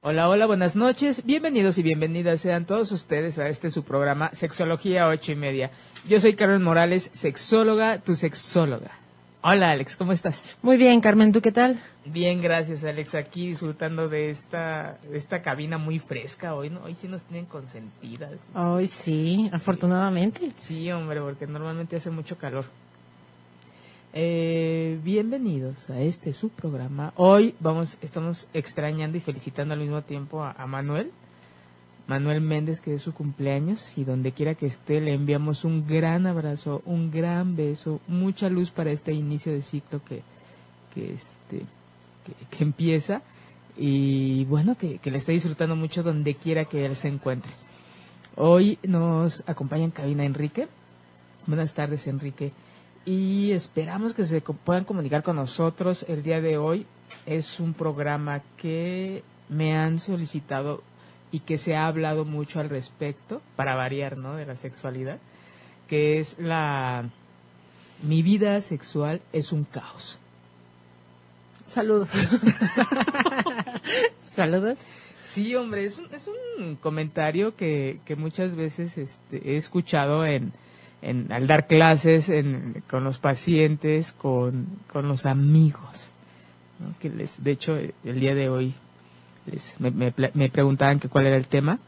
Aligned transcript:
Hola, 0.00 0.28
hola, 0.28 0.46
buenas 0.46 0.76
noches. 0.76 1.24
Bienvenidos 1.24 1.76
y 1.76 1.82
bienvenidas 1.82 2.40
sean 2.40 2.66
todos 2.66 2.92
ustedes 2.92 3.36
a 3.40 3.48
este 3.48 3.68
su 3.68 3.82
programa 3.82 4.30
Sexología 4.32 5.08
ocho 5.08 5.32
y 5.32 5.34
media. 5.34 5.72
Yo 6.08 6.20
soy 6.20 6.34
Carmen 6.34 6.62
Morales, 6.62 7.10
sexóloga, 7.12 7.98
tu 7.98 8.14
sexóloga. 8.14 8.92
Hola, 9.42 9.72
Alex, 9.72 9.96
¿cómo 9.96 10.12
estás? 10.12 10.44
Muy 10.62 10.76
bien, 10.76 11.00
Carmen, 11.00 11.32
¿tú 11.32 11.40
qué 11.40 11.50
tal? 11.50 11.82
Bien, 12.04 12.40
gracias, 12.40 12.84
Alex. 12.84 13.16
Aquí 13.16 13.48
disfrutando 13.48 14.08
de 14.08 14.30
esta, 14.30 14.98
de 15.02 15.18
esta 15.18 15.42
cabina 15.42 15.78
muy 15.78 15.98
fresca 15.98 16.54
hoy, 16.54 16.70
¿no? 16.70 16.84
Hoy 16.84 16.94
sí 16.94 17.08
nos 17.08 17.24
tienen 17.24 17.46
consentidas. 17.46 18.34
Hoy 18.54 18.86
sí, 18.86 19.50
afortunadamente. 19.52 20.52
Sí, 20.54 20.92
hombre, 20.92 21.20
porque 21.20 21.48
normalmente 21.48 21.96
hace 21.96 22.10
mucho 22.10 22.38
calor. 22.38 22.66
Eh, 24.14 24.98
bienvenidos 25.04 25.90
a 25.90 26.00
este 26.00 26.32
su 26.32 26.48
programa. 26.48 27.12
Hoy 27.16 27.54
vamos, 27.60 27.98
estamos 28.00 28.46
extrañando 28.54 29.18
y 29.18 29.20
felicitando 29.20 29.74
al 29.74 29.80
mismo 29.80 30.00
tiempo 30.00 30.42
a, 30.42 30.66
Manuel, 30.66 31.10
Manuel 32.06 32.40
Méndez, 32.40 32.80
que 32.80 32.94
es 32.94 33.02
su 33.02 33.12
cumpleaños 33.12 33.98
y 33.98 34.04
donde 34.04 34.32
quiera 34.32 34.54
que 34.54 34.64
esté 34.64 35.02
le 35.02 35.12
enviamos 35.12 35.64
un 35.64 35.86
gran 35.86 36.26
abrazo, 36.26 36.80
un 36.86 37.10
gran 37.10 37.54
beso, 37.54 38.00
mucha 38.08 38.48
luz 38.48 38.70
para 38.70 38.92
este 38.92 39.12
inicio 39.12 39.52
de 39.52 39.60
ciclo 39.60 40.00
que, 40.02 40.22
que 40.94 41.12
este, 41.12 41.66
que, 42.24 42.56
que 42.56 42.64
empieza 42.64 43.20
y 43.76 44.46
bueno 44.46 44.74
que, 44.74 44.98
que 44.98 45.10
le 45.10 45.18
esté 45.18 45.32
disfrutando 45.32 45.76
mucho 45.76 46.02
donde 46.02 46.34
quiera 46.34 46.64
que 46.64 46.86
él 46.86 46.96
se 46.96 47.08
encuentre. 47.08 47.52
Hoy 48.36 48.78
nos 48.84 49.42
acompaña 49.46 49.84
en 49.84 49.90
cabina 49.90 50.24
Enrique. 50.24 50.66
Buenas 51.46 51.74
tardes, 51.74 52.06
Enrique 52.06 52.52
y 53.08 53.52
esperamos 53.52 54.12
que 54.12 54.26
se 54.26 54.42
puedan 54.42 54.84
comunicar 54.84 55.22
con 55.22 55.36
nosotros 55.36 56.04
el 56.10 56.22
día 56.22 56.42
de 56.42 56.58
hoy. 56.58 56.84
Es 57.24 57.58
un 57.58 57.72
programa 57.72 58.42
que 58.58 59.22
me 59.48 59.74
han 59.74 59.98
solicitado 59.98 60.82
y 61.32 61.40
que 61.40 61.56
se 61.56 61.74
ha 61.74 61.86
hablado 61.86 62.26
mucho 62.26 62.60
al 62.60 62.68
respecto, 62.68 63.40
para 63.56 63.76
variar, 63.76 64.18
¿no? 64.18 64.36
De 64.36 64.44
la 64.44 64.56
sexualidad, 64.56 65.16
que 65.88 66.20
es 66.20 66.38
la... 66.38 67.08
Mi 68.02 68.20
vida 68.20 68.60
sexual 68.60 69.22
es 69.32 69.52
un 69.52 69.64
caos. 69.64 70.18
Saludos. 71.66 72.10
Saludos. 74.22 74.78
Sí, 75.22 75.54
hombre, 75.54 75.84
es 75.84 75.96
un, 75.96 76.12
es 76.12 76.28
un 76.28 76.76
comentario 76.76 77.56
que, 77.56 78.00
que 78.04 78.16
muchas 78.16 78.54
veces 78.54 78.98
este, 78.98 79.50
he 79.50 79.56
escuchado 79.56 80.26
en, 80.26 80.52
en, 81.02 81.30
al 81.32 81.46
dar 81.46 81.66
clases 81.66 82.28
en, 82.28 82.82
con 82.88 83.04
los 83.04 83.18
pacientes, 83.18 84.12
con, 84.12 84.66
con 84.92 85.08
los 85.08 85.26
amigos. 85.26 86.10
Que 87.00 87.10
les, 87.10 87.42
de 87.42 87.50
hecho, 87.50 87.76
el 87.76 88.20
día 88.20 88.34
de 88.34 88.48
hoy 88.48 88.74
les, 89.46 89.74
me, 89.80 89.90
me, 89.90 90.12
me, 90.34 90.48
preguntaban 90.48 91.00
que 91.00 91.08
cuál 91.08 91.26
era 91.26 91.36
el 91.36 91.46
tema. 91.46 91.78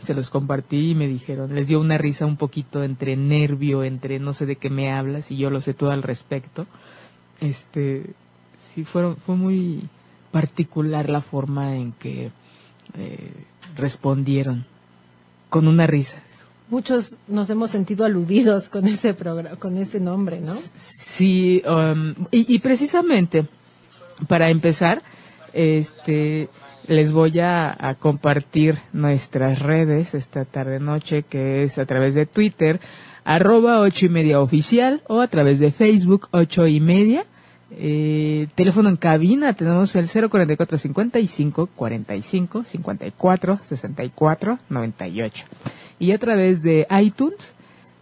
Se 0.00 0.14
los 0.14 0.30
compartí 0.30 0.90
y 0.90 0.94
me 0.94 1.08
dijeron, 1.08 1.54
les 1.54 1.68
dio 1.68 1.80
una 1.80 1.98
risa 1.98 2.24
un 2.26 2.36
poquito 2.36 2.82
entre 2.82 3.16
nervio, 3.16 3.82
entre 3.82 4.18
no 4.18 4.32
sé 4.32 4.46
de 4.46 4.56
qué 4.56 4.70
me 4.70 4.92
hablas 4.92 5.30
y 5.30 5.36
yo 5.36 5.50
lo 5.50 5.60
sé 5.60 5.74
todo 5.74 5.90
al 5.90 6.02
respecto. 6.02 6.66
Este, 7.40 8.06
sí, 8.72 8.84
fueron, 8.84 9.16
fue 9.16 9.36
muy 9.36 9.82
particular 10.30 11.10
la 11.10 11.22
forma 11.22 11.76
en 11.76 11.92
que 11.92 12.30
eh, 12.96 13.32
respondieron 13.76 14.64
con 15.48 15.66
una 15.66 15.86
risa 15.86 16.22
muchos 16.70 17.16
nos 17.28 17.50
hemos 17.50 17.70
sentido 17.70 18.04
aludidos 18.04 18.68
con 18.68 18.86
ese 18.86 19.14
programa, 19.14 19.56
con 19.56 19.76
ese 19.76 20.00
nombre, 20.00 20.40
¿no? 20.40 20.54
Sí, 20.74 21.62
um, 21.68 22.14
y, 22.30 22.58
precisamente 22.60 23.46
para 24.28 24.50
empezar, 24.50 25.02
este, 25.52 26.48
les 26.86 27.12
voy 27.12 27.40
a, 27.40 27.76
a, 27.78 27.94
compartir 27.96 28.78
nuestras 28.92 29.58
redes 29.58 30.14
esta 30.14 30.44
tarde 30.44 30.80
noche, 30.80 31.22
que 31.22 31.64
es 31.64 31.78
a 31.78 31.86
través 31.86 32.14
de 32.14 32.26
Twitter, 32.26 32.80
arroba 33.24 33.80
ocho 33.80 34.06
y 34.06 34.08
media 34.08 34.40
oficial, 34.40 35.02
o 35.08 35.20
a 35.20 35.28
través 35.28 35.58
de 35.58 35.72
Facebook 35.72 36.28
ocho 36.32 36.66
y 36.66 36.80
media. 36.80 37.26
Eh, 37.72 38.48
teléfono 38.56 38.88
en 38.88 38.96
cabina 38.96 39.52
tenemos 39.52 39.94
el 39.94 40.08
044 40.08 40.76
55 40.76 41.68
45 41.76 42.64
54 42.64 43.60
64 43.68 44.58
98 44.68 45.46
y 46.00 46.12
a 46.12 46.18
través 46.18 46.62
de 46.62 46.88
iTunes 46.90 47.52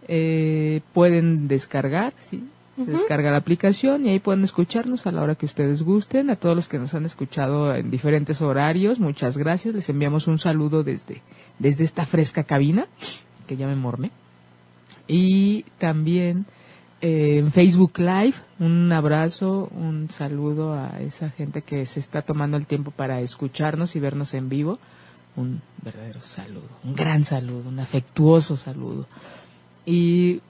eh, 0.07 0.81
pueden 0.93 1.47
descargar, 1.47 2.13
¿sí? 2.17 2.43
Uh 2.77 2.83
-huh. 2.83 2.85
descarga 2.85 3.29
la 3.29 3.37
aplicación 3.37 4.05
y 4.05 4.09
ahí 4.09 4.19
pueden 4.19 4.43
escucharnos 4.45 5.05
a 5.05 5.11
la 5.11 5.21
hora 5.21 5.35
que 5.35 5.45
ustedes 5.45 5.83
gusten. 5.83 6.29
A 6.29 6.37
todos 6.37 6.55
los 6.55 6.69
que 6.69 6.79
nos 6.79 6.93
han 6.93 7.05
escuchado 7.05 7.75
en 7.75 7.91
diferentes 7.91 8.41
horarios, 8.41 8.99
muchas 8.99 9.37
gracias. 9.37 9.75
Les 9.75 9.89
enviamos 9.89 10.27
un 10.27 10.39
saludo 10.39 10.81
desde, 10.81 11.21
desde 11.59 11.83
esta 11.83 12.05
fresca 12.05 12.45
cabina, 12.45 12.87
que 13.47 13.57
ya 13.57 13.67
me 13.67 13.75
mormé. 13.75 14.11
Y 15.05 15.65
también 15.77 16.45
eh, 17.01 17.39
en 17.39 17.51
Facebook 17.51 17.99
Live, 17.99 18.35
un 18.59 18.89
abrazo, 18.93 19.69
un 19.75 20.09
saludo 20.09 20.73
a 20.73 21.01
esa 21.01 21.31
gente 21.31 21.63
que 21.63 21.85
se 21.85 21.99
está 21.99 22.21
tomando 22.21 22.55
el 22.55 22.65
tiempo 22.65 22.91
para 22.91 23.19
escucharnos 23.19 23.97
y 23.97 23.99
vernos 23.99 24.33
en 24.33 24.47
vivo 24.47 24.79
un 25.39 25.61
verdadero 25.81 26.21
saludo, 26.21 26.69
un 26.83 26.95
gran 26.95 27.23
saludo, 27.23 27.69
un 27.69 27.79
afectuoso 27.79 28.57
saludo. 28.57 29.07
Y 29.85 30.41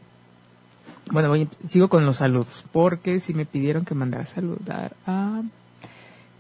bueno, 1.12 1.30
voy, 1.30 1.48
sigo 1.68 1.90
con 1.90 2.06
los 2.06 2.18
saludos, 2.18 2.66
porque 2.72 3.20
si 3.20 3.34
me 3.34 3.46
pidieron 3.46 3.86
que 3.86 3.96
mandara 3.96 4.24
a 4.24 4.28
saludar 4.28 4.96
a 5.06 5.42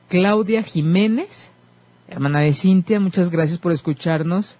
Claudia 0.07 0.63
Jiménez, 0.63 1.51
hermana 2.07 2.39
de 2.39 2.53
Cintia, 2.53 2.99
muchas 2.99 3.29
gracias 3.29 3.59
por 3.59 3.71
escucharnos. 3.71 4.57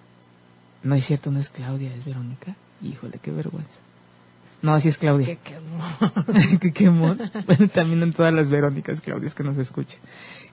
No 0.82 0.94
es 0.94 1.04
cierto, 1.04 1.30
no 1.30 1.40
es 1.40 1.48
Claudia, 1.48 1.94
es 1.94 2.04
Verónica. 2.04 2.54
Híjole, 2.82 3.18
qué 3.20 3.30
vergüenza. 3.30 3.78
No, 4.62 4.72
así 4.72 4.88
es 4.88 4.98
Claudia. 4.98 5.26
Qué 5.26 5.38
quemón. 5.38 6.58
qué 6.58 6.72
quemón. 6.74 7.18
Bueno, 7.46 7.68
también 7.68 8.02
en 8.02 8.12
todas 8.12 8.32
las 8.32 8.48
Verónicas, 8.48 9.00
Claudias 9.00 9.34
que 9.34 9.42
nos 9.42 9.58
escuchen. 9.58 9.98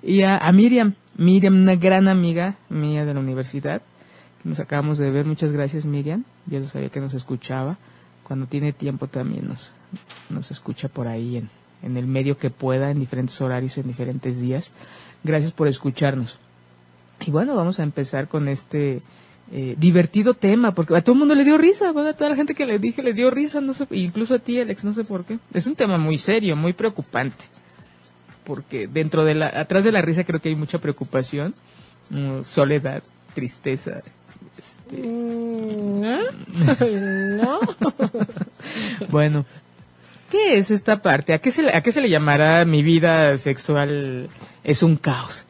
Y 0.01 0.21
a, 0.21 0.37
a, 0.37 0.51
Miriam, 0.51 0.95
Miriam, 1.17 1.55
una 1.55 1.75
gran 1.75 2.07
amiga 2.07 2.57
mía 2.69 3.03
de 3.03 3.13
la 3.13 3.19
universidad, 3.19 3.81
nos 4.43 4.59
acabamos 4.59 4.97
de 4.97 5.09
ver. 5.09 5.25
Muchas 5.25 5.51
gracias, 5.51 5.85
Miriam. 5.85 6.23
Yo 6.45 6.59
no 6.59 6.65
sabía 6.65 6.89
que 6.89 6.99
nos 6.99 7.13
escuchaba. 7.13 7.77
Cuando 8.23 8.45
tiene 8.45 8.71
tiempo 8.71 9.07
también 9.07 9.47
nos, 9.47 9.71
nos 10.29 10.51
escucha 10.51 10.89
por 10.89 11.07
ahí 11.07 11.37
en, 11.37 11.49
en 11.81 11.97
el 11.97 12.05
medio 12.07 12.37
que 12.37 12.49
pueda, 12.49 12.91
en 12.91 12.99
diferentes 12.99 13.39
horarios, 13.41 13.77
en 13.77 13.87
diferentes 13.87 14.39
días. 14.39 14.71
Gracias 15.23 15.51
por 15.51 15.67
escucharnos. 15.67 16.37
Y 17.25 17.31
bueno, 17.31 17.55
vamos 17.55 17.79
a 17.79 17.83
empezar 17.83 18.27
con 18.27 18.47
este 18.47 19.01
eh, 19.51 19.75
divertido 19.77 20.35
tema, 20.35 20.75
porque 20.75 20.95
a 20.95 21.01
todo 21.01 21.13
el 21.13 21.19
mundo 21.19 21.33
le 21.33 21.43
dio 21.43 21.57
risa, 21.57 21.91
bueno, 21.91 22.09
a 22.09 22.13
toda 22.13 22.29
la 22.29 22.35
gente 22.35 22.53
que 22.53 22.65
le 22.65 22.77
dije 22.77 23.01
le 23.01 23.13
dio 23.13 23.31
risa, 23.31 23.59
no 23.59 23.73
sé, 23.73 23.87
incluso 23.91 24.35
a 24.35 24.39
ti, 24.39 24.59
Alex, 24.59 24.83
no 24.83 24.93
sé 24.93 25.03
por 25.03 25.25
qué. 25.25 25.39
Es 25.53 25.65
un 25.65 25.75
tema 25.75 25.97
muy 25.97 26.17
serio, 26.19 26.55
muy 26.55 26.73
preocupante 26.73 27.45
porque 28.47 28.87
dentro 28.87 29.25
de 29.25 29.35
la, 29.35 29.47
atrás 29.47 29.83
de 29.83 29.91
la 29.91 30.01
risa 30.01 30.23
creo 30.23 30.39
que 30.39 30.47
hay 30.47 30.55
mucha 30.55 30.79
preocupación, 30.79 31.53
um, 32.09 32.45
soledad, 32.45 33.03
tristeza. 33.35 34.01
Este... 34.57 35.05
¿No? 35.05 36.19
¿No? 37.43 37.59
bueno, 39.09 39.45
¿qué 40.31 40.57
es 40.57 40.71
esta 40.71 41.01
parte? 41.01 41.33
¿A 41.33 41.39
qué, 41.39 41.51
se, 41.51 41.75
¿A 41.75 41.81
qué 41.81 41.91
se 41.91 41.99
le 41.99 42.09
llamará 42.09 42.63
mi 42.63 42.83
vida 42.83 43.37
sexual 43.37 44.29
es 44.63 44.81
un 44.81 44.95
caos? 44.95 45.45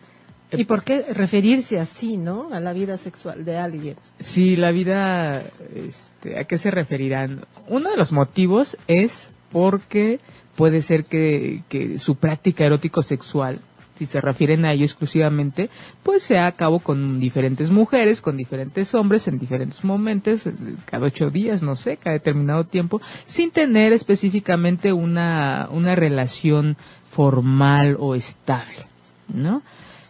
¿Y 0.52 0.64
por 0.64 0.84
qué 0.84 1.06
referirse 1.14 1.80
así, 1.80 2.18
no? 2.18 2.50
A 2.52 2.60
la 2.60 2.74
vida 2.74 2.98
sexual 2.98 3.46
de 3.46 3.58
alguien. 3.58 3.96
Sí, 4.18 4.56
la 4.56 4.72
vida, 4.72 5.44
este, 5.76 6.40
¿a 6.40 6.46
qué 6.46 6.58
se 6.58 6.72
referirán? 6.72 7.46
Uno 7.68 7.92
de 7.92 7.98
los 7.98 8.12
motivos 8.12 8.76
es 8.88 9.30
porque 9.52 10.20
puede 10.58 10.82
ser 10.82 11.06
que, 11.06 11.62
su 12.00 12.16
práctica 12.16 12.66
erótico-sexual, 12.66 13.60
si 13.98 14.08
se 14.08 14.20
refieren 14.20 14.66
a 14.66 14.74
ello 14.74 14.86
exclusivamente, 14.86 15.70
pues 16.02 16.24
se 16.24 16.40
a 16.40 16.52
cabo 16.52 16.80
con 16.80 17.20
diferentes 17.20 17.70
mujeres, 17.70 18.22
con 18.22 18.38
diferentes 18.38 18.94
hombres 18.96 19.28
en 19.28 19.38
diferentes 19.38 19.84
momentos, 19.84 20.50
cada 20.86 21.06
ocho 21.06 21.30
días, 21.30 21.62
no 21.62 21.76
sé, 21.76 21.98
cada 21.98 22.16
determinado 22.16 22.66
tiempo, 22.66 23.02
sin 23.26 23.52
tener 23.52 23.94
específicamente 23.94 24.94
una, 24.94 25.70
una 25.72 25.96
relación 25.96 26.76
formal 27.12 27.96
o 28.00 28.16
estable, 28.16 28.88
¿no? 29.34 29.62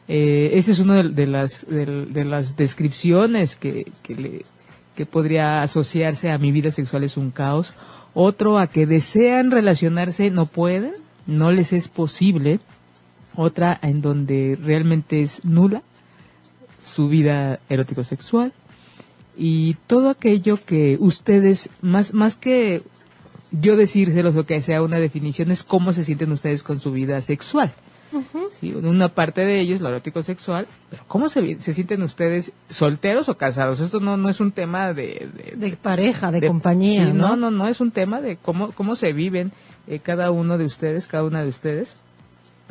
Eh, 0.07 0.51
esa 0.53 0.71
es 0.71 0.79
una 0.79 1.03
de, 1.03 1.09
de, 1.09 1.27
las, 1.27 1.67
de, 1.67 2.05
de, 2.05 2.23
las 2.23 2.55
descripciones 2.55 3.57
que, 3.57 3.91
que, 4.01 4.15
le, 4.15 4.45
que 4.95 5.05
podría 5.05 5.61
asociarse 5.61 6.31
a 6.31 6.37
mi 6.37 6.53
vida 6.53 6.71
sexual 6.71 7.03
es 7.03 7.17
un 7.17 7.31
caos 7.31 7.73
otro 8.19 8.57
a 8.57 8.65
que 8.65 8.87
desean 8.87 9.51
relacionarse, 9.51 10.31
no 10.31 10.47
pueden, 10.47 10.93
no 11.27 11.51
les 11.51 11.71
es 11.71 11.87
posible, 11.87 12.59
otra 13.35 13.77
en 13.83 14.01
donde 14.01 14.57
realmente 14.59 15.21
es 15.21 15.45
nula 15.45 15.83
su 16.81 17.09
vida 17.09 17.59
erótico-sexual 17.69 18.53
y 19.37 19.75
todo 19.85 20.09
aquello 20.09 20.57
que 20.65 20.97
ustedes, 20.99 21.69
más, 21.81 22.15
más 22.15 22.37
que 22.37 22.81
yo 23.51 23.77
decírselos 23.77 24.35
o 24.35 24.45
que 24.45 24.63
sea 24.63 24.81
una 24.81 24.97
definición, 24.97 25.51
es 25.51 25.63
cómo 25.63 25.93
se 25.93 26.03
sienten 26.03 26.31
ustedes 26.31 26.63
con 26.63 26.79
su 26.79 26.91
vida 26.91 27.21
sexual. 27.21 27.71
¿Sí? 28.59 28.73
Una 28.73 29.09
parte 29.09 29.45
de 29.45 29.59
ello 29.59 29.75
es 29.75 29.81
lo 29.81 29.89
erótico 29.89 30.21
sexual, 30.23 30.67
pero 30.89 31.03
¿cómo 31.07 31.29
se, 31.29 31.59
se 31.61 31.73
sienten 31.73 32.01
ustedes 32.03 32.51
solteros 32.69 33.29
o 33.29 33.37
casados? 33.37 33.79
Esto 33.79 33.99
no, 33.99 34.17
no 34.17 34.29
es 34.29 34.39
un 34.39 34.51
tema 34.51 34.93
de... 34.93 35.29
De, 35.55 35.75
pareja, 35.75 36.31
de, 36.31 36.45
compañía, 36.47 37.13
¿no? 37.13 37.35
¿no? 37.35 37.51
No, 37.51 37.67
es 37.67 37.81
un 37.81 37.91
tema 37.91 38.21
de 38.21 38.37
cómo, 38.37 38.71
cómo 38.71 38.95
se 38.95 39.13
viven 39.13 39.51
eh, 39.87 39.99
cada 39.99 40.31
uno 40.31 40.57
de 40.57 40.65
ustedes, 40.65 41.07
cada 41.07 41.23
una 41.23 41.43
de 41.43 41.49
ustedes. 41.49 41.95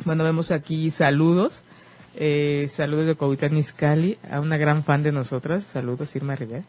Bueno, 0.05 0.23
vemos 0.23 0.51
aquí 0.51 0.91
saludos. 0.91 1.63
Eh, 2.15 2.67
saludos 2.69 3.05
de 3.05 3.15
Coahuila 3.15 3.49
Niscali, 3.49 4.17
a 4.31 4.39
una 4.39 4.57
gran 4.57 4.83
fan 4.83 5.03
de 5.03 5.11
nosotras. 5.11 5.63
Saludos, 5.71 6.15
Irma 6.15 6.35
Rivera. 6.35 6.63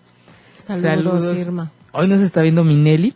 Saludos, 0.62 1.36
Irma. 1.38 1.70
Hoy 1.92 2.06
nos 2.06 2.20
está 2.20 2.42
viendo 2.42 2.64
Minelli. 2.64 3.14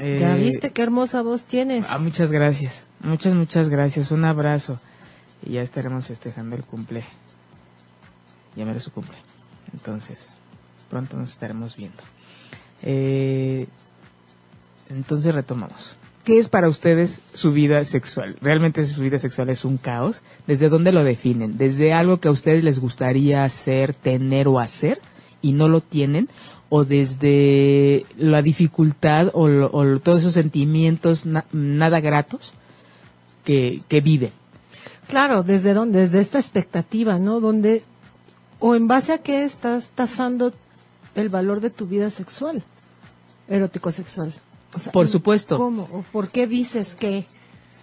Ya 0.00 0.36
eh, 0.36 0.40
viste 0.40 0.70
qué 0.70 0.82
hermosa 0.82 1.22
voz 1.22 1.46
tienes. 1.46 1.84
Ah, 1.88 1.98
muchas 1.98 2.32
gracias. 2.32 2.86
Muchas, 3.00 3.34
muchas 3.34 3.68
gracias. 3.68 4.10
Un 4.10 4.24
abrazo. 4.24 4.78
Y 5.42 5.52
ya 5.52 5.62
estaremos 5.62 6.06
festejando 6.06 6.56
el 6.56 6.64
cumple. 6.64 7.04
Ya 8.56 8.64
me 8.64 8.78
su 8.80 8.92
cumple. 8.92 9.16
Entonces, 9.72 10.28
pronto 10.88 11.16
nos 11.16 11.32
estaremos 11.32 11.76
viendo. 11.76 12.02
Eh, 12.82 13.66
entonces 14.88 15.34
retomamos. 15.34 15.96
¿Qué 16.24 16.38
es 16.38 16.48
para 16.48 16.68
ustedes 16.68 17.22
su 17.32 17.52
vida 17.52 17.82
sexual? 17.84 18.36
¿Realmente 18.42 18.84
su 18.86 19.00
vida 19.00 19.18
sexual 19.18 19.48
es 19.48 19.64
un 19.64 19.78
caos? 19.78 20.20
¿Desde 20.46 20.68
dónde 20.68 20.92
lo 20.92 21.02
definen? 21.02 21.56
¿Desde 21.56 21.92
algo 21.92 22.20
que 22.20 22.28
a 22.28 22.30
ustedes 22.30 22.62
les 22.62 22.78
gustaría 22.78 23.44
hacer, 23.44 23.94
tener 23.94 24.46
o 24.46 24.60
hacer 24.60 25.00
y 25.40 25.52
no 25.52 25.68
lo 25.68 25.80
tienen? 25.80 26.28
¿O 26.72 26.84
desde 26.84 28.06
la 28.16 28.42
dificultad 28.42 29.28
o, 29.34 29.98
todos 29.98 30.20
esos 30.20 30.34
sentimientos 30.34 31.24
nada 31.52 32.00
gratos 32.00 32.54
que, 33.44 33.82
que 33.88 34.00
viven? 34.00 34.30
Claro, 35.08 35.42
desde 35.42 35.74
dónde, 35.74 36.02
desde 36.02 36.20
esta 36.20 36.38
expectativa, 36.38 37.18
¿no? 37.18 37.40
Donde, 37.40 37.82
o 38.60 38.76
en 38.76 38.86
base 38.86 39.12
a 39.12 39.18
qué 39.18 39.42
estás 39.44 39.88
tasando 39.88 40.52
el 41.16 41.28
valor 41.28 41.60
de 41.60 41.70
tu 41.70 41.86
vida 41.86 42.08
sexual, 42.10 42.62
erótico 43.48 43.90
sexual. 43.90 44.32
Por 44.92 45.08
supuesto. 45.08 45.56
¿Cómo? 45.58 45.88
¿O 45.92 46.04
por 46.12 46.28
qué 46.28 46.46
dices 46.46 46.94
que? 46.94 47.26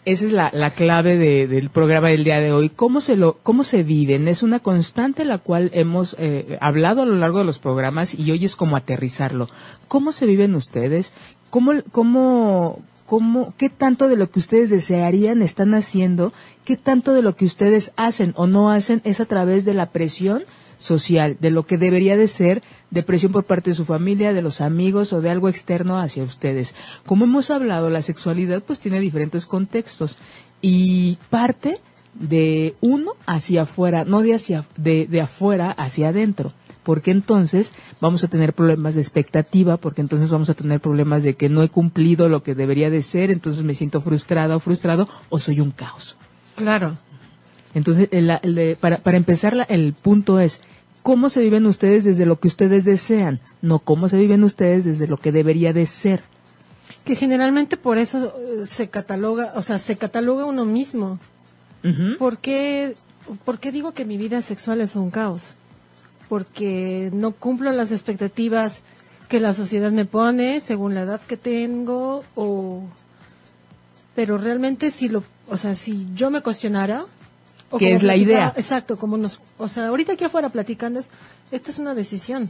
Esa 0.08 0.26
es 0.26 0.32
la, 0.32 0.50
la 0.54 0.72
clave 0.72 1.18
del 1.18 1.70
programa 1.70 2.08
del 2.08 2.24
día 2.24 2.40
de 2.40 2.54
hoy. 2.54 2.70
¿Cómo 2.70 3.02
se, 3.02 3.18
lo, 3.18 3.40
¿Cómo 3.44 3.66
se 3.66 3.84
viven? 3.84 4.30
Es 4.30 4.42
una 4.42 4.62
constante 4.62 5.26
la 5.26 5.38
cual 5.38 5.70
hemos 5.74 6.16
eh, 6.18 6.58
hablado 6.62 7.02
a 7.02 7.06
lo 7.06 7.16
largo 7.16 7.40
de 7.40 7.44
los 7.44 7.60
programas 7.60 8.18
y 8.18 8.32
hoy 8.32 8.46
es 8.46 8.56
como 8.56 8.78
aterrizarlo. 8.78 9.50
¿Cómo 9.90 10.14
se 10.14 10.26
viven 10.26 10.56
ustedes? 10.56 11.12
¿Cómo, 11.50 11.74
cómo, 11.92 12.80
cómo, 13.06 13.54
qué 13.58 13.70
tanto 13.70 14.08
de 14.08 14.16
lo 14.16 14.32
que 14.32 14.40
ustedes 14.40 14.70
desearían 14.70 15.42
están 15.42 15.74
haciendo? 15.74 16.32
¿Qué 16.64 16.78
tanto 16.78 17.12
de 17.12 17.22
lo 17.22 17.36
que 17.36 17.44
ustedes 17.44 17.92
hacen 17.98 18.32
o 18.38 18.48
no 18.48 18.72
hacen 18.72 19.02
es 19.04 19.20
a 19.20 19.26
través 19.26 19.66
de 19.66 19.74
la 19.74 19.88
presión 19.88 20.46
social, 20.78 21.38
de 21.40 21.52
lo 21.52 21.66
que 21.66 21.78
debería 21.78 22.18
de 22.18 22.28
ser 22.28 22.64
depresión 22.92 23.32
por 23.32 23.46
parte 23.46 23.72
de 23.72 23.76
su 23.76 23.86
familia, 23.86 24.34
de 24.34 24.42
los 24.42 24.62
amigos 24.62 25.14
o 25.14 25.22
de 25.22 25.30
algo 25.30 25.50
externo 25.50 26.00
hacia 26.00 26.24
ustedes. 26.24 26.76
Como 27.06 27.26
hemos 27.26 27.52
hablado, 27.52 27.90
la 27.90 28.02
sexualidad 28.02 28.64
pues 28.64 28.80
tiene 28.80 29.00
diferentes 29.00 29.46
contextos 29.46 30.18
y 30.62 31.18
parte 31.30 31.80
de 32.14 32.76
uno 32.82 33.14
hacia 33.26 33.64
afuera, 33.64 34.06
no 34.06 34.22
de 34.22 34.34
hacia 34.34 34.66
de, 34.76 35.08
de 35.08 35.22
afuera 35.22 35.72
hacia 35.72 36.10
adentro 36.10 36.54
porque 36.88 37.12
entonces 37.12 37.74
vamos 38.00 38.24
a 38.24 38.30
tener 38.30 38.54
problemas 38.54 38.96
de 38.96 39.02
expectativa, 39.02 39.76
porque 39.76 40.00
entonces 40.00 40.30
vamos 40.30 40.50
a 40.50 40.54
tener 40.54 40.80
problemas 40.80 41.22
de 41.22 41.34
que 41.34 41.50
no 41.50 41.62
he 41.62 41.68
cumplido 41.68 42.30
lo 42.30 42.44
que 42.44 42.56
debería 42.56 42.90
de 42.90 43.04
ser, 43.04 43.30
entonces 43.30 43.66
me 43.66 43.74
siento 43.74 44.00
frustrada 44.00 44.56
o 44.56 44.62
frustrado 44.62 45.10
o 45.28 45.38
soy 45.38 45.60
un 45.60 45.72
caos. 45.72 46.16
Claro. 46.56 46.96
Entonces, 47.74 48.10
para, 48.80 48.98
para 48.98 49.18
empezar, 49.18 49.66
el 49.70 49.94
punto 49.94 50.40
es, 50.40 50.62
¿cómo 51.04 51.30
se 51.30 51.42
viven 51.42 51.66
ustedes 51.66 52.04
desde 52.04 52.26
lo 52.26 52.40
que 52.40 52.48
ustedes 52.48 52.86
desean? 52.86 53.40
No 53.62 53.80
cómo 53.80 54.10
se 54.10 54.18
viven 54.18 54.44
ustedes 54.44 54.86
desde 54.86 55.08
lo 55.08 55.18
que 55.18 55.32
debería 55.32 55.74
de 55.74 55.86
ser. 55.86 56.22
Que 57.06 57.16
generalmente 57.16 57.78
por 57.78 57.98
eso 57.98 58.34
eh, 58.38 58.66
se 58.66 58.90
cataloga, 58.90 59.54
o 59.56 59.62
sea, 59.62 59.80
se 59.80 59.96
cataloga 59.96 60.46
uno 60.46 60.66
mismo. 60.66 61.20
¿Por, 62.20 62.40
qué, 62.40 62.96
¿Por 63.46 63.60
qué 63.60 63.72
digo 63.72 63.94
que 63.94 64.04
mi 64.04 64.18
vida 64.18 64.42
sexual 64.42 64.82
es 64.82 64.98
un 64.98 65.10
caos? 65.10 65.56
Porque 66.28 67.10
no 67.14 67.32
cumplo 67.32 67.72
las 67.72 67.94
expectativas 67.94 68.82
que 69.30 69.40
la 69.40 69.54
sociedad 69.54 69.92
me 69.92 70.06
pone 70.06 70.60
según 70.60 70.96
la 70.96 71.02
edad 71.02 71.22
que 71.22 71.38
tengo 71.38 72.24
o 72.36 72.84
pero 74.16 74.38
realmente 74.38 74.90
si 74.90 75.10
lo 75.10 75.24
o 75.48 75.58
sea 75.58 75.76
si 75.76 76.08
yo 76.14 76.32
me 76.32 76.42
cuestionara 76.42 77.06
que 77.78 77.94
es 77.94 78.04
la 78.04 78.16
idea. 78.16 78.54
Exacto, 78.56 78.98
como 78.98 79.18
nos, 79.18 79.40
o 79.58 79.68
sea, 79.68 79.88
ahorita 79.88 80.14
aquí 80.14 80.24
afuera 80.24 80.50
platicando, 80.50 81.00
es, 81.00 81.10
esto 81.52 81.72
es 81.72 81.80
una 81.80 81.94
decisión. 81.94 82.50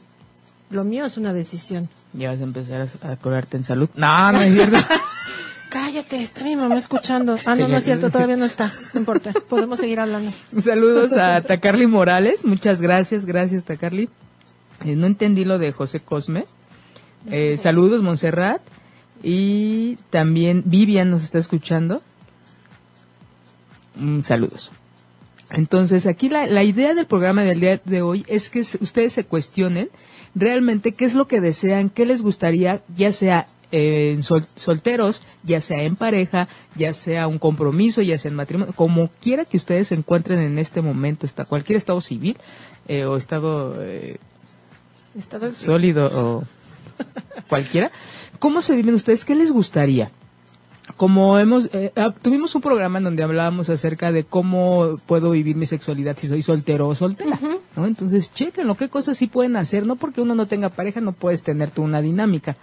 Lo 0.69 0.83
mío 0.83 1.05
es 1.05 1.17
una 1.17 1.33
decisión. 1.33 1.89
Ya 2.13 2.31
vas 2.31 2.41
a 2.41 2.43
empezar 2.43 2.87
a, 3.01 3.15
colarte 3.15 3.57
en 3.57 3.63
salud. 3.63 3.89
No, 3.95 4.31
no 4.31 4.41
es 4.41 4.53
cierto. 4.53 4.77
Cállate, 5.69 6.23
está 6.23 6.43
mi 6.43 6.55
mamá 6.55 6.77
escuchando. 6.77 7.37
Ah, 7.45 7.55
no, 7.55 7.67
no 7.67 7.77
es 7.77 7.83
cierto, 7.83 8.09
todavía 8.09 8.37
no 8.37 8.45
está. 8.45 8.71
No 8.93 8.99
importa, 8.99 9.33
podemos 9.49 9.79
seguir 9.79 9.99
hablando. 9.99 10.31
Saludos 10.57 11.13
a 11.13 11.41
Tacarly 11.41 11.87
Morales. 11.87 12.45
Muchas 12.45 12.81
gracias, 12.81 13.25
gracias, 13.25 13.63
Tacarly. 13.63 14.09
Eh, 14.85 14.95
no 14.95 15.07
entendí 15.07 15.45
lo 15.45 15.57
de 15.57 15.71
José 15.71 15.99
Cosme. 15.99 16.45
Eh, 17.29 17.57
saludos, 17.57 18.01
Montserrat. 18.01 18.61
Y 19.23 19.95
también 20.09 20.63
Vivian 20.65 21.09
nos 21.09 21.23
está 21.23 21.39
escuchando. 21.39 22.01
Mm, 23.95 24.21
saludos. 24.21 24.71
Entonces, 25.51 26.05
aquí 26.05 26.29
la, 26.29 26.45
la, 26.45 26.63
idea 26.63 26.93
del 26.93 27.05
programa 27.05 27.43
del 27.43 27.59
día 27.59 27.79
de 27.83 28.01
hoy 28.01 28.25
es 28.27 28.49
que 28.49 28.59
ustedes 28.59 29.13
se 29.13 29.23
cuestionen 29.23 29.89
realmente 30.35 30.93
qué 30.93 31.05
es 31.05 31.13
lo 31.13 31.27
que 31.27 31.41
desean, 31.41 31.89
qué 31.89 32.05
les 32.05 32.21
gustaría, 32.21 32.81
ya 32.95 33.11
sea 33.11 33.47
eh, 33.71 34.13
en 34.15 34.23
solteros, 34.23 35.23
ya 35.43 35.59
sea 35.59 35.83
en 35.83 35.97
pareja, 35.97 36.47
ya 36.75 36.93
sea 36.93 37.27
un 37.27 37.37
compromiso, 37.37 38.01
ya 38.01 38.17
sea 38.17 38.29
en 38.29 38.35
matrimonio, 38.35 38.73
como 38.73 39.09
quiera 39.21 39.43
que 39.43 39.57
ustedes 39.57 39.89
se 39.89 39.95
encuentren 39.95 40.39
en 40.39 40.57
este 40.57 40.81
momento, 40.81 41.25
está 41.25 41.43
cualquier 41.43 41.75
estado 41.75 41.99
civil 41.99 42.37
eh, 42.87 43.03
o 43.03 43.17
estado, 43.17 43.75
eh, 43.83 44.19
estado 45.17 45.51
sólido 45.51 46.09
o 46.13 46.43
cualquiera, 47.49 47.91
¿cómo 48.39 48.61
se 48.61 48.73
viven 48.73 48.95
ustedes? 48.95 49.25
¿Qué 49.25 49.35
les 49.35 49.51
gustaría? 49.51 50.11
Como 50.95 51.37
hemos 51.37 51.69
eh, 51.73 51.91
ah, 51.95 52.13
tuvimos 52.21 52.55
un 52.55 52.61
programa 52.61 52.99
en 52.99 53.03
donde 53.03 53.23
hablábamos 53.23 53.69
acerca 53.69 54.11
de 54.11 54.23
cómo 54.23 54.97
puedo 55.05 55.31
vivir 55.31 55.55
mi 55.55 55.65
sexualidad 55.65 56.17
si 56.17 56.27
soy 56.27 56.41
soltero 56.41 56.87
o 56.87 56.95
soltera, 56.95 57.37
¿no? 57.75 57.85
Entonces, 57.85 58.33
chequenlo, 58.33 58.75
qué 58.75 58.87
cosas 58.87 59.17
sí 59.17 59.27
pueden 59.27 59.57
hacer, 59.57 59.85
no 59.85 59.95
porque 59.95 60.21
uno 60.21 60.35
no 60.35 60.45
tenga 60.45 60.69
pareja 60.69 61.01
no 61.01 61.11
puedes 61.11 61.43
tener 61.43 61.71
tú 61.71 61.83
una 61.83 62.01
dinámica, 62.01 62.55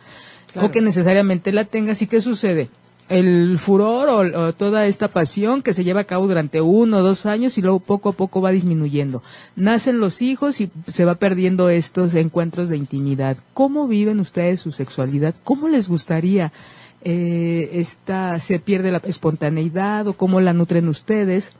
o 0.56 0.70
que 0.70 0.80
necesariamente 0.80 1.52
la 1.52 1.64
tengas 1.64 2.00
y 2.02 2.06
qué 2.06 2.20
sucede. 2.20 2.70
El 3.10 3.58
furor 3.58 4.08
o, 4.34 4.52
toda 4.54 4.86
esta 4.86 5.08
pasión 5.08 5.60
que 5.60 5.74
se 5.74 5.84
lleva 5.84 6.00
a 6.00 6.04
cabo 6.04 6.26
durante 6.26 6.62
uno 6.62 6.98
o 6.98 7.02
dos 7.02 7.26
años 7.26 7.58
y 7.58 7.62
luego 7.62 7.78
poco 7.78 8.08
a 8.08 8.12
poco 8.12 8.40
va 8.40 8.50
disminuyendo. 8.50 9.22
Nacen 9.56 10.00
los 10.00 10.22
hijos 10.22 10.62
y 10.62 10.70
se 10.86 11.04
va 11.04 11.16
perdiendo 11.16 11.68
estos 11.68 12.14
encuentros 12.14 12.70
de 12.70 12.78
intimidad. 12.78 13.36
¿Cómo 13.52 13.86
viven 13.88 14.20
ustedes 14.20 14.60
su 14.60 14.72
sexualidad? 14.72 15.34
¿Cómo 15.44 15.68
les 15.68 15.86
gustaría? 15.86 16.50
Eh, 17.04 17.70
esta, 17.74 18.40
se 18.40 18.58
pierde 18.58 18.90
la 18.90 18.98
espontaneidad 19.04 20.08
o 20.08 20.14
cómo 20.14 20.40
la 20.40 20.52
nutren 20.52 20.88
ustedes, 20.88 21.52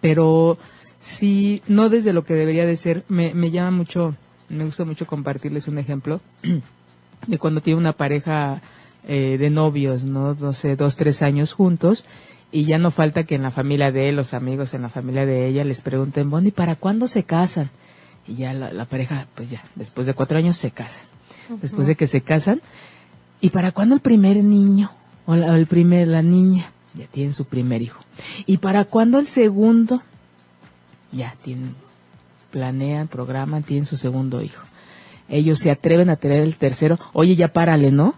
pero 0.00 0.58
si 1.00 1.62
no 1.68 1.88
desde 1.88 2.12
lo 2.12 2.24
que 2.24 2.34
debería 2.34 2.66
de 2.66 2.76
ser, 2.76 3.04
me, 3.08 3.32
me 3.34 3.50
llama 3.50 3.70
mucho, 3.70 4.14
me 4.48 4.64
gusta 4.64 4.84
mucho 4.84 5.06
compartirles 5.06 5.68
un 5.68 5.78
ejemplo 5.78 6.20
de 7.26 7.38
cuando 7.38 7.60
tiene 7.60 7.78
una 7.78 7.92
pareja 7.92 8.60
eh, 9.06 9.36
de 9.38 9.50
novios, 9.50 10.04
¿no? 10.04 10.34
No 10.34 10.52
sé, 10.52 10.76
dos, 10.76 10.96
tres 10.96 11.22
años 11.22 11.52
juntos, 11.52 12.04
y 12.50 12.64
ya 12.64 12.78
no 12.78 12.90
falta 12.90 13.24
que 13.24 13.34
en 13.34 13.42
la 13.42 13.50
familia 13.50 13.92
de 13.92 14.08
él, 14.08 14.16
los 14.16 14.34
amigos 14.34 14.74
en 14.74 14.82
la 14.82 14.88
familia 14.88 15.24
de 15.24 15.46
ella 15.46 15.64
les 15.64 15.82
pregunten, 15.82 16.30
bueno, 16.30 16.48
¿y 16.48 16.50
para 16.50 16.76
cuándo 16.76 17.06
se 17.06 17.24
casan? 17.24 17.70
Y 18.26 18.36
ya 18.36 18.52
la, 18.52 18.84
pareja, 18.86 19.26
pues 19.34 19.50
ya, 19.50 19.62
después 19.74 20.06
de 20.06 20.14
cuatro 20.14 20.38
años 20.38 20.56
se 20.56 20.70
casan. 20.70 21.04
Después 21.62 21.86
de 21.86 21.94
que 21.94 22.06
se 22.06 22.20
casan, 22.20 22.60
¿Y 23.40 23.50
para 23.50 23.72
cuándo 23.72 23.94
el 23.94 24.00
primer 24.00 24.42
niño 24.42 24.90
o 25.26 25.36
la, 25.36 25.56
el 25.56 25.66
primer, 25.66 26.08
la 26.08 26.22
niña? 26.22 26.70
Ya 26.94 27.06
tienen 27.06 27.34
su 27.34 27.44
primer 27.44 27.82
hijo. 27.82 28.00
¿Y 28.46 28.58
para 28.58 28.84
cuándo 28.84 29.18
el 29.18 29.28
segundo? 29.28 30.02
Ya 31.12 31.34
tienen, 31.42 31.74
planean, 32.50 33.08
programan, 33.08 33.62
tienen 33.62 33.86
su 33.86 33.96
segundo 33.96 34.42
hijo. 34.42 34.64
Ellos 35.28 35.58
se 35.58 35.70
atreven 35.70 36.10
a 36.10 36.16
tener 36.16 36.38
el 36.38 36.56
tercero. 36.56 36.98
Oye, 37.12 37.36
ya 37.36 37.48
párale, 37.48 37.92
¿no? 37.92 38.14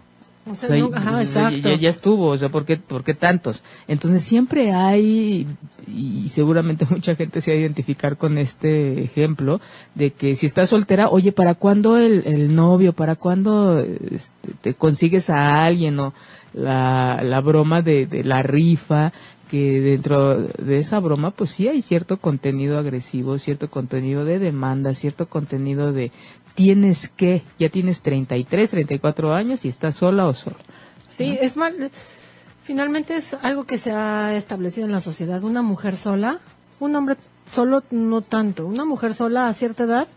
Ya, 1.79 1.89
estuvo, 1.89 2.27
o 2.27 2.37
sea, 2.37 2.49
¿por 2.49 2.65
qué, 2.65 2.77
¿por 2.77 3.03
qué 3.03 3.13
tantos? 3.13 3.63
Entonces 3.87 4.23
siempre 4.23 4.71
hay, 4.71 5.47
y 5.87 6.29
seguramente 6.29 6.85
mucha 6.89 7.15
gente 7.15 7.41
se 7.41 7.51
va 7.51 7.57
a 7.57 7.59
identificar 7.61 8.17
con 8.17 8.37
este 8.37 9.03
ejemplo, 9.03 9.61
de 9.95 10.11
que 10.11 10.35
si 10.35 10.45
estás 10.45 10.69
soltera, 10.69 11.09
oye, 11.09 11.31
¿para 11.31 11.53
cuándo 11.55 11.97
el, 11.97 12.55
novio? 12.55 12.93
¿Para 12.93 13.15
cuándo 13.15 13.79
este, 13.79 14.53
te 14.61 14.73
consigues 14.73 15.29
a 15.29 15.63
alguien? 15.63 15.99
O 15.99 16.13
la, 16.53 17.21
la 17.23 17.39
broma 17.39 17.81
de, 17.81 18.07
de 18.07 18.23
la 18.23 18.43
rifa, 18.43 19.13
que 19.51 19.81
dentro 19.81 20.37
de 20.39 20.79
esa 20.79 21.01
broma 21.01 21.31
pues 21.31 21.49
sí 21.49 21.67
hay 21.67 21.81
cierto 21.81 22.15
contenido 22.15 22.79
agresivo, 22.79 23.37
cierto 23.37 23.69
contenido 23.69 24.23
de 24.23 24.39
demanda, 24.39 24.95
cierto 24.95 25.25
contenido 25.25 25.91
de 25.91 26.13
tienes 26.55 27.09
que, 27.09 27.43
ya 27.59 27.69
tienes 27.69 28.01
33, 28.01 28.69
34 28.69 29.33
años 29.33 29.65
y 29.65 29.69
estás 29.69 29.95
sola 29.95 30.27
o 30.27 30.33
solo. 30.33 30.57
Sí, 31.09 31.37
es 31.41 31.57
mal. 31.57 31.91
Finalmente 32.63 33.15
es 33.15 33.33
algo 33.33 33.65
que 33.65 33.77
se 33.77 33.91
ha 33.91 34.35
establecido 34.35 34.85
en 34.85 34.91
la 34.91 35.01
sociedad. 35.01 35.43
Una 35.43 35.61
mujer 35.61 35.97
sola, 35.97 36.39
un 36.79 36.95
hombre 36.95 37.17
solo 37.53 37.83
no 37.91 38.21
tanto. 38.21 38.65
Una 38.65 38.85
mujer 38.85 39.13
sola 39.13 39.47
a 39.47 39.53
cierta 39.53 39.83
edad 39.83 40.07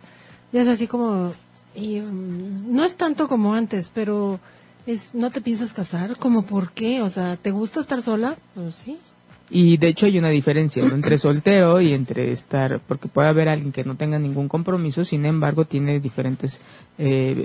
ya 0.52 0.62
es 0.62 0.68
así 0.68 0.86
como 0.86 1.34
y, 1.74 2.00
mm, 2.00 2.74
no 2.74 2.84
es 2.84 2.94
tanto 2.94 3.26
como 3.28 3.54
antes, 3.54 3.90
pero 3.92 4.38
es 4.86 5.14
no 5.14 5.30
te 5.30 5.40
piensas 5.40 5.72
casar, 5.72 6.16
como 6.16 6.42
por 6.42 6.70
qué, 6.72 7.02
o 7.02 7.10
sea, 7.10 7.36
¿te 7.36 7.50
gusta 7.50 7.80
estar 7.80 8.02
sola? 8.02 8.36
Pues 8.54 8.76
sí. 8.76 8.98
Y 9.56 9.76
de 9.76 9.86
hecho 9.86 10.06
hay 10.06 10.18
una 10.18 10.30
diferencia 10.30 10.82
entre 10.82 11.16
soltero 11.16 11.80
y 11.80 11.92
entre 11.92 12.32
estar, 12.32 12.80
porque 12.88 13.06
puede 13.06 13.28
haber 13.28 13.48
alguien 13.48 13.70
que 13.70 13.84
no 13.84 13.94
tenga 13.94 14.18
ningún 14.18 14.48
compromiso, 14.48 15.04
sin 15.04 15.24
embargo 15.24 15.64
tiene 15.64 16.00
diferentes 16.00 16.56
eh, 16.98 17.36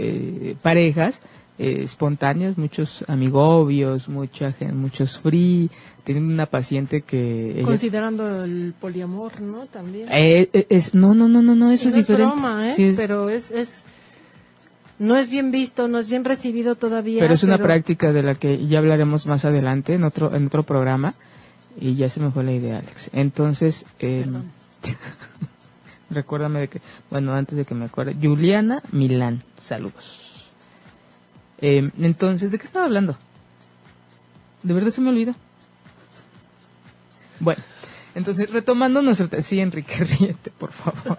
eh, 0.44 0.56
parejas 0.60 1.22
eh, 1.60 1.82
espontáneas, 1.84 2.58
muchos 2.58 3.06
amigobios, 3.08 4.10
mucha 4.10 4.56
muchos 4.74 5.20
free. 5.20 5.70
Tienen 6.04 6.26
una 6.26 6.48
paciente 6.48 7.02
que... 7.02 7.62
Considerando 7.64 8.44
el 8.44 8.74
poliamor, 8.74 9.40
¿no? 9.40 9.68
También. 9.68 10.08
es, 10.10 10.96
no, 10.96 11.14
no, 11.14 11.28
no, 11.28 11.44
no, 11.44 11.54
no, 11.54 11.72
eso 11.72 11.90
es 11.90 11.94
diferente. 11.94 12.34
¿eh? 12.76 12.94
Pero 12.98 13.30
es, 13.30 13.52
es 13.52 13.84
no 14.98 15.16
es 15.16 15.30
bien 15.30 15.52
visto, 15.52 15.88
no 15.88 16.00
es 16.00 16.08
bien 16.08 16.26
recibido 16.26 16.74
todavía. 16.74 17.22
Pero 17.22 17.36
es 17.36 17.44
una 17.44 17.60
práctica 17.60 18.12
de 18.12 18.24
la 18.24 18.34
que 18.34 18.66
ya 18.66 18.80
hablaremos 18.80 19.28
más 19.28 19.46
adelante 19.46 19.94
en 19.94 20.04
otro 20.04 20.36
en 20.36 20.48
otro 20.48 20.64
programa 20.64 21.14
y 21.80 21.96
ya 21.96 22.10
se 22.10 22.20
me 22.20 22.32
fue 22.32 22.44
la 22.44 22.52
idea, 22.52 22.80
Alex. 22.80 23.10
Entonces, 23.14 23.86
eh, 24.00 24.26
recuérdame 26.10 26.62
de 26.62 26.68
que, 26.68 26.82
bueno, 27.10 27.34
antes 27.34 27.58
de 27.58 27.66
que 27.66 27.76
me 27.76 27.86
acuerde, 27.86 28.16
Juliana 28.22 28.82
Milán, 28.92 29.44
saludos. 29.58 30.50
Eh, 31.60 31.90
entonces, 32.00 32.52
¿de 32.52 32.60
qué 32.60 32.66
estaba 32.66 32.86
hablando? 32.86 33.18
De 34.64 34.74
verdad 34.74 34.92
se 34.92 35.02
me 35.02 35.10
olvidó. 35.10 35.36
Bueno, 37.40 37.64
entonces 38.16 38.52
retomando 38.52 39.02
nuestro... 39.02 39.30
Sí, 39.42 39.60
Enrique, 39.60 40.04
ríete, 40.20 40.52
por 40.52 40.72
favor. 40.72 41.18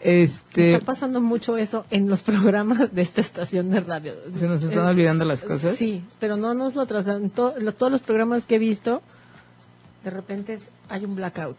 Este, 0.00 0.74
Está 0.74 0.84
pasando 0.84 1.20
mucho 1.20 1.56
eso 1.56 1.84
en 1.90 2.08
los 2.08 2.22
programas 2.22 2.94
de 2.94 3.02
esta 3.02 3.20
estación 3.20 3.70
de 3.70 3.80
radio. 3.80 4.12
¿Se 4.34 4.46
nos 4.46 4.62
están 4.62 4.86
olvidando 4.86 5.24
las 5.24 5.44
cosas? 5.44 5.76
Sí, 5.76 6.04
pero 6.20 6.36
no 6.36 6.54
nosotros. 6.54 7.06
En 7.06 7.30
todos 7.30 7.62
los 7.62 8.00
programas 8.00 8.46
que 8.46 8.56
he 8.56 8.58
visto, 8.58 9.02
de 10.04 10.10
repente 10.10 10.58
hay 10.88 11.04
un 11.04 11.14
blackout. 11.14 11.58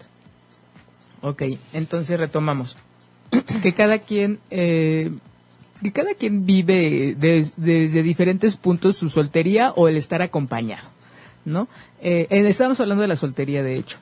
Ok, 1.21 1.43
entonces 1.73 2.19
retomamos. 2.19 2.77
que 3.61 3.73
cada 3.73 3.99
quien, 3.99 4.39
eh, 4.49 5.11
que 5.83 5.91
cada 5.91 6.13
quien 6.13 6.45
vive 6.45 7.15
desde 7.17 8.03
diferentes 8.03 8.57
puntos 8.57 8.97
su 8.97 9.09
soltería 9.09 9.71
o 9.71 9.87
el 9.87 9.97
estar 9.97 10.21
acompañado, 10.21 10.89
¿no? 11.45 11.67
Eh, 12.01 12.27
estamos 12.29 12.79
hablando 12.79 13.01
de 13.01 13.07
la 13.09 13.15
soltería, 13.15 13.63
de 13.63 13.75
hecho. 13.75 13.97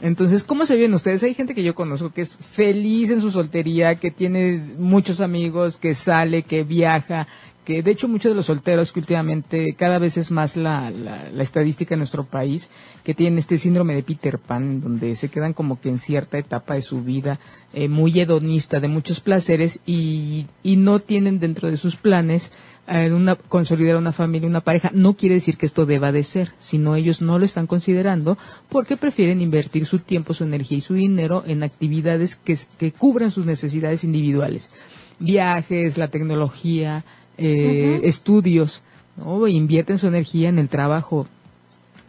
Entonces, 0.00 0.44
¿cómo 0.44 0.64
se 0.64 0.76
viven 0.76 0.94
ustedes? 0.94 1.22
Hay 1.24 1.34
gente 1.34 1.54
que 1.54 1.64
yo 1.64 1.74
conozco 1.74 2.10
que 2.10 2.20
es 2.20 2.34
feliz 2.34 3.10
en 3.10 3.20
su 3.20 3.32
soltería, 3.32 3.96
que 3.96 4.12
tiene 4.12 4.62
muchos 4.78 5.20
amigos, 5.20 5.76
que 5.76 5.94
sale, 5.94 6.42
que 6.42 6.62
viaja, 6.62 7.26
que 7.68 7.82
de 7.82 7.90
hecho 7.90 8.08
muchos 8.08 8.30
de 8.30 8.34
los 8.34 8.46
solteros 8.46 8.92
que 8.92 9.00
últimamente 9.00 9.74
cada 9.74 9.98
vez 9.98 10.16
es 10.16 10.30
más 10.30 10.56
la, 10.56 10.90
la, 10.90 11.42
estadística 11.42 11.94
en 11.94 11.98
nuestro 11.98 12.24
país, 12.24 12.70
que 13.04 13.12
tienen 13.12 13.38
este 13.38 13.58
síndrome 13.58 13.94
de 13.94 14.02
Peter 14.02 14.38
Pan, 14.38 14.80
donde 14.80 15.14
se 15.16 15.28
quedan 15.28 15.52
como 15.52 15.78
que 15.78 15.90
en 15.90 16.00
cierta 16.00 16.38
etapa 16.38 16.76
de 16.76 16.80
su 16.80 17.02
vida 17.02 17.38
eh, 17.74 17.88
muy 17.88 18.18
hedonista, 18.18 18.80
de 18.80 18.88
muchos 18.88 19.20
placeres 19.20 19.80
y, 19.84 20.46
y 20.62 20.76
no 20.76 21.00
tienen 21.00 21.40
dentro 21.40 21.70
de 21.70 21.76
sus 21.76 21.96
planes 21.96 22.52
una, 22.88 23.34
consolidar 23.34 23.96
una 23.96 24.12
familia, 24.12 24.48
una 24.48 24.62
pareja, 24.62 24.90
no 24.94 25.12
quiere 25.12 25.34
decir 25.34 25.58
que 25.58 25.66
esto 25.66 25.84
deba 25.84 26.10
de 26.10 26.24
ser, 26.24 26.52
sino 26.58 26.96
ellos 26.96 27.20
no 27.20 27.38
lo 27.38 27.44
están 27.44 27.66
considerando 27.66 28.38
porque 28.70 28.96
prefieren 28.96 29.42
invertir 29.42 29.84
su 29.84 29.98
tiempo, 29.98 30.32
su 30.32 30.44
energía 30.44 30.78
y 30.78 30.80
su 30.80 30.94
dinero 30.94 31.44
en 31.46 31.64
actividades 31.64 32.36
que, 32.36 32.58
que 32.78 32.92
cubran 32.92 33.30
sus 33.30 33.44
necesidades 33.44 34.04
individuales. 34.04 34.70
Viajes, 35.18 35.98
la 35.98 36.08
tecnología, 36.08 37.04
eh, 37.38 38.00
estudios, 38.04 38.82
¿no? 39.16 39.46
invierten 39.46 39.98
su 39.98 40.06
energía 40.06 40.48
en 40.48 40.58
el 40.58 40.68
trabajo 40.68 41.26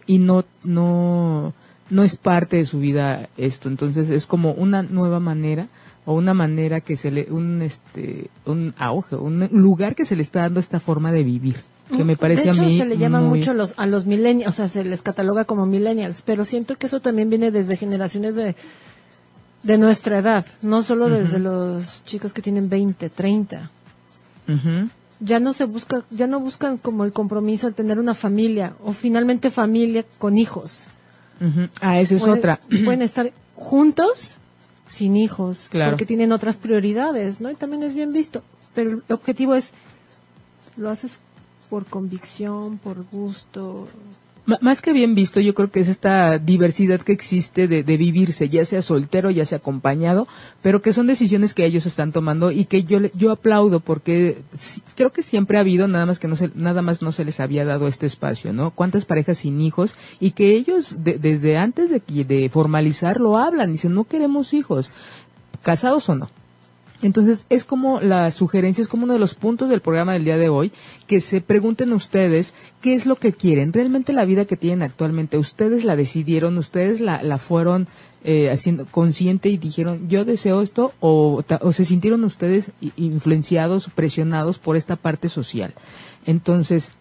y 0.05 0.17
no, 0.17 0.43
no, 0.63 1.53
no 1.89 2.03
es 2.03 2.17
parte 2.17 2.57
de 2.57 2.65
su 2.65 2.79
vida 2.79 3.29
esto. 3.37 3.69
Entonces 3.69 4.09
es 4.09 4.27
como 4.27 4.51
una 4.51 4.83
nueva 4.83 5.19
manera 5.19 5.67
o 6.05 6.15
una 6.15 6.33
manera 6.33 6.81
que 6.81 6.97
se 6.97 7.11
le, 7.11 7.27
un, 7.29 7.61
este, 7.61 8.29
un 8.45 8.73
auge, 8.77 9.15
un 9.15 9.47
lugar 9.51 9.95
que 9.95 10.05
se 10.05 10.15
le 10.15 10.23
está 10.23 10.41
dando 10.41 10.59
esta 10.59 10.79
forma 10.79 11.11
de 11.11 11.23
vivir 11.23 11.55
que 11.95 12.03
me 12.03 12.15
parece 12.15 12.43
de 12.43 12.49
hecho, 12.51 12.61
a 12.61 12.65
mí 12.65 12.77
se 12.77 12.85
le 12.85 12.97
llama 12.97 13.19
mucho 13.19 13.53
los, 13.53 13.73
a 13.77 13.85
los 13.85 14.05
millennials, 14.05 14.53
o 14.53 14.55
sea, 14.55 14.69
se 14.69 14.83
les 14.83 15.01
cataloga 15.01 15.45
como 15.45 15.65
millennials, 15.65 16.21
pero 16.21 16.45
siento 16.45 16.75
que 16.75 16.87
eso 16.87 16.99
también 16.99 17.29
viene 17.29 17.51
desde 17.51 17.77
generaciones 17.77 18.35
de, 18.35 18.55
de 19.63 19.77
nuestra 19.77 20.19
edad, 20.19 20.45
no 20.61 20.83
solo 20.83 21.09
desde 21.09 21.39
los 21.39 22.05
chicos 22.05 22.33
que 22.33 22.41
tienen 22.41 22.69
20, 22.69 23.09
30. 23.09 23.71
Ya 25.19 25.39
no 25.39 25.53
se 25.53 25.65
busca, 25.65 26.03
ya 26.11 26.27
no 26.27 26.39
buscan 26.39 26.77
como 26.77 27.03
el 27.03 27.11
compromiso 27.11 27.67
de 27.67 27.73
tener 27.73 27.99
una 27.99 28.15
familia 28.15 28.73
o 28.83 28.93
finalmente 28.93 29.51
familia 29.51 30.05
con 30.17 30.37
hijos. 30.37 30.87
Ah, 31.81 31.99
esa 31.99 32.15
es 32.15 32.23
otra. 32.23 32.59
Pueden 32.85 33.01
estar 33.01 33.31
juntos 33.55 34.35
sin 34.89 35.15
hijos, 35.17 35.69
porque 35.71 36.05
tienen 36.05 36.31
otras 36.31 36.57
prioridades, 36.57 37.41
¿no? 37.41 37.51
Y 37.51 37.55
también 37.55 37.83
es 37.83 37.93
bien 37.93 38.11
visto. 38.11 38.43
Pero 38.73 38.91
el 38.91 39.03
objetivo 39.09 39.55
es, 39.55 39.71
lo 40.77 40.89
haces 40.89 41.21
por 41.69 41.85
convicción, 41.85 42.77
por 42.79 43.03
gusto, 43.11 43.87
más 44.61 44.81
que 44.81 44.93
bien 44.93 45.15
visto, 45.15 45.39
yo 45.39 45.53
creo 45.53 45.71
que 45.71 45.79
es 45.79 45.87
esta 45.87 46.37
diversidad 46.37 47.01
que 47.01 47.11
existe 47.11 47.67
de, 47.67 47.83
vivirse, 47.83 48.49
ya 48.49 48.65
sea 48.65 48.81
soltero, 48.81 49.29
ya 49.29 49.45
sea 49.45 49.57
acompañado, 49.57 50.27
pero 50.61 50.81
que 50.81 50.93
son 50.93 51.07
decisiones 51.07 51.53
que 51.53 51.65
ellos 51.65 51.85
están 51.85 52.11
tomando 52.11 52.51
y 52.51 52.65
que 52.65 52.83
yo 52.83 52.99
yo 53.13 53.31
aplaudo 53.31 53.79
porque 53.79 54.37
creo 54.95 55.11
que 55.11 55.23
siempre 55.23 55.57
ha 55.57 55.61
habido, 55.61 55.87
nada 55.87 56.05
más 56.05 56.19
que 56.19 56.27
no 56.27 56.35
se, 56.35 56.51
nada 56.55 56.81
más 56.81 57.01
no 57.01 57.11
se 57.11 57.25
les 57.25 57.39
había 57.39 57.65
dado 57.65 57.87
este 57.87 58.05
espacio, 58.05 58.53
¿no? 58.53 58.71
Cuántas 58.71 59.05
parejas 59.05 59.39
sin 59.39 59.61
hijos 59.61 59.95
y 60.19 60.31
que 60.31 60.55
ellos 60.55 60.95
desde 60.97 61.57
antes 61.57 61.89
de, 61.89 62.01
de 62.23 62.49
formalizar 62.49 63.19
lo 63.19 63.37
hablan, 63.37 63.71
dicen 63.71 63.93
no 63.93 64.05
queremos 64.05 64.53
hijos, 64.53 64.89
casados 65.61 66.07
o 66.09 66.15
no. 66.15 66.29
Entonces, 67.01 67.45
es 67.49 67.63
como 67.63 68.01
la 68.01 68.29
sugerencia, 68.31 68.81
es 68.81 68.89
como 68.89 69.05
uno 69.05 69.13
de 69.13 69.19
los 69.19 69.33
puntos 69.33 69.69
del 69.69 69.81
programa 69.81 70.13
del 70.13 70.25
día 70.25 70.37
de 70.37 70.49
hoy, 70.49 70.71
que 71.07 71.21
se 71.21 71.39
pregunten 71.39 71.93
ustedes 71.93 72.53
qué 72.81 72.93
es 72.93 73.05
lo 73.05 73.15
que 73.15 73.31
quieren. 73.31 73.71
Realmente 73.71 74.11
la 74.11 74.25
vida 74.25 74.45
que 74.45 74.57
tienen 74.57 74.81
actualmente, 74.81 75.37
ustedes 75.37 75.85
la 75.85 75.95
decidieron, 75.95 76.57
ustedes 76.57 76.99
la, 76.99 77.23
la 77.23 77.37
fueron 77.37 77.87
eh, 78.25 78.49
haciendo 78.49 78.85
consciente 78.85 79.47
y 79.47 79.57
dijeron, 79.57 80.09
yo 80.09 80.25
deseo 80.25 80.61
esto, 80.61 80.93
o, 80.99 81.41
o 81.61 81.71
se 81.71 81.85
sintieron 81.85 82.25
ustedes 82.25 82.71
influenciados, 82.97 83.89
presionados 83.95 84.59
por 84.59 84.75
esta 84.75 84.97
parte 84.97 85.29
social. 85.29 85.73
Entonces, 86.25 86.91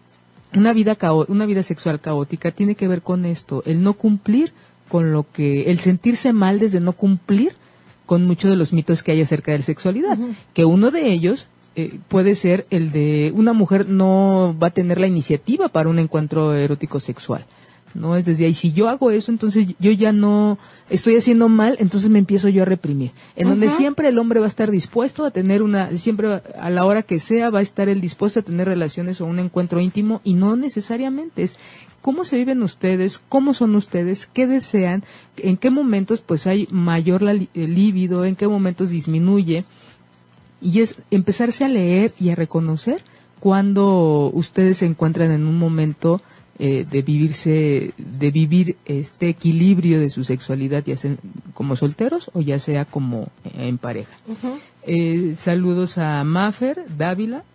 una 0.53 0.71
vida, 0.71 0.97
una 1.27 1.45
vida 1.45 1.61
sexual 1.61 1.99
caótica 1.99 2.51
tiene 2.51 2.75
que 2.75 2.87
ver 2.87 3.01
con 3.01 3.25
esto, 3.25 3.63
el 3.65 3.83
no 3.83 3.93
cumplir 3.93 4.53
con 4.87 5.11
lo 5.11 5.25
que, 5.31 5.69
el 5.69 5.79
sentirse 5.79 6.31
mal 6.31 6.57
desde 6.57 6.79
no 6.79 6.93
cumplir 6.93 7.53
con 8.09 8.25
muchos 8.25 8.49
de 8.49 8.57
los 8.57 8.73
mitos 8.73 9.03
que 9.03 9.11
hay 9.11 9.21
acerca 9.21 9.51
de 9.51 9.59
la 9.59 9.63
sexualidad, 9.63 10.17
que 10.55 10.65
uno 10.65 10.89
de 10.89 11.11
ellos 11.11 11.45
eh, 11.75 11.99
puede 12.07 12.33
ser 12.33 12.65
el 12.71 12.91
de 12.91 13.31
una 13.35 13.53
mujer 13.53 13.87
no 13.87 14.55
va 14.59 14.69
a 14.69 14.71
tener 14.71 14.99
la 14.99 15.05
iniciativa 15.05 15.69
para 15.69 15.89
un 15.89 15.99
encuentro 15.99 16.55
erótico 16.55 16.99
sexual. 16.99 17.45
No 17.93 18.15
es 18.15 18.25
desde 18.25 18.45
ahí, 18.45 18.53
si 18.53 18.71
yo 18.71 18.87
hago 18.87 19.11
eso, 19.11 19.31
entonces 19.31 19.67
yo 19.79 19.91
ya 19.91 20.11
no 20.11 20.57
estoy 20.89 21.17
haciendo 21.17 21.49
mal, 21.49 21.75
entonces 21.79 22.09
me 22.09 22.19
empiezo 22.19 22.49
yo 22.49 22.63
a 22.63 22.65
reprimir. 22.65 23.11
En 23.35 23.47
donde 23.47 23.69
siempre 23.69 24.07
el 24.07 24.19
hombre 24.19 24.39
va 24.39 24.45
a 24.45 24.49
estar 24.49 24.71
dispuesto 24.71 25.25
a 25.25 25.31
tener 25.31 25.63
una, 25.63 25.97
siempre 25.97 26.41
a 26.59 26.69
la 26.69 26.85
hora 26.85 27.03
que 27.03 27.19
sea 27.19 27.49
va 27.49 27.59
a 27.59 27.63
estar 27.63 27.89
él 27.89 28.01
dispuesto 28.01 28.39
a 28.39 28.43
tener 28.43 28.67
relaciones 28.67 29.21
o 29.21 29.25
un 29.25 29.39
encuentro 29.39 29.79
íntimo 29.79 30.21
y 30.23 30.33
no 30.33 30.55
necesariamente 30.55 31.43
es 31.43 31.57
cómo 32.01 32.25
se 32.25 32.37
viven 32.37 32.63
ustedes, 32.63 33.21
cómo 33.29 33.53
son 33.53 33.75
ustedes, 33.75 34.25
qué 34.25 34.47
desean, 34.47 35.03
en 35.37 35.57
qué 35.57 35.69
momentos 35.69 36.21
pues 36.21 36.47
hay 36.47 36.67
mayor 36.71 37.21
la, 37.21 37.33
líbido, 37.33 38.25
en 38.25 38.35
qué 38.35 38.47
momentos 38.47 38.89
disminuye. 38.89 39.65
Y 40.61 40.81
es 40.81 40.95
empezarse 41.09 41.63
a 41.63 41.69
leer 41.69 42.13
y 42.19 42.29
a 42.29 42.35
reconocer 42.35 43.03
cuando 43.39 44.29
ustedes 44.33 44.77
se 44.77 44.85
encuentran 44.85 45.31
en 45.31 45.45
un 45.45 45.57
momento 45.57 46.21
eh, 46.61 46.85
de 46.89 47.01
vivirse, 47.01 47.93
de 47.97 48.31
vivir 48.31 48.75
este 48.83 49.29
equilibrio 49.29 49.97
de 49.97 50.09
su 50.09 50.25
sexualidad, 50.25 50.83
ya 50.85 50.97
sea 50.97 51.15
como 51.53 51.77
solteros 51.77 52.29
o 52.33 52.41
ya 52.41 52.59
sea 52.59 52.83
como 52.83 53.29
en 53.45 53.77
pareja. 53.77 54.11
Eh, 54.83 55.35
saludos 55.37 55.97
a 55.97 56.21
Maffer 56.25 56.83
Dávila, 56.97 57.45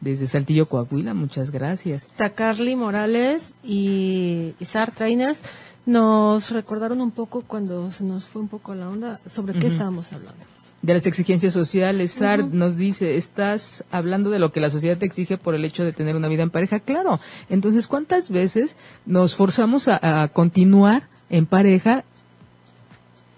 desde 0.00 0.28
Saltillo, 0.28 0.66
Coahuila. 0.66 1.12
Muchas 1.12 1.50
gracias. 1.50 2.06
Tacarly 2.16 2.76
Morales 2.76 3.52
y 3.64 4.54
Isar 4.60 4.92
Trainers. 4.92 5.40
nos 5.84 6.52
recordaron 6.52 7.00
un 7.00 7.10
poco 7.10 7.42
cuando 7.42 7.90
se 7.90 8.04
nos 8.04 8.26
fue 8.26 8.42
un 8.42 8.48
poco 8.48 8.76
la 8.76 8.88
onda 8.88 9.18
sobre 9.26 9.58
qué 9.58 9.66
estábamos 9.66 10.12
hablando. 10.12 10.51
De 10.82 10.94
las 10.94 11.06
exigencias 11.06 11.52
sociales, 11.52 12.10
Sard 12.10 12.52
nos 12.52 12.76
dice, 12.76 13.16
estás 13.16 13.84
hablando 13.92 14.30
de 14.30 14.40
lo 14.40 14.50
que 14.50 14.60
la 14.60 14.68
sociedad 14.68 14.98
te 14.98 15.06
exige 15.06 15.38
por 15.38 15.54
el 15.54 15.64
hecho 15.64 15.84
de 15.84 15.92
tener 15.92 16.16
una 16.16 16.26
vida 16.26 16.42
en 16.42 16.50
pareja. 16.50 16.80
Claro, 16.80 17.20
entonces, 17.48 17.86
¿cuántas 17.86 18.30
veces 18.30 18.76
nos 19.06 19.36
forzamos 19.36 19.86
a 19.86 20.28
continuar 20.32 21.08
en 21.30 21.46
pareja 21.46 22.04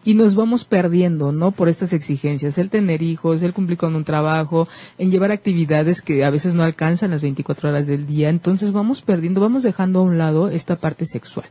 y 0.04 0.14
nos 0.14 0.34
vamos 0.34 0.64
perdiendo, 0.64 1.32
¿no? 1.32 1.50
Por 1.50 1.68
estas 1.68 1.92
exigencias, 1.92 2.58
el 2.58 2.68
tener 2.68 3.02
hijos, 3.02 3.42
el 3.42 3.54
cumplir 3.54 3.78
con 3.78 3.96
un 3.96 4.04
trabajo, 4.04 4.68
en 4.98 5.10
llevar 5.10 5.32
actividades 5.32 6.02
que 6.02 6.24
a 6.24 6.30
veces 6.30 6.54
no 6.54 6.62
alcanzan 6.62 7.10
las 7.10 7.22
24 7.22 7.70
horas 7.70 7.86
del 7.86 8.06
día, 8.06 8.28
entonces 8.28 8.72
vamos 8.72 9.02
perdiendo, 9.02 9.40
vamos 9.40 9.62
dejando 9.62 10.00
a 10.00 10.02
un 10.02 10.18
lado 10.18 10.48
esta 10.48 10.76
parte 10.76 11.06
sexual. 11.06 11.46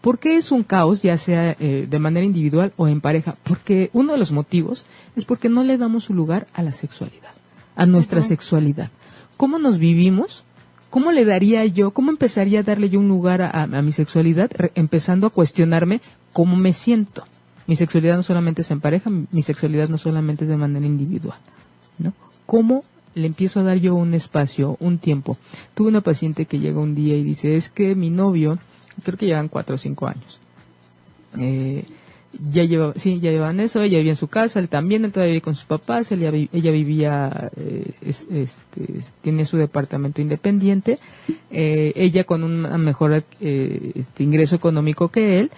¿Por 0.00 0.18
qué 0.18 0.36
es 0.36 0.50
un 0.50 0.62
caos, 0.62 1.02
ya 1.02 1.18
sea 1.18 1.54
eh, 1.60 1.86
de 1.88 1.98
manera 1.98 2.24
individual 2.24 2.72
o 2.76 2.88
en 2.88 3.00
pareja? 3.00 3.36
Porque 3.42 3.90
uno 3.92 4.12
de 4.12 4.18
los 4.18 4.32
motivos 4.32 4.84
es 5.14 5.24
porque 5.24 5.48
no 5.48 5.62
le 5.62 5.76
damos 5.76 6.04
su 6.04 6.14
lugar 6.14 6.46
a 6.54 6.62
la 6.62 6.72
sexualidad, 6.72 7.32
a 7.76 7.84
nuestra 7.84 8.22
sexualidad. 8.22 8.90
¿Cómo 9.36 9.58
nos 9.58 9.78
vivimos? 9.78 10.44
¿Cómo 10.90 11.12
le 11.12 11.26
daría 11.26 11.66
yo, 11.66 11.90
cómo 11.90 12.10
empezaría 12.10 12.60
a 12.60 12.62
darle 12.62 12.88
yo 12.88 12.98
un 12.98 13.08
lugar 13.08 13.42
a, 13.42 13.50
a 13.50 13.82
mi 13.82 13.92
sexualidad, 13.92 14.50
empezando 14.74 15.26
a 15.26 15.30
cuestionarme 15.30 16.00
cómo 16.32 16.56
me 16.56 16.72
siento? 16.72 17.24
Mi 17.68 17.76
sexualidad 17.76 18.16
no 18.16 18.22
solamente 18.22 18.62
es 18.62 18.70
en 18.70 18.80
pareja, 18.80 19.10
mi 19.10 19.42
sexualidad 19.42 19.90
no 19.90 19.98
solamente 19.98 20.44
es 20.44 20.50
de 20.50 20.56
manera 20.56 20.86
individual, 20.86 21.38
¿no? 21.98 22.14
¿Cómo 22.46 22.82
le 23.14 23.26
empiezo 23.26 23.60
a 23.60 23.62
dar 23.62 23.78
yo 23.78 23.94
un 23.94 24.14
espacio, 24.14 24.78
un 24.80 24.96
tiempo? 24.96 25.36
Tuve 25.74 25.88
una 25.88 26.00
paciente 26.00 26.46
que 26.46 26.60
llega 26.60 26.80
un 26.80 26.94
día 26.94 27.14
y 27.14 27.22
dice, 27.22 27.58
es 27.58 27.68
que 27.68 27.94
mi 27.94 28.08
novio, 28.08 28.58
creo 29.04 29.18
que 29.18 29.26
llevan 29.26 29.48
cuatro 29.48 29.74
o 29.74 29.78
cinco 29.78 30.06
años, 30.08 30.40
eh, 31.38 31.84
ya 32.50 32.64
lleva, 32.64 32.94
sí, 32.96 33.20
ya 33.20 33.30
llevan 33.32 33.60
eso, 33.60 33.82
ella 33.82 33.98
vivía 33.98 34.12
en 34.12 34.16
su 34.16 34.28
casa, 34.28 34.60
él 34.60 34.70
también, 34.70 35.04
él 35.04 35.12
todavía 35.12 35.32
vivía 35.32 35.42
con 35.42 35.54
sus 35.54 35.66
papás, 35.66 36.10
ella, 36.10 36.30
ella 36.30 36.70
vivía, 36.70 37.50
eh, 37.54 37.90
este, 38.00 38.46
tiene 39.20 39.44
su 39.44 39.58
departamento 39.58 40.22
independiente, 40.22 40.98
eh, 41.50 41.92
ella 41.96 42.24
con 42.24 42.44
un 42.44 42.62
mejor 42.80 43.12
este, 43.12 44.22
ingreso 44.22 44.56
económico 44.56 45.08
que 45.08 45.40
él, 45.40 45.50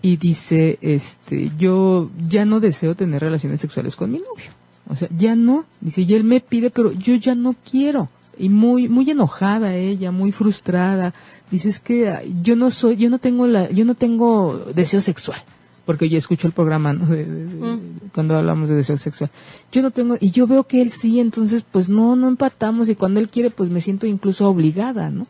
y 0.00 0.16
dice, 0.16 0.78
este, 0.80 1.50
yo 1.58 2.10
ya 2.28 2.44
no 2.44 2.60
deseo 2.60 2.94
tener 2.94 3.22
relaciones 3.22 3.60
sexuales 3.60 3.96
con 3.96 4.12
mi 4.12 4.18
novio. 4.18 4.50
O 4.88 4.96
sea, 4.96 5.08
ya 5.16 5.36
no. 5.36 5.64
Dice, 5.80 6.02
y 6.02 6.14
él 6.14 6.24
me 6.24 6.40
pide, 6.40 6.70
pero 6.70 6.92
yo 6.92 7.14
ya 7.14 7.34
no 7.34 7.54
quiero. 7.68 8.08
Y 8.38 8.48
muy, 8.48 8.88
muy 8.88 9.10
enojada 9.10 9.74
ella, 9.74 10.12
muy 10.12 10.32
frustrada. 10.32 11.14
Dice, 11.50 11.68
es 11.68 11.80
que 11.80 12.32
yo 12.42 12.56
no 12.56 12.70
soy, 12.70 12.96
yo 12.96 13.10
no 13.10 13.18
tengo 13.18 13.46
la, 13.46 13.70
yo 13.70 13.84
no 13.84 13.94
tengo 13.94 14.66
deseo 14.74 15.00
sexual. 15.00 15.38
Porque 15.84 16.08
yo 16.08 16.18
escucho 16.18 16.46
el 16.46 16.52
programa, 16.52 16.92
¿no? 16.92 17.06
Mm. 17.06 18.10
Cuando 18.14 18.36
hablamos 18.36 18.68
de 18.68 18.76
deseo 18.76 18.98
sexual. 18.98 19.30
Yo 19.72 19.82
no 19.82 19.90
tengo, 19.90 20.16
y 20.20 20.30
yo 20.30 20.46
veo 20.46 20.64
que 20.64 20.80
él 20.80 20.92
sí, 20.92 21.18
entonces 21.18 21.64
pues 21.70 21.88
no, 21.88 22.14
no 22.14 22.28
empatamos 22.28 22.88
y 22.88 22.94
cuando 22.94 23.20
él 23.20 23.28
quiere 23.30 23.50
pues 23.50 23.70
me 23.70 23.80
siento 23.80 24.06
incluso 24.06 24.48
obligada, 24.48 25.10
¿no? 25.10 25.26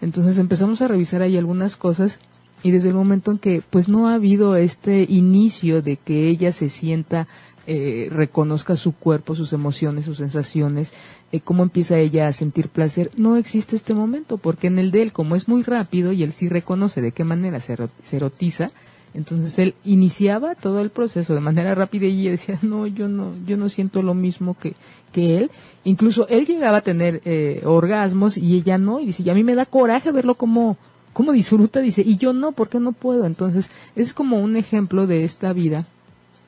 Entonces 0.00 0.38
empezamos 0.38 0.80
a 0.80 0.88
revisar 0.88 1.22
ahí 1.22 1.36
algunas 1.36 1.76
cosas 1.76 2.20
y 2.62 2.70
desde 2.70 2.88
el 2.88 2.94
momento 2.94 3.30
en 3.30 3.38
que 3.38 3.62
pues 3.70 3.88
no 3.88 4.08
ha 4.08 4.14
habido 4.14 4.56
este 4.56 5.06
inicio 5.08 5.82
de 5.82 5.96
que 5.96 6.28
ella 6.28 6.52
se 6.52 6.70
sienta 6.70 7.28
eh, 7.70 8.08
reconozca 8.10 8.76
su 8.76 8.92
cuerpo, 8.92 9.34
sus 9.34 9.52
emociones, 9.52 10.06
sus 10.06 10.16
sensaciones, 10.16 10.94
eh, 11.32 11.40
cómo 11.40 11.62
empieza 11.62 11.98
ella 11.98 12.26
a 12.26 12.32
sentir 12.32 12.70
placer, 12.70 13.10
no 13.18 13.36
existe 13.36 13.76
este 13.76 13.92
momento, 13.92 14.38
porque 14.38 14.68
en 14.68 14.78
el 14.78 14.90
de 14.90 15.02
él, 15.02 15.12
como 15.12 15.36
es 15.36 15.48
muy 15.48 15.62
rápido 15.62 16.12
y 16.12 16.22
él 16.22 16.32
sí 16.32 16.48
reconoce 16.48 17.02
de 17.02 17.12
qué 17.12 17.24
manera 17.24 17.60
se, 17.60 17.76
erotiza, 18.10 18.70
entonces 19.12 19.58
él 19.58 19.74
iniciaba 19.84 20.54
todo 20.54 20.80
el 20.80 20.88
proceso 20.88 21.34
de 21.34 21.40
manera 21.40 21.74
rápida 21.74 22.06
y 22.06 22.22
ella 22.22 22.30
decía, 22.30 22.58
no, 22.62 22.86
yo 22.86 23.06
no, 23.06 23.34
yo 23.46 23.58
no 23.58 23.68
siento 23.68 24.00
lo 24.00 24.14
mismo 24.14 24.56
que, 24.58 24.72
que 25.12 25.36
él. 25.36 25.50
Incluso 25.84 26.26
él 26.28 26.46
llegaba 26.46 26.78
a 26.78 26.82
tener 26.82 27.20
eh, 27.26 27.60
orgasmos 27.66 28.38
y 28.38 28.56
ella 28.56 28.78
no, 28.78 28.98
y 29.00 29.06
dice, 29.08 29.22
y 29.24 29.28
a 29.28 29.34
mí 29.34 29.44
me 29.44 29.54
da 29.54 29.66
coraje 29.66 30.10
verlo 30.10 30.36
como, 30.36 30.78
¿Cómo 31.18 31.32
disfruta? 31.32 31.80
Dice, 31.80 32.02
y 32.06 32.16
yo 32.16 32.32
no, 32.32 32.52
¿por 32.52 32.68
qué 32.68 32.78
no 32.78 32.92
puedo? 32.92 33.26
Entonces, 33.26 33.72
es 33.96 34.14
como 34.14 34.38
un 34.38 34.54
ejemplo 34.54 35.08
de 35.08 35.24
esta 35.24 35.52
vida 35.52 35.84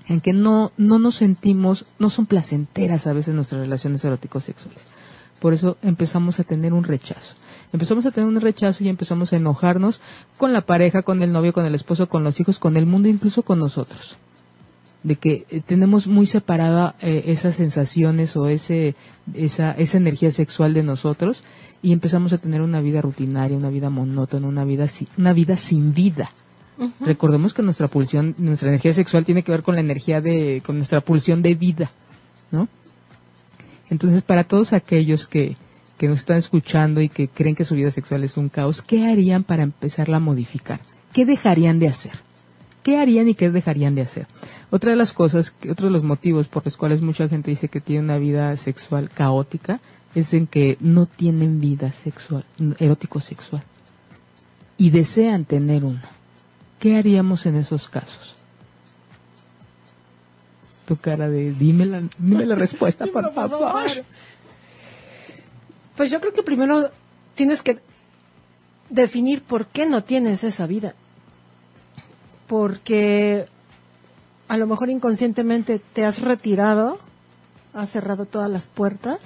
en 0.06 0.20
que 0.20 0.32
no, 0.32 0.70
no 0.76 1.00
nos 1.00 1.16
sentimos, 1.16 1.86
no 1.98 2.08
son 2.08 2.26
placenteras 2.26 3.08
a 3.08 3.12
veces 3.12 3.34
nuestras 3.34 3.62
relaciones 3.62 4.04
eróticos 4.04 4.44
sexuales. 4.44 4.82
Por 5.40 5.54
eso 5.54 5.76
empezamos 5.82 6.38
a 6.38 6.44
tener 6.44 6.72
un 6.72 6.84
rechazo. 6.84 7.34
Empezamos 7.72 8.06
a 8.06 8.12
tener 8.12 8.28
un 8.28 8.40
rechazo 8.40 8.84
y 8.84 8.88
empezamos 8.88 9.32
a 9.32 9.38
enojarnos 9.38 10.00
con 10.36 10.52
la 10.52 10.60
pareja, 10.60 11.02
con 11.02 11.20
el 11.24 11.32
novio, 11.32 11.52
con 11.52 11.66
el 11.66 11.74
esposo, 11.74 12.08
con 12.08 12.22
los 12.22 12.38
hijos, 12.38 12.60
con 12.60 12.76
el 12.76 12.86
mundo, 12.86 13.08
incluso 13.08 13.42
con 13.42 13.58
nosotros. 13.58 14.18
De 15.02 15.16
que 15.16 15.46
eh, 15.50 15.62
tenemos 15.64 16.06
muy 16.06 16.26
separada 16.26 16.94
eh, 17.00 17.24
esas 17.26 17.56
sensaciones 17.56 18.36
o 18.36 18.48
ese, 18.48 18.94
esa, 19.34 19.72
esa 19.72 19.96
energía 19.96 20.30
sexual 20.30 20.74
de 20.74 20.82
nosotros 20.82 21.42
y 21.82 21.92
empezamos 21.92 22.32
a 22.32 22.38
tener 22.38 22.60
una 22.60 22.80
vida 22.80 23.00
rutinaria, 23.00 23.56
una 23.56 23.70
vida 23.70 23.90
monótona, 23.90 24.46
una 24.46 24.64
vida, 24.64 24.86
una 25.16 25.32
vida 25.32 25.56
sin 25.56 25.94
vida. 25.94 26.30
Recordemos 27.00 27.52
que 27.52 27.62
nuestra 27.62 27.88
pulsión, 27.88 28.34
nuestra 28.38 28.70
energía 28.70 28.94
sexual 28.94 29.26
tiene 29.26 29.42
que 29.42 29.52
ver 29.52 29.62
con 29.62 29.74
la 29.74 29.82
energía 29.82 30.22
de, 30.22 30.62
con 30.64 30.78
nuestra 30.78 31.02
pulsión 31.02 31.42
de 31.42 31.54
vida, 31.54 31.90
¿no? 32.50 32.68
Entonces, 33.90 34.22
para 34.22 34.44
todos 34.44 34.72
aquellos 34.72 35.26
que, 35.26 35.56
que 35.98 36.08
nos 36.08 36.20
están 36.20 36.38
escuchando 36.38 37.02
y 37.02 37.10
que 37.10 37.28
creen 37.28 37.54
que 37.54 37.64
su 37.64 37.74
vida 37.74 37.90
sexual 37.90 38.24
es 38.24 38.38
un 38.38 38.48
caos, 38.48 38.80
¿qué 38.80 39.06
harían 39.06 39.44
para 39.44 39.62
empezarla 39.62 40.16
a 40.16 40.20
modificar? 40.20 40.80
¿Qué 41.12 41.26
dejarían 41.26 41.78
de 41.80 41.88
hacer? 41.88 42.12
¿Qué 42.82 42.96
harían 42.96 43.28
y 43.28 43.34
qué 43.34 43.50
dejarían 43.50 43.94
de 43.94 44.02
hacer? 44.02 44.26
Otra 44.70 44.90
de 44.90 44.96
las 44.96 45.12
cosas, 45.12 45.54
otro 45.68 45.88
de 45.88 45.92
los 45.92 46.02
motivos 46.02 46.48
por 46.48 46.64
los 46.64 46.76
cuales 46.76 47.02
mucha 47.02 47.28
gente 47.28 47.50
dice 47.50 47.68
que 47.68 47.80
tiene 47.80 48.04
una 48.04 48.18
vida 48.18 48.56
sexual 48.56 49.10
caótica 49.10 49.80
es 50.14 50.32
en 50.34 50.46
que 50.46 50.76
no 50.80 51.06
tienen 51.06 51.60
vida 51.60 51.92
sexual, 51.92 52.44
erótico 52.78 53.20
sexual, 53.20 53.62
y 54.78 54.90
desean 54.90 55.44
tener 55.44 55.84
una. 55.84 56.02
¿Qué 56.78 56.96
haríamos 56.96 57.44
en 57.46 57.56
esos 57.56 57.88
casos? 57.88 58.34
Tu 60.86 60.96
cara 60.96 61.28
de 61.28 61.52
dime 61.52 61.84
la, 61.84 62.02
dime 62.18 62.46
la 62.46 62.54
respuesta, 62.54 63.06
por 63.12 63.32
favor. 63.34 63.84
Pues 65.96 66.10
yo 66.10 66.18
creo 66.20 66.32
que 66.32 66.42
primero 66.42 66.90
tienes 67.34 67.62
que 67.62 67.78
definir 68.88 69.42
por 69.42 69.66
qué 69.66 69.86
no 69.86 70.02
tienes 70.02 70.42
esa 70.44 70.66
vida. 70.66 70.94
Porque 72.50 73.46
a 74.48 74.56
lo 74.56 74.66
mejor 74.66 74.90
inconscientemente 74.90 75.78
te 75.78 76.04
has 76.04 76.20
retirado, 76.20 76.98
has 77.72 77.90
cerrado 77.90 78.24
todas 78.24 78.50
las 78.50 78.66
puertas 78.66 79.20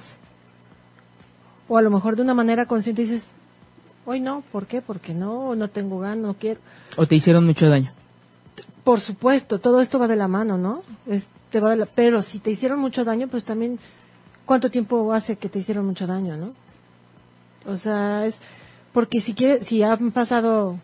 o 1.67 1.79
a 1.79 1.81
lo 1.81 1.89
mejor 1.89 2.17
de 2.17 2.21
una 2.21 2.35
manera 2.35 2.67
consciente 2.67 3.01
dices, 3.01 3.31
hoy 4.05 4.21
no, 4.21 4.43
¿por 4.53 4.67
qué? 4.67 4.83
Porque 4.83 5.15
no, 5.15 5.55
no 5.55 5.69
tengo 5.69 6.01
ganas, 6.01 6.19
no 6.19 6.35
quiero. 6.35 6.61
O 6.99 7.07
te 7.07 7.15
hicieron 7.15 7.47
mucho 7.47 7.67
daño. 7.67 7.93
Por 8.85 9.01
supuesto, 9.01 9.59
todo 9.59 9.81
esto 9.81 9.99
va 9.99 10.07
de 10.07 10.17
la 10.17 10.29
mano, 10.29 10.59
¿no? 10.59 10.83
te 11.49 11.61
va 11.61 11.75
pero 11.95 12.21
si 12.21 12.41
te 12.41 12.51
hicieron 12.51 12.79
mucho 12.79 13.07
daño, 13.07 13.29
pues 13.29 13.47
también, 13.47 13.79
¿cuánto 14.45 14.71
tiempo 14.71 15.15
hace 15.15 15.37
que 15.37 15.49
te 15.49 15.61
hicieron 15.61 15.87
mucho 15.87 16.07
daño, 16.07 16.37
no? 16.37 16.53
O 17.65 17.79
sea, 17.79 18.27
es, 18.27 18.39
porque 18.93 19.19
si 19.21 19.33
quiere, 19.33 19.65
si 19.65 19.83
han 19.83 20.13
pasado 20.13 20.79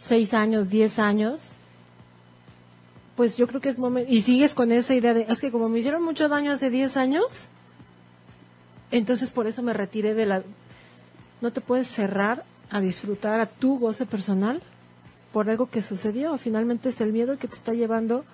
seis 0.00 0.34
años, 0.34 0.70
diez 0.70 0.98
años, 0.98 1.52
pues 3.16 3.36
yo 3.36 3.46
creo 3.46 3.60
que 3.60 3.68
es 3.68 3.78
momento, 3.78 4.10
y 4.10 4.22
sigues 4.22 4.54
con 4.54 4.72
esa 4.72 4.94
idea 4.94 5.14
de, 5.14 5.26
es 5.28 5.38
que 5.38 5.52
como 5.52 5.68
me 5.68 5.78
hicieron 5.78 6.02
mucho 6.02 6.28
daño 6.28 6.50
hace 6.50 6.70
diez 6.70 6.96
años, 6.96 7.50
entonces 8.90 9.30
por 9.30 9.46
eso 9.46 9.62
me 9.62 9.72
retiré 9.72 10.14
de 10.14 10.26
la... 10.26 10.42
No 11.40 11.52
te 11.52 11.60
puedes 11.60 11.86
cerrar 11.86 12.44
a 12.70 12.80
disfrutar 12.80 13.40
a 13.40 13.46
tu 13.46 13.78
goce 13.78 14.06
personal 14.06 14.60
por 15.32 15.48
algo 15.48 15.66
que 15.70 15.82
sucedió. 15.82 16.36
Finalmente 16.38 16.88
es 16.88 17.00
el 17.00 17.12
miedo 17.12 17.38
que 17.38 17.46
te 17.46 17.54
está 17.54 17.72
llevando 17.72 18.24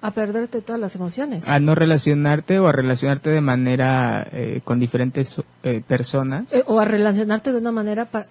a 0.00 0.10
perderte 0.12 0.60
todas 0.60 0.80
las 0.80 0.94
emociones. 0.94 1.48
A 1.48 1.58
no 1.58 1.74
relacionarte 1.74 2.58
o 2.58 2.68
a 2.68 2.72
relacionarte 2.72 3.30
de 3.30 3.40
manera 3.40 4.26
eh, 4.32 4.60
con 4.64 4.78
diferentes 4.78 5.36
eh, 5.62 5.82
personas. 5.86 6.52
Eh, 6.52 6.62
o 6.66 6.78
a 6.78 6.84
relacionarte 6.84 7.52
de 7.52 7.58
una 7.58 7.72
manera 7.72 8.04
para, 8.04 8.26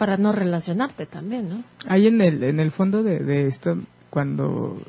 para 0.00 0.16
no 0.16 0.32
relacionarte 0.32 1.04
también, 1.04 1.50
¿no? 1.50 1.62
Hay 1.86 2.06
en 2.06 2.22
el, 2.22 2.42
en 2.42 2.58
el 2.58 2.70
fondo 2.70 3.02
de, 3.02 3.18
de 3.18 3.48
esto, 3.48 3.76
cuando 4.08 4.80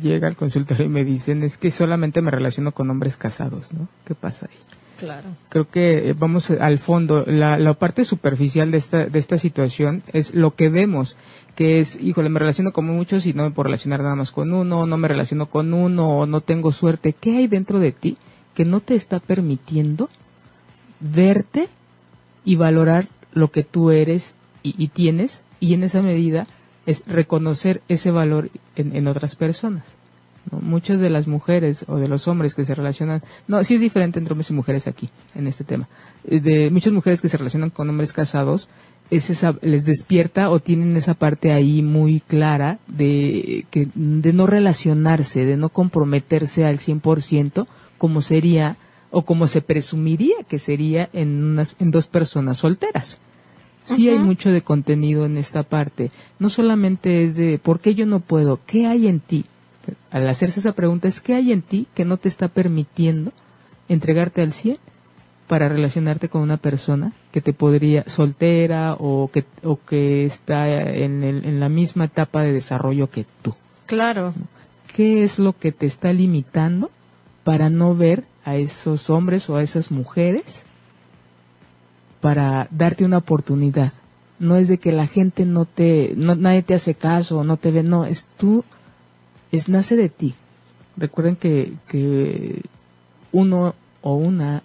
llega 0.00 0.26
al 0.26 0.36
consultorio 0.36 0.86
y 0.86 0.88
me 0.88 1.04
dicen, 1.04 1.42
es 1.42 1.58
que 1.58 1.70
solamente 1.70 2.22
me 2.22 2.30
relaciono 2.30 2.72
con 2.72 2.88
hombres 2.88 3.18
casados, 3.18 3.70
¿no? 3.74 3.88
¿Qué 4.06 4.14
pasa 4.14 4.46
ahí? 4.46 4.56
Claro. 4.98 5.28
Creo 5.50 5.68
que 5.68 6.08
eh, 6.08 6.14
vamos 6.18 6.50
al 6.50 6.78
fondo. 6.78 7.24
La, 7.26 7.58
la 7.58 7.74
parte 7.74 8.06
superficial 8.06 8.70
de 8.70 8.78
esta, 8.78 9.04
de 9.04 9.18
esta 9.18 9.36
situación 9.36 10.02
es 10.14 10.34
lo 10.34 10.54
que 10.54 10.70
vemos, 10.70 11.18
que 11.56 11.80
es, 11.80 12.00
híjole, 12.00 12.30
me 12.30 12.38
relaciono 12.38 12.72
con 12.72 12.86
muchos 12.86 13.26
y 13.26 13.34
no 13.34 13.42
me 13.42 13.50
puedo 13.50 13.64
relacionar 13.64 14.00
nada 14.00 14.14
más 14.14 14.30
con 14.30 14.50
uno, 14.50 14.86
no 14.86 14.96
me 14.96 15.08
relaciono 15.08 15.44
con 15.44 15.74
uno, 15.74 16.20
o 16.20 16.24
no 16.24 16.40
tengo 16.40 16.72
suerte. 16.72 17.12
¿Qué 17.12 17.36
hay 17.36 17.48
dentro 17.48 17.80
de 17.80 17.92
ti 17.92 18.16
que 18.54 18.64
no 18.64 18.80
te 18.80 18.94
está 18.94 19.20
permitiendo 19.20 20.08
verte 21.00 21.68
y 22.46 22.56
valorar 22.56 23.08
lo 23.34 23.50
que 23.50 23.62
tú 23.62 23.90
eres 23.90 24.34
y, 24.64 24.88
tienes 24.88 25.42
y 25.60 25.74
en 25.74 25.84
esa 25.84 26.02
medida 26.02 26.48
es 26.86 27.04
reconocer 27.06 27.82
ese 27.88 28.10
valor 28.10 28.50
en, 28.76 29.06
otras 29.06 29.36
personas. 29.36 29.84
Muchas 30.50 31.00
de 31.00 31.10
las 31.10 31.26
mujeres 31.26 31.84
o 31.86 31.96
de 31.96 32.08
los 32.08 32.28
hombres 32.28 32.54
que 32.54 32.64
se 32.64 32.74
relacionan, 32.74 33.22
no, 33.46 33.62
sí 33.62 33.74
es 33.74 33.80
diferente 33.80 34.18
entre 34.18 34.32
hombres 34.32 34.50
y 34.50 34.54
mujeres 34.54 34.86
aquí, 34.86 35.08
en 35.34 35.46
este 35.46 35.64
tema. 35.64 35.88
Eh, 36.28 36.40
de 36.40 36.70
muchas 36.70 36.92
mujeres 36.92 37.20
que 37.20 37.28
se 37.28 37.36
relacionan 37.36 37.70
con 37.70 37.88
hombres 37.88 38.12
casados, 38.12 38.68
es 39.10 39.30
esa, 39.30 39.54
les 39.60 39.84
despierta 39.84 40.50
o 40.50 40.60
tienen 40.60 40.96
esa 40.96 41.14
parte 41.14 41.52
ahí 41.52 41.82
muy 41.82 42.20
clara 42.20 42.78
de, 42.86 43.66
que, 43.70 43.88
de 43.94 44.32
no 44.32 44.46
relacionarse, 44.46 45.44
de 45.44 45.56
no 45.56 45.68
comprometerse 45.68 46.64
al 46.64 46.78
100% 46.78 47.66
como 47.98 48.22
sería 48.22 48.76
o 49.10 49.24
como 49.24 49.46
se 49.46 49.60
presumiría 49.60 50.36
que 50.48 50.58
sería 50.58 51.08
en, 51.12 51.42
unas, 51.44 51.76
en 51.78 51.90
dos 51.90 52.06
personas 52.06 52.58
solteras. 52.58 53.20
Sí 53.84 54.08
hay 54.08 54.18
mucho 54.18 54.50
de 54.50 54.62
contenido 54.62 55.26
en 55.26 55.36
esta 55.36 55.62
parte. 55.62 56.10
No 56.38 56.48
solamente 56.48 57.24
es 57.24 57.36
de 57.36 57.58
¿por 57.58 57.80
qué 57.80 57.94
yo 57.94 58.06
no 58.06 58.20
puedo? 58.20 58.60
¿Qué 58.66 58.86
hay 58.86 59.06
en 59.06 59.20
ti? 59.20 59.44
Al 60.10 60.26
hacerse 60.28 60.60
esa 60.60 60.72
pregunta 60.72 61.06
es 61.06 61.20
¿qué 61.20 61.34
hay 61.34 61.52
en 61.52 61.62
ti 61.62 61.86
que 61.94 62.04
no 62.04 62.16
te 62.16 62.28
está 62.28 62.48
permitiendo 62.48 63.32
entregarte 63.88 64.40
al 64.40 64.52
100 64.52 64.78
para 65.46 65.68
relacionarte 65.68 66.30
con 66.30 66.40
una 66.40 66.56
persona 66.56 67.12
que 67.30 67.42
te 67.42 67.52
podría 67.52 68.04
soltera 68.06 68.96
o 68.98 69.30
que 69.30 69.44
o 69.62 69.78
que 69.84 70.24
está 70.24 70.70
en, 70.94 71.22
en 71.22 71.60
la 71.60 71.68
misma 71.68 72.06
etapa 72.06 72.42
de 72.42 72.52
desarrollo 72.52 73.10
que 73.10 73.26
tú? 73.42 73.54
Claro. 73.84 74.32
¿Qué 74.96 75.24
es 75.24 75.38
lo 75.38 75.52
que 75.52 75.72
te 75.72 75.84
está 75.84 76.12
limitando 76.12 76.90
para 77.42 77.68
no 77.68 77.94
ver 77.94 78.24
a 78.44 78.56
esos 78.56 79.10
hombres 79.10 79.50
o 79.50 79.56
a 79.56 79.62
esas 79.62 79.90
mujeres 79.90 80.62
para 82.24 82.68
darte 82.70 83.04
una 83.04 83.18
oportunidad. 83.18 83.92
No 84.38 84.56
es 84.56 84.66
de 84.66 84.78
que 84.78 84.92
la 84.92 85.06
gente 85.06 85.44
no 85.44 85.66
te, 85.66 86.14
no, 86.16 86.34
nadie 86.34 86.62
te 86.62 86.72
hace 86.72 86.94
caso 86.94 87.44
no 87.44 87.58
te 87.58 87.70
ve, 87.70 87.82
no, 87.82 88.06
es 88.06 88.26
tú, 88.38 88.64
es 89.52 89.68
nace 89.68 89.94
de 89.94 90.08
ti. 90.08 90.34
Recuerden 90.96 91.36
que, 91.36 91.74
que 91.86 92.62
uno 93.30 93.74
o 94.00 94.14
una 94.14 94.62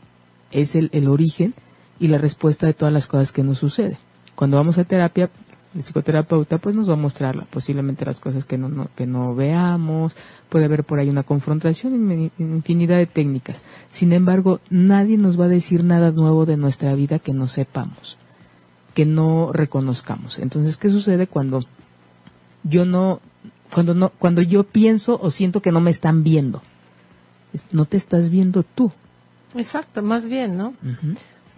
es 0.52 0.74
el, 0.74 0.90
el 0.94 1.10
origen 1.10 1.54
y 2.00 2.08
la 2.08 2.18
respuesta 2.18 2.66
de 2.66 2.74
todas 2.74 2.94
las 2.94 3.08
cosas 3.08 3.34
que 3.34 3.44
nos 3.44 3.58
suceden. 3.58 3.98
Cuando 4.36 4.56
vamos 4.56 4.78
a 4.78 4.86
terapia, 4.86 5.30
el 5.76 5.84
psicoterapeuta 5.84 6.58
pues 6.58 6.76
nos 6.76 6.90
va 6.90 6.94
a 6.94 6.98
mostrar 6.98 7.46
posiblemente 7.48 8.06
las 8.06 8.20
cosas 8.20 8.44
que 8.46 8.58
no, 8.58 8.88
que 8.96 9.06
no 9.06 9.36
veamos, 9.36 10.14
puede 10.50 10.66
haber 10.66 10.84
por 10.84 11.00
ahí 11.00 11.10
una 11.10 11.24
confrontación, 11.24 12.32
infinidad 12.40 12.98
de 12.98 13.06
técnicas. 13.06 13.64
Sin 13.92 14.12
embargo, 14.14 14.62
nadie 14.70 15.18
nos 15.18 15.40
va 15.40 15.46
a 15.46 15.50
decir 15.50 15.84
nada 15.84 16.12
nuevo 16.12 16.46
de 16.46 16.58
nuestra 16.58 16.94
vida 16.96 17.20
que 17.20 17.34
no 17.34 17.48
sepamos, 17.48 18.18
que 18.94 19.06
no 19.06 19.52
reconozcamos. 19.54 20.40
Entonces, 20.40 20.76
¿qué 20.78 20.90
sucede 20.90 21.28
cuando 21.28 21.64
yo 22.64 22.86
no, 22.86 23.22
cuando 23.72 23.94
no, 23.94 24.10
cuando 24.10 24.42
yo 24.42 24.64
pienso 24.64 25.20
o 25.22 25.30
siento 25.30 25.62
que 25.62 25.72
no 25.72 25.82
me 25.82 25.92
están 25.92 26.24
viendo? 26.24 26.64
No 27.72 27.86
te 27.86 27.98
estás 27.98 28.30
viendo 28.30 28.64
tú. 28.64 28.92
Exacto, 29.56 30.02
más 30.02 30.28
bien, 30.28 30.58
¿no? 30.58 30.74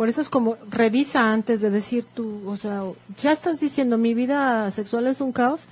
Por 0.02 0.10
eso 0.10 0.20
es 0.20 0.30
como 0.30 0.58
revisa 0.68 1.32
antes 1.32 1.62
de 1.62 1.70
decir 1.70 2.06
tú, 2.16 2.42
o 2.48 2.58
sea, 2.58 2.82
ya 3.20 3.32
estás 3.32 3.60
diciendo 3.60 4.00
mi 4.00 4.16
vida 4.16 4.72
sexual 4.72 5.06
es 5.06 5.22
un 5.22 5.32
caos. 5.32 5.68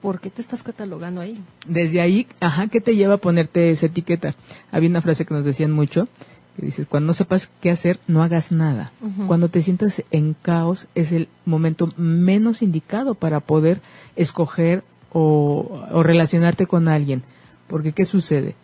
¿Por 0.00 0.18
qué 0.18 0.28
te 0.28 0.42
estás 0.42 0.64
catalogando 0.64 1.20
ahí? 1.20 1.40
Desde 1.68 2.00
ahí, 2.00 2.26
ajá, 2.40 2.66
¿qué 2.66 2.80
te 2.80 2.96
lleva 2.96 3.14
a 3.14 3.18
ponerte 3.18 3.70
esa 3.70 3.86
etiqueta? 3.86 4.34
Había 4.72 4.88
una 4.88 5.02
frase 5.02 5.24
que 5.24 5.34
nos 5.34 5.44
decían 5.44 5.70
mucho, 5.70 6.08
que 6.56 6.66
dices, 6.66 6.88
cuando 6.88 7.06
no 7.06 7.14
sepas 7.14 7.48
qué 7.60 7.70
hacer, 7.70 8.00
no 8.08 8.24
hagas 8.24 8.50
nada. 8.50 8.90
Cuando 9.28 9.48
te 9.48 9.62
sientas 9.62 10.02
en 10.10 10.34
caos, 10.34 10.88
es 10.96 11.12
el 11.12 11.28
momento 11.44 11.92
menos 11.96 12.60
indicado 12.60 13.14
para 13.14 13.38
poder 13.38 13.80
escoger 14.16 14.82
o, 15.12 15.80
o 15.92 16.02
relacionarte 16.02 16.66
con 16.66 16.88
alguien. 16.88 17.22
Porque, 17.68 17.92
¿qué 17.92 18.04
sucede? 18.04 18.56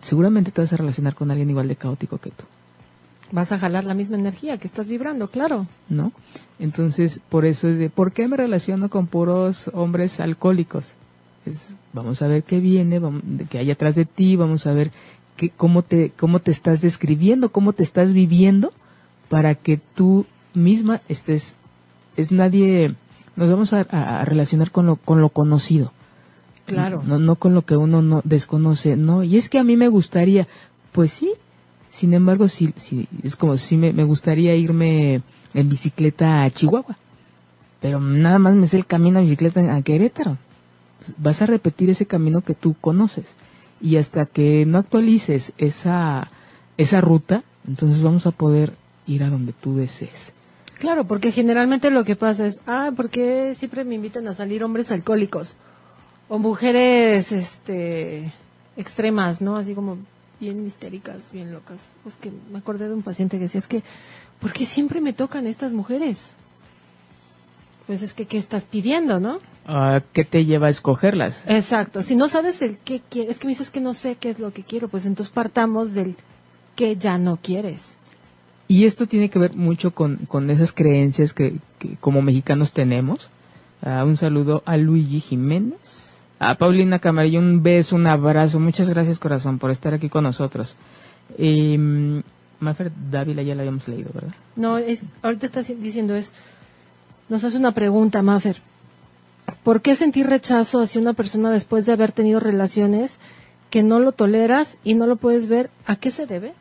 Seguramente 0.00 0.52
te 0.52 0.60
vas 0.60 0.72
a 0.72 0.76
relacionar 0.76 1.16
con 1.16 1.32
alguien 1.32 1.50
igual 1.50 1.66
de 1.66 1.74
caótico 1.74 2.18
que 2.18 2.30
tú 2.30 2.44
vas 3.32 3.52
a 3.52 3.58
jalar 3.58 3.84
la 3.84 3.94
misma 3.94 4.16
energía 4.16 4.58
que 4.58 4.66
estás 4.66 4.86
vibrando, 4.86 5.28
claro. 5.28 5.66
¿No? 5.88 6.12
Entonces, 6.58 7.20
por 7.28 7.44
eso 7.44 7.68
es 7.68 7.78
de, 7.78 7.90
¿por 7.90 8.12
qué 8.12 8.28
me 8.28 8.36
relaciono 8.36 8.88
con 8.88 9.06
puros 9.06 9.70
hombres 9.74 10.20
alcohólicos? 10.20 10.92
vamos 11.92 12.22
a 12.22 12.26
ver 12.26 12.42
qué 12.42 12.58
viene, 12.60 12.98
vamos, 12.98 13.22
qué 13.50 13.58
hay 13.58 13.70
atrás 13.70 13.94
de 13.94 14.06
ti, 14.06 14.36
vamos 14.36 14.66
a 14.66 14.72
ver 14.72 14.90
qué, 15.36 15.50
cómo, 15.50 15.82
te, 15.82 16.10
cómo 16.16 16.40
te 16.40 16.50
estás 16.50 16.80
describiendo, 16.80 17.50
cómo 17.50 17.72
te 17.72 17.82
estás 17.82 18.12
viviendo 18.12 18.72
para 19.28 19.54
que 19.54 19.78
tú 19.94 20.26
misma 20.54 21.00
estés, 21.08 21.54
es 22.16 22.30
nadie, 22.30 22.94
nos 23.36 23.50
vamos 23.50 23.72
a, 23.72 24.24
relacionar 24.24 24.70
con 24.70 24.86
lo, 24.86 24.96
con 24.96 25.20
lo 25.20 25.28
conocido. 25.28 25.92
Claro. 26.66 27.02
No, 27.04 27.18
no 27.18 27.36
con 27.36 27.54
lo 27.54 27.62
que 27.62 27.76
uno 27.76 28.00
no 28.00 28.22
desconoce, 28.24 28.96
no. 28.96 29.22
Y 29.22 29.36
es 29.36 29.50
que 29.50 29.58
a 29.58 29.64
mí 29.64 29.76
me 29.76 29.88
gustaría, 29.88 30.48
pues 30.92 31.12
sí, 31.12 31.33
sin 31.94 32.12
embargo, 32.12 32.48
sí, 32.48 32.74
sí 32.76 33.06
es 33.22 33.36
como 33.36 33.56
si 33.56 33.76
me, 33.76 33.92
gustaría 34.04 34.56
irme 34.56 35.22
en 35.54 35.68
bicicleta 35.68 36.42
a 36.42 36.50
Chihuahua, 36.50 36.96
pero 37.80 38.00
nada 38.00 38.40
más 38.40 38.54
me 38.54 38.66
sé 38.66 38.78
el 38.78 38.86
camino 38.86 39.20
a 39.20 39.22
bicicleta 39.22 39.60
a 39.74 39.82
Querétaro. 39.82 40.36
Vas 41.18 41.40
a 41.40 41.46
repetir 41.46 41.90
ese 41.90 42.06
camino 42.06 42.40
que 42.40 42.54
tú 42.54 42.74
conoces 42.80 43.26
y 43.80 43.96
hasta 43.96 44.26
que 44.26 44.66
no 44.66 44.78
actualices 44.78 45.52
esa 45.56 46.28
esa 46.76 47.00
ruta, 47.00 47.44
entonces 47.68 48.02
vamos 48.02 48.26
a 48.26 48.32
poder 48.32 48.72
ir 49.06 49.22
a 49.22 49.30
donde 49.30 49.52
tú 49.52 49.76
desees. 49.76 50.32
Claro, 50.80 51.04
porque 51.04 51.30
generalmente 51.30 51.90
lo 51.90 52.04
que 52.04 52.16
pasa 52.16 52.46
es, 52.46 52.58
ah, 52.66 52.90
¿por 52.96 53.08
qué 53.08 53.54
siempre 53.54 53.84
me 53.84 53.94
invitan 53.94 54.26
a 54.26 54.34
salir 54.34 54.64
hombres 54.64 54.90
alcohólicos 54.90 55.54
o 56.28 56.40
mujeres 56.40 57.30
este 57.30 58.32
extremas, 58.76 59.40
¿no? 59.40 59.56
Así 59.56 59.74
como 59.74 59.98
bien 60.44 60.66
histéricas, 60.66 61.32
bien 61.32 61.52
locas. 61.52 61.88
Pues 62.02 62.16
que 62.16 62.30
me 62.52 62.58
acordé 62.58 62.88
de 62.88 62.94
un 62.94 63.02
paciente 63.02 63.38
que 63.38 63.44
decía, 63.44 63.60
es 63.60 63.66
que, 63.66 63.82
¿por 64.40 64.52
qué 64.52 64.66
siempre 64.66 65.00
me 65.00 65.12
tocan 65.12 65.46
estas 65.46 65.72
mujeres? 65.72 66.32
Pues 67.86 68.02
es 68.02 68.12
que, 68.12 68.26
¿qué 68.26 68.36
estás 68.36 68.64
pidiendo, 68.64 69.20
no? 69.20 69.36
Uh, 69.68 70.00
¿Qué 70.12 70.24
te 70.24 70.44
lleva 70.44 70.66
a 70.66 70.70
escogerlas? 70.70 71.42
Exacto. 71.46 72.02
Si 72.02 72.14
no 72.14 72.28
sabes 72.28 72.60
el 72.62 72.76
qué 72.78 73.00
quieres, 73.08 73.32
es 73.32 73.38
que 73.38 73.46
me 73.46 73.52
dices 73.52 73.70
que 73.70 73.80
no 73.80 73.94
sé 73.94 74.16
qué 74.16 74.30
es 74.30 74.38
lo 74.38 74.52
que 74.52 74.62
quiero, 74.62 74.88
pues 74.88 75.06
entonces 75.06 75.32
partamos 75.32 75.94
del 75.94 76.16
que 76.76 76.96
ya 76.96 77.18
no 77.18 77.36
quieres. 77.36 77.96
Y 78.68 78.84
esto 78.84 79.06
tiene 79.06 79.30
que 79.30 79.38
ver 79.38 79.54
mucho 79.54 79.94
con, 79.94 80.16
con 80.28 80.50
esas 80.50 80.72
creencias 80.72 81.32
que, 81.32 81.56
como 82.00 82.22
mexicanos 82.22 82.72
tenemos. 82.72 83.30
Uh, 83.82 84.04
un 84.04 84.16
saludo 84.16 84.62
a 84.66 84.76
Luigi 84.76 85.20
Jiménez 85.20 86.03
a 86.38 86.56
Paulina 86.56 86.98
Camarillo 86.98 87.38
un 87.38 87.62
beso, 87.62 87.96
un 87.96 88.06
abrazo. 88.06 88.60
Muchas 88.60 88.88
gracias, 88.88 89.18
corazón, 89.18 89.58
por 89.58 89.70
estar 89.70 89.94
aquí 89.94 90.08
con 90.08 90.24
nosotros. 90.24 90.74
Y, 91.38 91.78
mm, 91.78 92.22
Mafer 92.60 92.90
Dávila 93.10 93.42
ya 93.42 93.54
la 93.54 93.62
habíamos 93.62 93.88
leído, 93.88 94.10
¿verdad? 94.12 94.34
No, 94.56 94.78
es, 94.78 95.02
ahorita 95.22 95.46
está 95.46 95.62
diciendo 95.62 96.14
es, 96.14 96.32
nos 97.28 97.44
hace 97.44 97.56
una 97.56 97.72
pregunta, 97.72 98.22
Mafer. 98.22 98.60
¿Por 99.62 99.82
qué 99.82 99.94
sentir 99.94 100.26
rechazo 100.26 100.80
hacia 100.80 101.00
una 101.00 101.12
persona 101.12 101.50
después 101.50 101.86
de 101.86 101.92
haber 101.92 102.12
tenido 102.12 102.40
relaciones 102.40 103.18
que 103.70 103.82
no 103.82 104.00
lo 104.00 104.12
toleras 104.12 104.78
y 104.84 104.94
no 104.94 105.06
lo 105.06 105.16
puedes 105.16 105.48
ver? 105.48 105.70
¿A 105.86 105.96
qué 105.96 106.10
se 106.10 106.26
debe? 106.26 106.54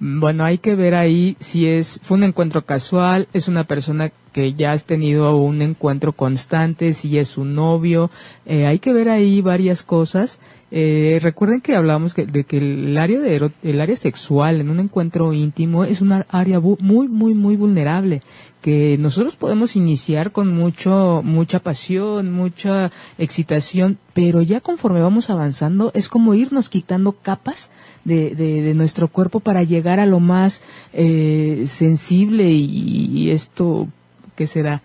Bueno, 0.00 0.44
hay 0.44 0.58
que 0.58 0.74
ver 0.74 0.94
ahí 0.94 1.36
si 1.40 1.66
es 1.66 2.00
fue 2.02 2.16
un 2.16 2.24
encuentro 2.24 2.64
casual, 2.64 3.28
es 3.32 3.48
una 3.48 3.64
persona 3.64 4.10
que 4.32 4.54
ya 4.54 4.72
has 4.72 4.84
tenido 4.84 5.36
un 5.36 5.62
encuentro 5.62 6.12
constante, 6.12 6.94
si 6.94 7.18
es 7.18 7.38
un 7.38 7.54
novio, 7.54 8.10
eh, 8.46 8.66
hay 8.66 8.78
que 8.78 8.92
ver 8.92 9.08
ahí 9.08 9.40
varias 9.40 9.82
cosas. 9.82 10.38
Eh, 10.72 11.18
recuerden 11.20 11.60
que 11.60 11.74
hablábamos 11.74 12.14
de 12.14 12.44
que 12.44 12.58
el 12.58 12.96
área 12.96 13.18
de 13.18 13.50
el 13.64 13.80
área 13.80 13.96
sexual 13.96 14.60
en 14.60 14.70
un 14.70 14.78
encuentro 14.78 15.32
íntimo 15.32 15.82
es 15.82 16.00
una 16.00 16.26
área 16.30 16.60
muy 16.60 17.08
muy 17.08 17.34
muy 17.34 17.56
vulnerable 17.56 18.22
que 18.60 18.96
nosotros 18.98 19.36
podemos 19.36 19.74
iniciar 19.74 20.32
con 20.32 20.52
mucho, 20.54 21.22
mucha 21.24 21.60
pasión, 21.60 22.32
mucha 22.32 22.92
excitación, 23.18 23.98
pero 24.12 24.42
ya 24.42 24.60
conforme 24.60 25.00
vamos 25.00 25.30
avanzando 25.30 25.90
es 25.94 26.08
como 26.08 26.34
irnos 26.34 26.68
quitando 26.68 27.12
capas 27.12 27.70
de, 28.04 28.34
de, 28.34 28.74
nuestro 28.74 29.08
cuerpo 29.08 29.40
para 29.40 29.62
llegar 29.62 29.98
a 30.00 30.06
lo 30.06 30.20
más 30.20 30.62
eh, 30.92 31.64
sensible 31.68 32.50
y, 32.50 33.30
esto, 33.30 33.88
¿qué 34.40 34.46
será? 34.46 34.80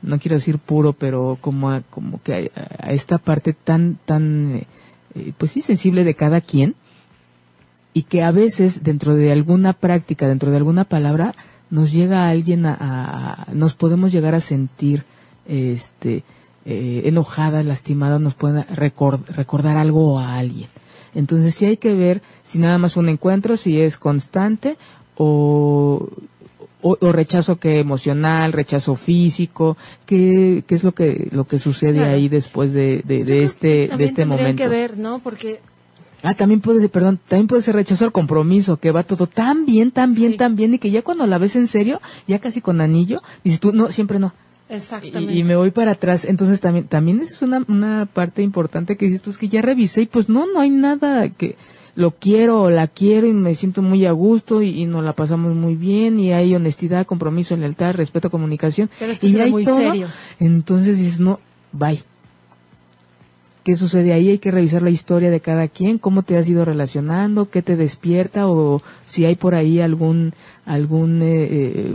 No 0.00 0.18
quiero 0.18 0.36
decir 0.36 0.56
puro, 0.56 0.94
pero 0.94 1.36
como, 1.42 1.70
a, 1.70 1.82
como 1.90 2.22
que 2.22 2.50
a, 2.78 2.90
esta 2.90 3.18
parte 3.18 3.52
tan, 3.52 3.98
tan, 4.06 4.62
eh, 5.14 5.32
pues 5.36 5.52
sí, 5.52 5.60
sensible 5.60 6.04
de 6.04 6.14
cada 6.14 6.40
quien 6.40 6.74
y 7.92 8.04
que 8.04 8.22
a 8.22 8.30
veces 8.30 8.82
dentro 8.82 9.14
de 9.14 9.30
alguna 9.30 9.74
práctica, 9.74 10.26
dentro 10.26 10.50
de 10.50 10.56
alguna 10.56 10.84
palabra, 10.84 11.34
nos 11.68 11.92
llega 11.92 12.30
alguien 12.30 12.64
a, 12.64 13.46
nos 13.52 13.74
podemos 13.74 14.10
llegar 14.10 14.34
a 14.34 14.40
sentir 14.40 15.04
este 15.46 16.24
eh, 16.64 17.02
enojada, 17.04 17.62
lastimada, 17.62 18.18
nos 18.18 18.32
puede 18.32 18.62
recordar 18.62 19.76
algo 19.76 20.18
a 20.18 20.36
alguien. 20.36 20.70
Entonces 21.14 21.54
sí 21.54 21.66
hay 21.66 21.76
que 21.76 21.94
ver 21.94 22.22
si 22.42 22.58
nada 22.58 22.78
más 22.78 22.96
un 22.96 23.10
encuentro, 23.10 23.58
si 23.58 23.82
es 23.82 23.98
constante 23.98 24.78
o, 25.14 26.08
o, 26.86 27.12
rechazo 27.12 27.56
que 27.56 27.78
emocional, 27.78 28.52
rechazo 28.52 28.94
físico, 28.94 29.76
qué, 30.04 30.64
qué 30.66 30.74
es 30.74 30.84
lo 30.84 30.92
que 30.92 31.28
lo 31.32 31.44
que 31.46 31.58
sucede 31.58 32.04
ahí 32.04 32.28
después 32.28 32.74
de, 32.74 33.02
de, 33.04 33.42
este 33.42 33.88
de 33.88 34.04
este 34.04 34.26
momento. 34.26 34.62
que 34.62 34.68
ver, 34.68 34.98
¿no? 34.98 35.20
Porque 35.20 35.60
Ah, 36.24 36.34
también 36.34 36.62
puede 36.62 36.80
ser, 36.80 36.88
perdón, 36.88 37.20
también 37.28 37.46
puede 37.46 37.60
ser 37.60 37.74
rechazo 37.74 38.02
al 38.06 38.10
compromiso, 38.10 38.78
que 38.78 38.90
va 38.90 39.02
todo 39.02 39.26
tan 39.26 39.66
bien, 39.66 39.90
tan 39.90 40.14
bien, 40.14 40.38
tan 40.38 40.56
bien, 40.56 40.72
y 40.72 40.78
que 40.78 40.90
ya 40.90 41.02
cuando 41.02 41.26
la 41.26 41.36
ves 41.36 41.54
en 41.54 41.66
serio, 41.66 42.00
ya 42.26 42.38
casi 42.38 42.62
con 42.62 42.80
anillo, 42.80 43.22
dices 43.44 43.60
tú, 43.60 43.74
no, 43.74 43.90
siempre 43.90 44.18
no. 44.18 44.32
Exactamente. 44.70 45.34
Y, 45.34 45.44
me 45.44 45.54
voy 45.54 45.70
para 45.70 45.90
atrás. 45.92 46.24
Entonces 46.24 46.62
también, 46.62 46.86
también 46.86 47.20
esa 47.20 47.32
es 47.34 47.42
una, 47.42 47.62
una 47.68 48.08
parte 48.10 48.40
importante 48.40 48.96
que 48.96 49.04
dices 49.04 49.20
tú, 49.20 49.28
es 49.28 49.36
que 49.36 49.48
ya 49.48 49.60
revisé 49.60 50.00
y 50.00 50.06
pues 50.06 50.30
no, 50.30 50.46
no 50.46 50.60
hay 50.60 50.70
nada 50.70 51.28
que 51.28 51.56
lo 51.96 52.12
quiero 52.12 52.62
o 52.62 52.70
la 52.70 52.88
quiero 52.88 53.26
y 53.26 53.32
me 53.32 53.54
siento 53.54 53.82
muy 53.82 54.06
a 54.06 54.12
gusto 54.12 54.62
y, 54.62 54.84
nos 54.86 55.04
la 55.04 55.12
pasamos 55.12 55.54
muy 55.54 55.76
bien 55.76 56.18
y 56.20 56.32
hay 56.32 56.54
honestidad, 56.54 57.06
compromiso, 57.06 57.56
lealtad, 57.56 57.94
respeto, 57.94 58.30
comunicación. 58.30 58.90
Pero 58.98 59.12
esto 59.12 59.26
y 59.26 59.38
hay 59.38 59.50
muy 59.50 59.64
serio. 59.64 60.08
Entonces 60.38 60.98
dices, 60.98 61.20
no, 61.20 61.40
bye 61.72 62.02
qué 63.64 63.76
sucede 63.76 64.12
ahí, 64.12 64.28
hay 64.28 64.38
que 64.38 64.50
revisar 64.50 64.82
la 64.82 64.90
historia 64.90 65.30
de 65.30 65.40
cada 65.40 65.68
quien, 65.68 65.98
cómo 65.98 66.22
te 66.22 66.36
has 66.36 66.46
ido 66.46 66.66
relacionando, 66.66 67.48
qué 67.48 67.62
te 67.62 67.76
despierta 67.76 68.46
o 68.46 68.82
si 69.06 69.24
hay 69.24 69.36
por 69.36 69.54
ahí 69.54 69.80
algún 69.80 70.34
algún 70.66 71.22
eh, 71.22 71.48
eh, 71.50 71.94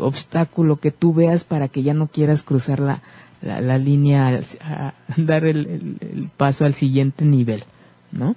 obstáculo 0.00 0.76
que 0.76 0.92
tú 0.92 1.12
veas 1.12 1.42
para 1.42 1.66
que 1.66 1.82
ya 1.82 1.92
no 1.92 2.06
quieras 2.06 2.44
cruzar 2.44 2.78
la, 2.78 3.02
la, 3.42 3.78
línea, 3.78 4.40
a, 4.60 4.94
dar 5.16 5.44
el, 5.44 6.30
paso 6.36 6.64
al 6.64 6.74
siguiente 6.74 7.24
nivel, 7.24 7.64
¿no? 8.12 8.36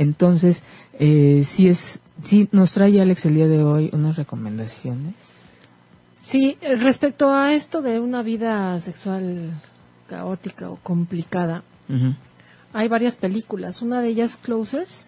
Entonces, 0.00 0.62
eh, 0.98 1.42
sí 1.44 1.68
es, 1.68 1.98
sí 2.24 2.48
nos 2.52 2.72
trae 2.72 3.02
Alex 3.02 3.26
el 3.26 3.34
día 3.34 3.48
de 3.48 3.62
hoy 3.62 3.90
unas 3.92 4.16
recomendaciones. 4.16 5.14
Sí, 6.18 6.56
respecto 6.78 7.34
a 7.34 7.52
esto 7.52 7.82
de 7.82 8.00
una 8.00 8.22
vida 8.22 8.80
sexual 8.80 9.60
caótica 10.08 10.70
o 10.70 10.76
complicada. 10.76 11.62
Hay 12.72 12.88
varias 12.88 13.16
películas. 13.16 13.82
Una 13.82 14.00
de 14.00 14.08
ellas, 14.08 14.38
Closers. 14.40 15.06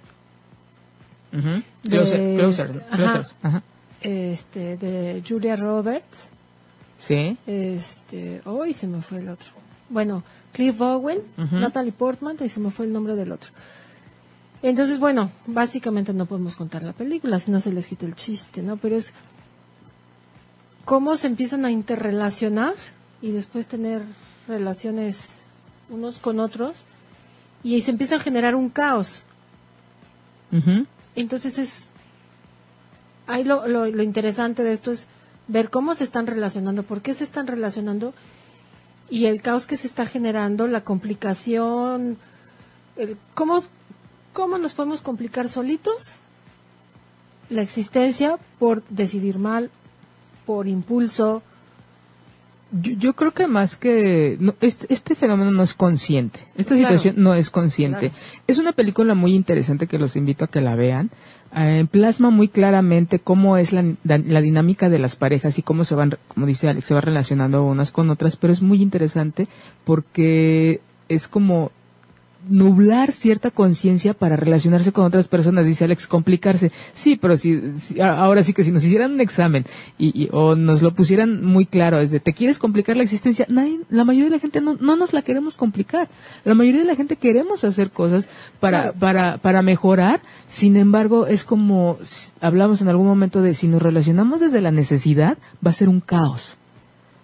Closers. 1.88 3.35
Este, 4.02 4.76
de 4.76 5.22
Julia 5.26 5.57
Roberts. 5.57 6.28
Sí. 6.98 7.38
Este, 7.46 8.42
hoy 8.44 8.74
se 8.74 8.87
me 8.87 9.00
fue 9.00 9.20
el 9.20 9.31
otro. 9.31 9.48
Bueno, 9.88 10.22
Cliff 10.52 10.78
Owen, 10.83 11.20
Natalie 11.50 11.92
Portman, 11.92 12.37
y 12.44 12.50
se 12.50 12.61
me 12.61 12.70
fue 12.70 12.85
el 12.85 12.92
nombre 12.92 13.16
del 13.16 13.33
otro. 13.33 13.50
Entonces, 14.62 14.98
bueno, 14.98 15.33
básicamente 15.46 16.12
no 16.12 16.27
podemos 16.27 16.55
contar 16.55 16.83
la 16.83 16.92
película, 16.92 17.38
si 17.40 17.51
no 17.51 17.61
se 17.61 17.72
les 17.72 17.88
quita 17.88 18.07
el 18.07 18.14
chiste, 18.14 18.62
¿no? 18.62 18.77
Pero 18.77 18.96
es 18.96 19.12
cómo 20.85 21.16
se 21.16 21.27
empiezan 21.27 21.64
a 21.64 21.70
interrelacionar 21.70 22.75
y 23.20 23.33
después 23.33 23.66
tener 23.66 24.03
relaciones 24.46 25.35
unos 25.90 26.18
con 26.18 26.40
otros 26.40 26.85
y 27.62 27.81
se 27.81 27.90
empieza 27.90 28.16
a 28.16 28.20
generar 28.20 28.55
un 28.55 28.68
caos. 28.68 29.25
Entonces 31.14 31.59
es 31.59 31.90
ahí 33.27 33.44
lo, 33.44 33.66
lo, 33.66 34.03
interesante 34.03 34.62
de 34.62 34.72
esto 34.72 34.92
es 34.92 35.07
ver 35.48 35.70
cómo 35.70 35.94
se 35.94 36.05
están 36.05 36.27
relacionando, 36.27 36.83
por 36.83 37.01
qué 37.01 37.14
se 37.14 37.25
están 37.25 37.46
relacionando 37.46 38.12
y 39.09 39.27
el 39.27 39.42
caos 39.42 39.66
que 39.66 39.77
se 39.77 39.87
está 39.87 40.07
generando, 40.07 40.66
la 40.66 40.83
complicación, 40.83 42.18
el, 42.96 43.16
cómo, 43.35 43.62
cómo 44.33 44.59
nos 44.59 44.73
podemos 44.75 45.03
complicar 45.03 45.49
solitos 45.49 46.18
la 47.51 47.62
existencia 47.62 48.38
por 48.59 48.83
decidir 48.88 49.38
mal, 49.38 49.71
por 50.47 50.68
impulso, 50.68 51.42
yo, 52.73 53.12
creo 53.12 53.33
que 53.33 53.47
más 53.47 53.77
que 53.77 54.38
este, 54.62 54.87
este, 54.92 55.14
fenómeno 55.14 55.51
no 55.51 55.62
es 55.62 55.75
consciente. 55.75 56.40
Esta 56.57 56.75
situación 56.75 57.16
no 57.18 57.35
es 57.35 57.51
consciente. 57.51 58.12
Es 58.47 58.57
una 58.57 58.73
película 58.73 59.14
muy 59.14 59.35
interesante 59.35 59.87
que 59.87 59.99
los 59.99 60.16
invito 60.16 60.47
a 60.47 60.49
que 60.49 60.62
la 60.62 60.75
vean. 60.75 61.11
Eh, 61.55 61.85
plasma 61.90 62.31
muy 62.31 62.49
claramente 62.49 63.18
cómo 63.18 63.59
es 63.59 63.75
la, 63.75 63.85
la, 64.05 64.40
dinámica 64.40 64.88
de 64.88 64.99
las 64.99 65.16
parejas 65.16 65.59
y 65.59 65.62
cómo 65.62 65.85
se 65.85 65.95
van, 65.95 66.16
como 66.29 66.47
dice 66.47 66.71
Alex, 66.71 66.87
se 66.87 66.95
va 66.95 67.03
relacionando 67.03 67.62
unas 67.62 67.90
con 67.90 68.09
otras, 68.09 68.37
pero 68.37 68.55
es 68.55 68.62
muy 68.62 68.81
interesante 68.81 69.49
porque 69.85 70.81
es 71.11 71.29
como 71.29 71.73
nublar 72.48 73.12
cierta 73.12 73.50
conciencia 73.50 74.14
para 74.14 74.37
relacionarse 74.37 74.92
con 74.92 75.05
otras 75.05 75.28
personas, 75.28 75.64
dice 75.64 75.85
Alex, 75.85 76.07
complicarse. 76.07 76.72
Sí, 76.94 77.16
pero 77.16 77.37
si, 77.37 77.61
ahora 78.00 78.42
sí 78.42 78.52
que 78.52 78.64
si 78.64 78.72
nos 78.72 78.85
hicieran 78.85 79.12
un 79.12 79.20
examen 79.20 79.64
y, 79.98 80.28
o 80.33 80.55
nos 80.55 80.83
lo 80.83 80.92
pusieran 80.94 81.44
muy 81.44 81.66
claro, 81.66 81.98
es 81.98 82.11
de, 82.11 82.20
¿te 82.20 82.33
quieres 82.33 82.59
complicar 82.59 82.96
la 82.96 83.02
existencia? 83.02 83.46
Nadie, 83.48 83.81
la 83.90 84.05
mayoría 84.05 84.31
de 84.31 84.37
la 84.37 84.40
gente 84.40 84.61
no, 84.61 84.74
no 84.74 84.96
nos 84.96 85.12
la 85.12 85.22
queremos 85.22 85.57
complicar. 85.57 86.09
La 86.44 86.55
mayoría 86.55 86.81
de 86.81 86.87
la 86.87 86.96
gente 86.96 87.16
queremos 87.16 87.64
hacer 87.64 87.90
cosas 87.90 88.28
para, 88.61 88.92
para, 88.92 89.38
para 89.38 89.62
mejorar. 89.62 90.20
Sin 90.48 90.76
embargo, 90.76 91.26
es 91.26 91.44
como 91.44 91.98
hablamos 92.40 92.81
en 92.81 92.88
algún 92.88 93.07
momento 93.07 93.42
de 93.42 93.55
si 93.55 93.68
nos 93.68 93.83
relacionamos 93.83 94.40
desde 94.40 94.61
la 94.61 94.70
necesidad, 94.70 95.38
va 95.64 95.70
a 95.70 95.74
ser 95.74 95.88
un 95.88 96.00
caos 96.00 96.57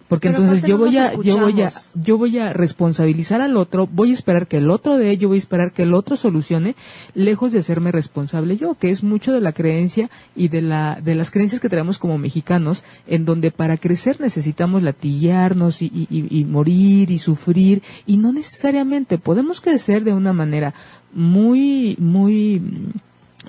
porque 0.08 0.28
entonces 0.28 0.62
yo 0.62 0.78
voy 0.78 0.96
a 0.96 1.12
yo 1.20 1.38
voy 1.38 1.60
a 1.60 1.72
yo 1.94 2.18
voy 2.18 2.38
a 2.38 2.52
responsabilizar 2.52 3.40
al 3.40 3.56
otro 3.56 3.86
voy 3.86 4.10
a 4.10 4.14
esperar 4.14 4.46
que 4.46 4.56
el 4.56 4.70
otro 4.70 4.96
de 4.96 5.10
ello 5.10 5.28
voy 5.28 5.36
a 5.36 5.40
esperar 5.40 5.72
que 5.72 5.82
el 5.82 5.94
otro 5.94 6.16
solucione 6.16 6.74
lejos 7.14 7.52
de 7.52 7.58
hacerme 7.58 7.92
responsable 7.92 8.56
yo 8.56 8.74
que 8.74 8.90
es 8.90 9.02
mucho 9.02 9.32
de 9.32 9.40
la 9.40 9.52
creencia 9.52 10.10
y 10.34 10.48
de 10.48 10.62
la 10.62 11.00
de 11.02 11.14
las 11.14 11.30
creencias 11.30 11.60
que 11.60 11.68
tenemos 11.68 11.98
como 11.98 12.16
mexicanos 12.16 12.84
en 13.06 13.24
donde 13.24 13.50
para 13.50 13.76
crecer 13.76 14.20
necesitamos 14.20 14.82
latillarnos 14.82 15.82
y, 15.82 16.06
y, 16.10 16.44
morir 16.44 17.10
y 17.10 17.18
sufrir 17.18 17.82
y 18.06 18.16
no 18.16 18.32
necesariamente 18.32 19.18
podemos 19.18 19.60
crecer 19.60 20.04
de 20.04 20.14
una 20.14 20.32
manera 20.32 20.72
muy 21.12 21.96
muy 21.98 22.62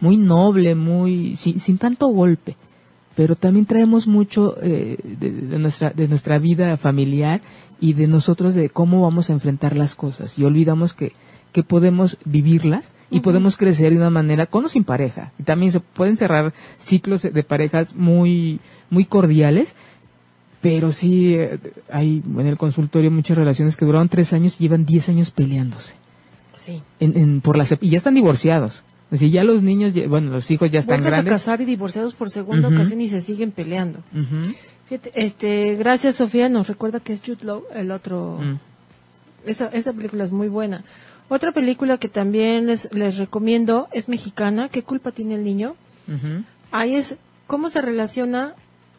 muy 0.02 0.18
noble 0.18 0.76
muy 0.76 1.38
sin, 1.38 1.60
sin 1.60 1.78
tanto 1.78 2.08
golpe 2.08 2.56
pero 3.20 3.36
también 3.36 3.66
traemos 3.66 4.08
mucho 4.08 4.56
eh, 4.62 4.96
de, 5.04 5.60
nuestra, 5.60 5.90
de 5.90 6.08
nuestra 6.08 6.40
vida 6.40 6.78
familiar 6.78 7.42
y 7.82 7.92
de 7.92 8.08
nosotros 8.08 8.56
de 8.56 8.70
cómo 8.70 9.02
vamos 9.02 9.30
a 9.30 9.34
enfrentar 9.34 9.76
las 9.76 9.94
cosas 9.94 10.40
y 10.40 10.46
olvidamos 10.46 10.94
que, 10.94 11.12
que 11.52 11.62
podemos 11.62 12.18
vivirlas 12.24 12.96
y 13.12 13.20
podemos 13.20 13.58
crecer 13.58 13.92
de 13.92 13.98
una 13.98 14.10
manera 14.10 14.46
con 14.46 14.64
o 14.64 14.70
sin 14.70 14.86
pareja. 14.86 15.34
Y 15.38 15.44
también 15.44 15.74
se 15.74 15.82
pueden 15.82 16.16
cerrar 16.16 16.54
ciclos 16.78 17.24
de 17.24 17.44
parejas 17.44 17.94
muy, 17.94 18.62
muy 18.90 19.04
cordiales, 19.04 19.76
pero 20.62 20.94
sí 20.94 21.36
eh, 21.36 21.60
hay 21.92 22.24
en 22.38 22.48
el 22.48 22.58
consultorio 22.58 23.12
muchas 23.12 23.38
relaciones 23.38 23.76
que 23.76 23.84
duraron 23.84 24.08
tres 24.08 24.32
años 24.32 24.56
y 24.62 24.64
llevan 24.64 24.86
diez 24.86 25.10
años 25.10 25.32
peleándose. 25.32 25.94
Sí. 26.56 26.82
En, 27.02 27.42
por 27.42 27.58
las, 27.58 27.76
y 27.82 27.90
ya 27.90 27.98
están 27.98 28.16
divorciados. 28.16 28.82
Si 29.12 29.32
ya 29.32 29.44
los 29.44 29.64
niños, 29.64 29.94
bueno, 30.08 30.32
los 30.32 30.52
hijos 30.52 30.70
ya 30.70 30.80
están 30.80 31.04
grandes. 31.04 31.34
a 31.34 31.38
casar 31.38 31.62
y 31.62 31.66
divorciados 31.66 32.14
por 32.14 32.30
segunda 32.30 32.68
ocasión 32.68 33.02
y 33.02 33.10
se 33.10 33.22
siguen 33.22 33.52
peleando. 33.52 34.00
este, 35.16 35.76
gracias 35.76 36.16
Sofía, 36.16 36.48
nos 36.48 36.68
recuerda 36.68 37.00
que 37.00 37.14
es 37.14 37.22
Jude 37.26 37.44
Law, 37.44 37.64
el 37.74 37.92
otro. 37.92 38.40
Mm. 38.40 38.60
Esa, 39.48 39.68
esa 39.68 39.94
película 39.94 40.24
es 40.24 40.32
muy 40.32 40.48
buena. 40.48 40.84
Otra 41.28 41.52
película 41.52 41.98
que 41.98 42.08
también 42.08 42.68
les, 42.68 42.92
les 42.94 43.18
recomiendo 43.18 43.88
es 43.92 44.10
mexicana, 44.10 44.70
¿Qué 44.70 44.84
culpa 44.84 45.12
tiene 45.12 45.36
el 45.36 45.44
niño? 45.44 45.76
Ahí 46.72 46.96
es 46.96 47.18
cómo 47.48 47.70
se 47.70 47.82
relaciona 47.82 48.54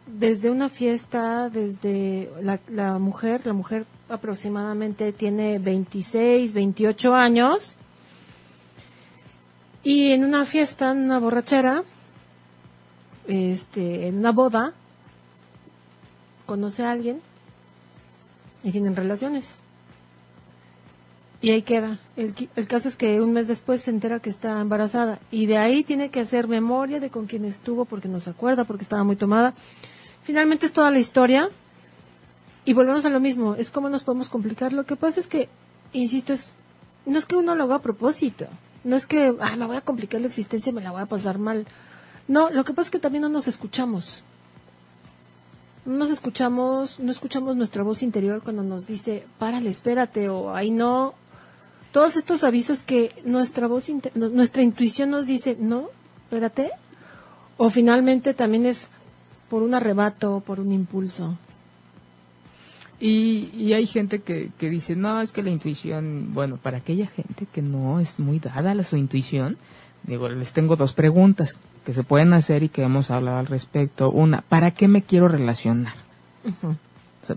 desde 0.07 0.51
una 0.51 0.69
fiesta, 0.69 1.51
desde 1.51 2.31
la, 2.41 2.61
la 2.69 2.99
mujer, 2.99 3.43
la 3.45 3.53
mujer 3.53 3.85
aproximadamente 4.09 5.13
tiene 5.13 5.59
26, 5.59 6.53
28 6.53 7.15
años 7.15 7.77
y 9.83 10.13
en 10.13 10.25
una 10.25 10.45
fiesta, 10.45 10.91
en 10.91 10.99
una 10.99 11.19
borrachera, 11.19 11.83
este, 13.27 14.09
en 14.09 14.19
una 14.19 14.33
boda, 14.33 14.73
conoce 16.47 16.85
a 16.85 16.91
alguien 16.91 17.21
y 18.63 18.73
tienen 18.73 18.97
relaciones. 18.97 19.57
Y 21.43 21.51
ahí 21.51 21.63
queda. 21.63 21.99
El, 22.17 22.35
el, 22.55 22.69
caso 22.69 22.89
es 22.89 22.97
que 22.97 23.21
un 23.23 23.33
mes 23.33 23.49
después 23.49 23.81
se 23.81 23.91
entera 23.91 24.21
que 24.21 24.29
está 24.29 24.61
embarazada. 24.61 25.19
Y 25.31 25.47
de 25.47 25.57
ahí 25.57 25.83
tiene 25.85 26.11
que 26.11 26.21
hacer 26.21 26.49
memoria 26.49 27.01
de 27.01 27.09
con 27.09 27.27
quién 27.27 27.47
estuvo, 27.47 27.87
porque 27.87 28.09
no 28.09 28.21
se 28.21 28.29
acuerda, 28.29 28.65
porque 28.65 28.83
estaba 28.83 29.05
muy 29.05 29.17
tomada. 29.17 29.55
Finalmente 30.23 30.67
es 30.67 30.73
toda 30.75 30.91
la 30.91 30.99
historia. 30.99 31.49
Y 32.67 32.75
volvemos 32.75 33.07
a 33.07 33.11
lo 33.11 33.21
mismo. 33.21 33.55
Es 33.55 33.71
como 33.71 33.89
nos 33.89 34.05
podemos 34.05 34.29
complicar. 34.29 34.75
Lo 34.75 34.85
que 34.85 34.97
pasa 34.97 35.19
es 35.19 35.27
que, 35.27 35.49
insisto, 35.95 36.35
es 36.35 36.55
no 37.07 37.19
es 37.19 37.25
que 37.25 37.37
uno 37.37 37.55
lo 37.55 37.65
haga 37.65 37.77
a 37.77 37.83
propósito. 37.83 38.47
No 38.85 38.97
es 38.97 39.07
que, 39.07 39.35
ah, 39.41 39.57
me 39.57 39.67
voy 39.67 39.77
a 39.77 39.83
complicar 39.83 40.21
la 40.21 40.27
existencia, 40.29 40.73
me 40.73 40.81
la 40.81 40.91
voy 40.91 41.03
a 41.03 41.07
pasar 41.07 41.39
mal. 41.39 41.67
No, 42.29 42.51
lo 42.51 42.65
que 42.65 42.73
pasa 42.73 42.87
es 42.87 42.91
que 42.91 42.99
también 42.99 43.23
no 43.23 43.29
nos 43.29 43.49
escuchamos. 43.49 44.23
No 45.85 45.97
nos 45.97 46.11
escuchamos, 46.11 47.01
no 47.01 47.11
escuchamos 47.11 47.57
nuestra 47.57 47.83
voz 47.83 48.03
interior 48.03 48.43
cuando 48.43 48.63
nos 48.63 48.87
dice, 48.87 49.27
párale, 49.39 49.71
espérate, 49.71 50.29
o 50.29 50.55
ahí 50.55 50.71
no. 50.71 51.15
Todos 51.93 52.17
estos 52.17 52.45
avisos 52.45 52.83
que 52.83 53.13
nuestra 53.25 53.67
voz, 53.67 53.91
nuestra 54.15 54.63
intuición 54.63 55.11
nos 55.11 55.27
dice, 55.27 55.57
no, 55.59 55.89
espérate. 56.25 56.71
O 57.57 57.69
finalmente 57.69 58.33
también 58.33 58.65
es, 58.65 58.87
por 59.49 59.63
un 59.63 59.75
arrebato, 59.75 60.41
por 60.47 60.61
un 60.61 60.73
impulso. 60.73 61.37
Y, 63.01 63.51
y 63.57 63.73
hay 63.73 63.87
gente 63.87 64.21
que, 64.21 64.51
que 64.59 64.69
dice, 64.69 64.95
no, 64.95 65.23
es 65.23 65.33
que 65.33 65.43
la 65.43 65.51
intuición, 65.51 66.35
bueno, 66.35 66.59
para 66.59 66.79
aquella 66.79 67.07
gente 67.07 67.47
que 67.51 67.63
no 67.63 67.99
es 67.99 68.19
muy 68.19 68.39
dada 68.39 68.73
a 68.73 68.85
su 68.85 68.97
intuición, 68.97 69.57
digo, 70.03 70.29
les 70.29 70.53
tengo 70.53 70.77
dos 70.77 70.93
preguntas 70.93 71.57
que 71.85 71.95
se 71.95 72.03
pueden 72.03 72.35
hacer 72.35 72.63
y 72.63 72.69
que 72.69 72.83
hemos 72.83 73.11
hablado 73.11 73.39
al 73.39 73.47
respecto. 73.47 74.11
Una, 74.11 74.43
¿para 74.43 74.73
qué 74.73 74.87
me 74.87 75.03
quiero 75.03 75.29
relacionar? 75.29 75.95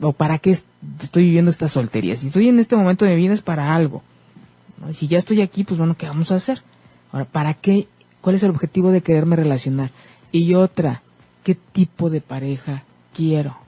o, 0.01 0.11
para 0.11 0.39
qué 0.39 0.51
estoy 0.51 1.23
viviendo 1.23 1.49
esta 1.49 1.69
soltería? 1.69 2.15
Si 2.17 2.27
estoy 2.27 2.49
en 2.49 2.59
este 2.59 2.75
momento 2.75 3.05
de 3.05 3.11
mi 3.11 3.21
vida 3.21 3.33
es 3.33 3.41
para 3.41 3.73
algo. 3.73 4.03
Y 4.89 4.93
si 4.95 5.07
ya 5.07 5.17
estoy 5.17 5.41
aquí, 5.41 5.63
pues 5.63 5.77
bueno, 5.77 5.95
¿qué 5.95 6.07
vamos 6.07 6.31
a 6.31 6.35
hacer? 6.35 6.61
Ahora, 7.13 7.25
¿para 7.25 7.53
qué? 7.53 7.87
¿Cuál 8.19 8.35
es 8.35 8.43
el 8.43 8.49
objetivo 8.49 8.91
de 8.91 9.01
quererme 9.01 9.37
relacionar? 9.37 9.91
Y 10.31 10.55
otra, 10.55 11.03
¿qué 11.43 11.55
tipo 11.55 12.09
de 12.09 12.19
pareja 12.19 12.83
quiero? 13.13 13.62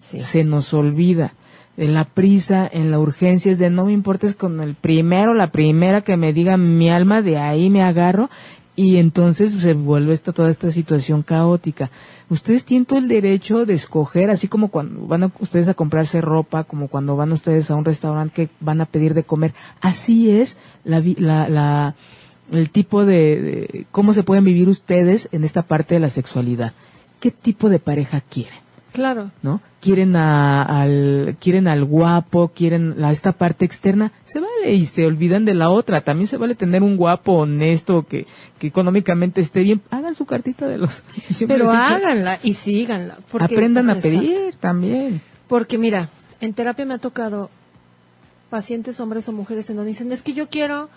Se 0.00 0.44
nos 0.44 0.74
olvida. 0.74 1.34
En 1.76 1.94
la 1.94 2.04
prisa, 2.04 2.68
en 2.70 2.90
la 2.90 2.98
urgencia, 2.98 3.52
es 3.52 3.58
de 3.58 3.70
no 3.70 3.86
me 3.86 3.92
importes 3.92 4.34
con 4.34 4.60
el 4.60 4.74
primero, 4.74 5.34
la 5.34 5.52
primera 5.52 6.02
que 6.02 6.16
me 6.16 6.32
diga 6.32 6.56
mi 6.56 6.90
alma, 6.90 7.22
de 7.22 7.38
ahí 7.38 7.70
me 7.70 7.82
agarro 7.82 8.28
y 8.76 8.96
entonces 8.96 9.52
se 9.52 9.74
vuelve 9.74 10.14
esta, 10.14 10.32
toda 10.32 10.50
esta 10.50 10.70
situación 10.70 11.22
caótica. 11.22 11.90
Ustedes 12.28 12.64
tienen 12.64 12.86
todo 12.86 12.98
el 12.98 13.08
derecho 13.08 13.66
de 13.66 13.74
escoger, 13.74 14.30
así 14.30 14.48
como 14.48 14.68
cuando 14.68 15.06
van 15.06 15.32
ustedes 15.40 15.68
a 15.68 15.74
comprarse 15.74 16.20
ropa, 16.20 16.64
como 16.64 16.88
cuando 16.88 17.14
van 17.14 17.32
ustedes 17.32 17.70
a 17.70 17.74
un 17.74 17.84
restaurante 17.84 18.46
que 18.46 18.52
van 18.60 18.80
a 18.80 18.86
pedir 18.86 19.12
de 19.12 19.24
comer. 19.24 19.52
Así 19.80 20.30
es 20.30 20.56
la, 20.84 21.02
la, 21.18 21.94
el 22.52 22.70
tipo 22.70 23.04
de, 23.04 23.42
de, 23.42 23.86
cómo 23.90 24.14
se 24.14 24.22
pueden 24.22 24.44
vivir 24.44 24.68
ustedes 24.68 25.28
en 25.32 25.44
esta 25.44 25.62
parte 25.62 25.94
de 25.94 26.00
la 26.00 26.10
sexualidad. 26.10 26.72
¿Qué 27.20 27.30
tipo 27.30 27.68
de 27.68 27.80
pareja 27.80 28.22
quieren? 28.22 28.69
Claro. 28.92 29.30
¿No? 29.42 29.60
Quieren 29.80 30.16
al, 30.16 31.36
quieren 31.40 31.68
al 31.68 31.84
guapo, 31.84 32.48
quieren 32.48 33.02
a 33.02 33.12
esta 33.12 33.32
parte 33.32 33.64
externa, 33.64 34.12
se 34.24 34.40
vale 34.40 34.74
y 34.74 34.86
se 34.86 35.06
olvidan 35.06 35.44
de 35.44 35.54
la 35.54 35.70
otra. 35.70 36.02
También 36.02 36.26
se 36.26 36.36
vale 36.36 36.54
tener 36.54 36.82
un 36.82 36.96
guapo 36.96 37.32
honesto 37.32 38.06
que, 38.06 38.26
que 38.58 38.66
económicamente 38.66 39.40
esté 39.40 39.62
bien. 39.62 39.80
Hagan 39.90 40.14
su 40.14 40.26
cartita 40.26 40.66
de 40.66 40.78
los. 40.78 41.02
Pero 41.48 41.70
háganla 41.70 42.40
y 42.42 42.54
síganla. 42.54 43.18
aprendan 43.38 43.90
a 43.90 43.94
pedir 43.94 44.54
también. 44.58 45.20
Porque 45.48 45.78
mira, 45.78 46.08
en 46.40 46.52
terapia 46.52 46.84
me 46.84 46.94
ha 46.94 46.98
tocado 46.98 47.50
pacientes 48.50 48.98
hombres 49.00 49.28
o 49.28 49.32
mujeres 49.32 49.70
en 49.70 49.76
donde 49.76 49.90
dicen, 49.90 50.10
es 50.12 50.22
que 50.22 50.32
yo 50.32 50.48
quiero 50.48 50.88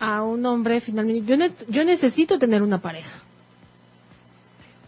a 0.00 0.22
un 0.22 0.44
hombre 0.46 0.80
finalmente, 0.80 1.24
yo, 1.24 1.46
yo 1.68 1.84
necesito 1.84 2.38
tener 2.38 2.62
una 2.62 2.78
pareja. 2.78 3.20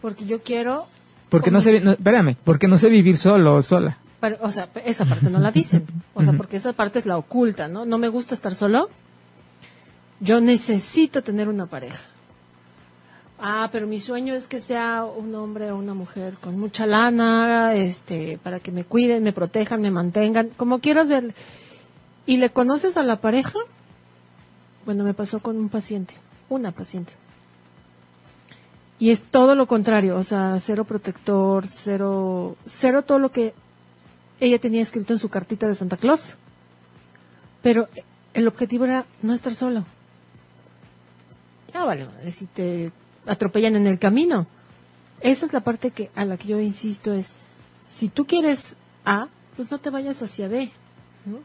Porque 0.01 0.25
yo 0.25 0.41
quiero 0.41 0.85
porque 1.29 1.51
no 1.51 1.61
sé, 1.61 1.77
espérame, 1.77 2.37
porque 2.43 2.67
no 2.67 2.77
sé 2.77 2.89
vivir 2.89 3.17
solo 3.17 3.55
o 3.55 3.61
sola. 3.61 3.97
o 4.41 4.51
sea, 4.51 4.69
esa 4.85 5.05
parte 5.05 5.29
no 5.29 5.39
la 5.39 5.51
dicen. 5.51 5.85
O 6.13 6.23
sea, 6.23 6.33
porque 6.33 6.57
esa 6.57 6.73
parte 6.73 6.99
es 6.99 7.05
la 7.05 7.17
oculta, 7.17 7.67
¿no? 7.67 7.85
No 7.85 7.97
me 7.97 8.07
gusta 8.07 8.33
estar 8.33 8.55
solo. 8.55 8.89
Yo 10.19 10.41
necesito 10.41 11.21
tener 11.21 11.47
una 11.49 11.67
pareja. 11.67 11.99
Ah, 13.39 13.69
pero 13.71 13.85
mi 13.85 13.99
sueño 13.99 14.33
es 14.33 14.47
que 14.47 14.59
sea 14.59 15.05
un 15.05 15.35
hombre 15.35 15.71
o 15.71 15.77
una 15.77 15.93
mujer 15.93 16.33
con 16.41 16.57
mucha 16.57 16.87
lana, 16.87 17.75
este, 17.75 18.39
para 18.41 18.59
que 18.59 18.71
me 18.71 18.83
cuiden, 18.83 19.23
me 19.23 19.31
protejan, 19.31 19.79
me 19.81 19.91
mantengan, 19.91 20.49
como 20.57 20.79
quieras 20.79 21.07
ver. 21.07 21.35
¿Y 22.25 22.37
le 22.37 22.49
conoces 22.49 22.97
a 22.97 23.03
la 23.03 23.17
pareja? 23.17 23.59
Bueno, 24.85 25.03
me 25.03 25.13
pasó 25.13 25.39
con 25.39 25.57
un 25.57 25.69
paciente, 25.69 26.15
una 26.49 26.71
paciente. 26.71 27.13
Y 28.99 29.11
es 29.11 29.23
todo 29.23 29.53
lo 29.53 29.67
contrario, 29.67 30.17
o 30.17 30.23
sea, 30.23 30.59
cero 30.59 30.83
protector, 30.83 31.67
cero, 31.67 32.55
cero 32.65 33.03
todo 33.03 33.19
lo 33.19 33.31
que 33.31 33.53
ella 34.39 34.59
tenía 34.59 34.81
escrito 34.81 35.13
en 35.13 35.19
su 35.19 35.29
cartita 35.29 35.67
de 35.67 35.75
Santa 35.75 35.97
Claus. 35.97 36.33
Pero 37.61 37.87
el 38.33 38.47
objetivo 38.47 38.85
era 38.85 39.05
no 39.21 39.33
estar 39.33 39.53
solo. 39.53 39.85
Ya 41.73 41.83
vale, 41.83 42.07
si 42.31 42.45
te 42.45 42.91
atropellan 43.25 43.75
en 43.75 43.87
el 43.87 43.99
camino. 43.99 44.47
Esa 45.21 45.45
es 45.45 45.53
la 45.53 45.61
parte 45.61 45.91
que 45.91 46.09
a 46.15 46.25
la 46.25 46.37
que 46.37 46.47
yo 46.47 46.59
insisto 46.59 47.13
es, 47.13 47.31
si 47.87 48.09
tú 48.09 48.25
quieres 48.25 48.75
A, 49.05 49.27
pues 49.55 49.69
no 49.69 49.79
te 49.79 49.89
vayas 49.89 50.21
hacia 50.21 50.47
B. 50.47 50.71
¿no? 51.25 51.39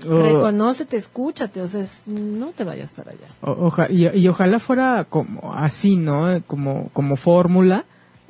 Reconócete, 0.00 0.96
escúchate, 0.96 1.60
o 1.60 1.68
sea, 1.68 1.84
no 2.06 2.48
te 2.48 2.64
vayas 2.64 2.92
para 2.92 3.12
allá. 3.12 3.88
y, 3.90 4.28
ojalá 4.28 4.58
fuera 4.58 5.04
como 5.08 5.54
así, 5.54 5.96
¿no? 5.96 6.42
Como, 6.46 6.90
como 6.92 7.16
fórmula. 7.16 7.84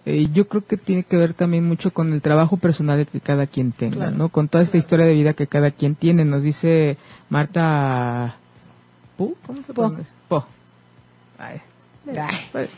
Eh, 0.07 0.29
yo 0.33 0.46
creo 0.48 0.66
que 0.66 0.77
tiene 0.77 1.03
que 1.03 1.16
ver 1.16 1.33
también 1.33 1.66
mucho 1.66 1.90
con 1.90 2.12
el 2.12 2.20
trabajo 2.20 2.59
personal 2.59 3.07
que 3.07 3.20
cada 3.20 3.46
quien 3.46 3.72
tenga, 3.72 4.11
¿no? 4.11 4.29
Con 4.29 4.48
toda 4.48 4.62
esta 4.62 4.77
historia 4.77 5.07
de 5.07 5.14
vida 5.14 5.33
que 5.33 5.46
cada 5.46 5.70
quien 5.70 5.94
tiene. 5.94 6.24
Nos 6.24 6.42
dice 6.42 6.98
Marta... 7.31 8.37
¿Pu? 9.16 9.35
¿Cómo 9.46 9.62
se 9.62 9.72
Po. 9.72 9.94
Po. 10.29 10.46
Pues, 12.53 12.70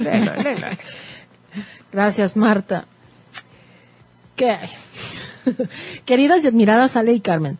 Gracias, 1.92 2.37
Marta. 2.37 2.87
¿Qué 4.37 4.51
hay? 4.51 4.68
Queridas 6.05 6.44
y 6.44 6.49
admiradas 6.49 6.96
Ale 6.96 7.12
y 7.12 7.20
Carmen, 7.20 7.59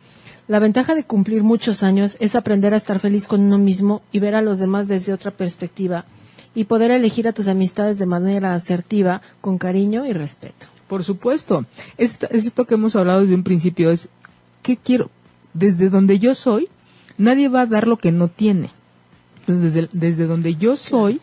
la 0.49 0.61
ventaja 0.61 0.95
de 0.95 1.05
cumplir 1.05 1.43
muchos 1.43 1.83
años 1.83 2.17
es 2.21 2.37
aprender 2.37 2.73
a 2.73 2.77
estar 2.77 3.01
feliz 3.01 3.27
con 3.27 3.41
uno 3.41 3.59
mismo 3.59 4.03
y 4.13 4.21
ver 4.21 4.35
a 4.35 4.43
los 4.43 4.59
demás 4.59 4.87
desde 4.87 5.13
otra 5.13 5.33
perspectiva 5.33 6.05
y 6.55 6.65
poder 6.65 6.91
elegir 6.91 7.27
a 7.27 7.33
tus 7.33 7.49
amistades 7.49 7.99
de 7.99 8.07
manera 8.07 8.55
asertiva, 8.55 9.21
con 9.41 9.59
cariño 9.59 10.07
y 10.07 10.13
respeto. 10.13 10.67
Por 10.89 11.05
supuesto. 11.05 11.67
Esto, 11.99 12.29
esto 12.31 12.65
que 12.65 12.75
hemos 12.75 12.97
hablado 12.97 13.23
desde 13.23 13.35
un 13.35 13.43
principio 13.43 13.91
es, 13.91 14.09
¿qué 14.63 14.77
quiero? 14.77 15.11
Desde 15.53 15.91
donde 15.91 16.19
yo 16.19 16.35
soy, 16.35 16.69
nadie 17.19 17.49
va 17.49 17.63
a 17.63 17.67
dar 17.67 17.87
lo 17.87 17.99
que 17.99 18.13
no 18.13 18.29
tiene. 18.29 18.71
Entonces, 19.41 19.75
desde, 19.75 19.89
desde 19.93 20.27
donde 20.27 20.55
yo 20.55 20.77
soy, 20.77 21.21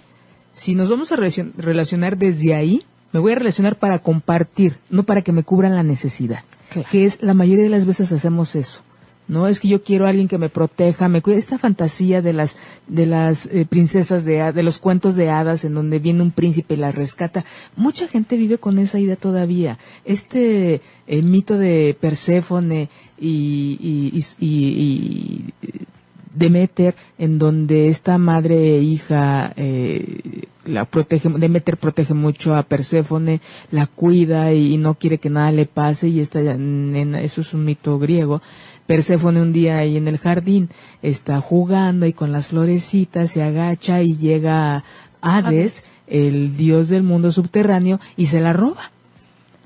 si 0.52 0.76
nos 0.76 0.90
vamos 0.90 1.12
a 1.12 1.16
relacionar 1.16 2.18
desde 2.18 2.54
ahí, 2.54 2.84
me 3.12 3.20
voy 3.20 3.32
a 3.32 3.36
relacionar 3.36 3.78
para 3.78 4.00
compartir, 4.00 4.78
no 4.90 5.04
para 5.04 5.22
que 5.22 5.32
me 5.32 5.44
cubran 5.44 5.76
la 5.76 5.84
necesidad. 5.84 6.44
Que 6.92 7.06
es, 7.06 7.22
la 7.22 7.34
mayoría 7.34 7.64
de 7.64 7.70
las 7.70 7.86
veces 7.86 8.12
hacemos 8.12 8.56
eso. 8.56 8.82
No 9.28 9.48
es 9.48 9.60
que 9.60 9.68
yo 9.70 9.84
quiero 9.84 10.06
a 10.06 10.10
alguien 10.10 10.28
que 10.28 10.38
me 10.38 10.50
proteja, 10.50 11.08
me 11.08 11.22
cuide. 11.22 11.38
Esta 11.38 11.58
fantasía 11.58 12.22
de 12.22 12.34
las 12.34 12.56
de 12.88 13.06
las 13.06 13.46
eh, 13.48 13.66
princesas 13.68 14.26
de 14.26 14.52
de 14.52 14.64
los 14.64 14.80
cuentos 14.80 15.16
de 15.16 15.30
hadas 15.30 15.64
en 15.64 15.74
donde 15.74 16.00
viene 16.00 16.22
un 16.22 16.32
príncipe 16.32 16.74
y 16.74 16.78
la 16.78 16.92
rescata. 16.92 17.46
Mucha 17.76 18.08
gente 18.08 18.38
vive 18.38 18.58
con 18.58 18.80
esa 18.80 19.00
idea 19.00 19.16
todavía. 19.16 19.78
Este 20.06 20.82
eh, 21.08 21.22
mito 21.22 21.58
de 21.58 21.96
Perséfone 22.00 22.90
y, 23.20 23.78
y, 23.82 24.26
y, 24.40 24.48
y, 24.48 25.54
Demeter, 26.34 26.96
en 27.20 27.38
donde 27.38 27.88
esta 27.88 28.18
madre 28.18 28.78
e 28.78 28.82
hija 28.82 29.54
eh, 29.56 30.46
la 30.66 30.86
protege, 30.86 31.30
Demeter 31.30 31.78
protege 31.78 32.14
mucho 32.14 32.56
a 32.56 32.64
Perséfone, 32.64 33.42
la 33.72 33.86
cuida 33.86 34.54
y, 34.54 34.78
no 34.78 34.96
quiere 34.96 35.20
que 35.20 35.30
nada 35.30 35.52
le 35.52 35.66
pase 35.66 36.08
y 36.08 36.20
esta 36.20 36.42
nena, 36.42 37.22
eso 37.22 37.42
es 37.42 37.54
un 37.54 37.66
mito 37.66 38.00
griego 38.00 38.42
Perséfone 38.86 39.42
un 39.42 39.54
día 39.54 39.78
ahí 39.78 39.96
en 39.96 40.08
el 40.08 40.18
jardín 40.18 40.70
está 41.02 41.40
jugando 41.40 42.06
y 42.06 42.14
con 42.14 42.32
las 42.32 42.48
florecitas 42.48 43.32
se 43.32 43.42
agacha 43.42 44.02
y 44.02 44.18
llega 44.18 44.84
Hades, 45.22 45.86
el 46.08 46.58
dios 46.58 46.90
del 46.90 47.04
mundo 47.04 47.32
subterráneo, 47.32 48.00
y 48.18 48.26
se 48.26 48.42
la 48.42 48.52
roba. 48.52 48.92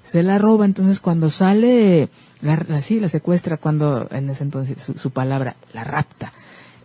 Se 0.03 0.23
la 0.23 0.37
roba, 0.37 0.65
entonces 0.65 0.99
cuando 0.99 1.29
sale, 1.29 2.09
la, 2.41 2.81
sí, 2.81 2.99
la 2.99 3.09
secuestra, 3.09 3.57
cuando 3.57 4.07
en 4.11 4.29
ese 4.29 4.43
entonces 4.43 4.77
su, 4.95 5.11
palabra, 5.11 5.55
la 5.73 5.83
rapta. 5.83 6.31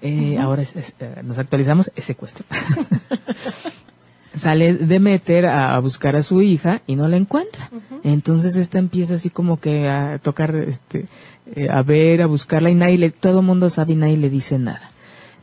Eh, 0.01 0.39
ahora 0.39 0.63
eh, 0.63 1.21
nos 1.23 1.39
actualizamos, 1.39 1.93
es 1.95 2.05
secuestro. 2.05 2.45
sale 4.35 4.75
Demeter 4.75 5.47
a, 5.47 5.75
a, 5.75 5.79
buscar 5.79 6.17
a 6.17 6.23
su 6.23 6.43
hija 6.43 6.83
y 6.87 6.97
no 6.97 7.07
la 7.09 7.17
encuentra. 7.17 7.71
Entonces 8.03 8.57
esta 8.57 8.79
empieza 8.79 9.15
así 9.15 9.31
como 9.31 9.61
que 9.61 9.89
a 9.89 10.19
tocar 10.19 10.55
este 10.57 11.07
eh, 11.55 11.69
a 11.71 11.83
ver, 11.83 12.23
a 12.23 12.27
buscarla 12.27 12.71
y 12.71 12.75
nadie 12.75 12.99
le, 12.99 13.11
todo 13.11 13.41
el 13.41 13.47
mundo 13.47 13.71
sabe 13.71 13.93
y 13.93 13.97
nadie 13.97 14.17
le 14.17 14.31
dice 14.31 14.59
nada. 14.59 14.91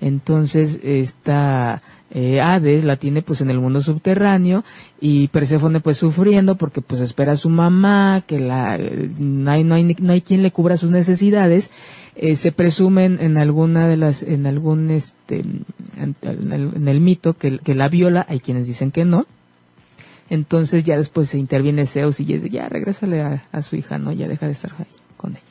Entonces, 0.01 0.79
esta 0.83 1.81
eh, 2.11 2.41
Hades 2.41 2.83
la 2.83 2.95
tiene 2.95 3.21
pues 3.21 3.41
en 3.41 3.49
el 3.49 3.59
mundo 3.59 3.81
subterráneo 3.81 4.63
y 4.99 5.27
Perséfone 5.27 5.79
pues 5.79 5.97
sufriendo 5.97 6.55
porque 6.55 6.81
pues 6.81 7.01
espera 7.01 7.33
a 7.33 7.37
su 7.37 7.49
mamá, 7.49 8.23
que 8.25 8.39
la, 8.39 8.77
no, 8.77 9.51
hay, 9.51 9.63
no, 9.63 9.75
hay, 9.75 9.83
no 9.83 10.13
hay 10.13 10.21
quien 10.21 10.41
le 10.41 10.51
cubra 10.51 10.77
sus 10.77 10.89
necesidades. 10.89 11.69
Eh, 12.15 12.35
se 12.35 12.51
presumen 12.51 13.19
en 13.21 13.37
alguna 13.37 13.87
de 13.87 13.97
las, 13.97 14.23
en 14.23 14.47
algún 14.47 14.89
este, 14.89 15.39
en, 15.97 16.87
el, 16.87 16.99
mito 16.99 17.33
que, 17.33 17.59
que 17.59 17.75
la 17.75 17.87
viola, 17.87 18.25
hay 18.27 18.39
quienes 18.39 18.65
dicen 18.67 18.91
que 18.91 19.05
no. 19.05 19.25
Entonces 20.29 20.83
ya 20.83 20.97
después 20.97 21.29
se 21.29 21.37
interviene 21.37 21.87
Zeus 21.87 22.19
y 22.19 22.25
dice, 22.25 22.49
ya 22.49 22.69
regrésale 22.69 23.21
a, 23.21 23.43
a 23.51 23.63
su 23.63 23.75
hija, 23.75 23.97
¿no? 23.97 24.11
Ya 24.11 24.27
deja 24.27 24.47
de 24.47 24.53
estar 24.53 24.71
ahí 24.77 24.85
con 25.17 25.31
ella. 25.31 25.48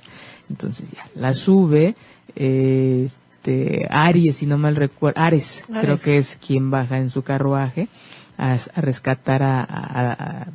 Entonces 0.50 0.90
ya, 0.90 1.04
la 1.14 1.34
sube, 1.34 1.94
este, 2.34 3.86
Aries, 3.90 4.36
si 4.36 4.46
no 4.46 4.58
mal 4.58 4.76
recuerdo, 4.76 5.20
Ares, 5.20 5.64
creo 5.80 5.98
que 5.98 6.18
es 6.18 6.38
quien 6.44 6.70
baja 6.70 6.98
en 6.98 7.10
su 7.10 7.22
carruaje 7.22 7.88
a, 8.36 8.56
rescatar 8.76 9.42
a, 9.42 10.46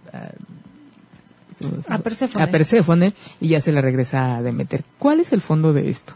a 1.87 1.97
Perséfone. 1.99 2.43
a 2.43 2.51
Perséfone 2.51 3.13
y 3.39 3.49
ya 3.49 3.61
se 3.61 3.71
la 3.71 3.81
regresa 3.81 4.37
a 4.37 4.41
Demeter. 4.41 4.83
¿Cuál 4.99 5.19
es 5.19 5.33
el 5.33 5.41
fondo 5.41 5.73
de 5.73 5.89
esto? 5.89 6.13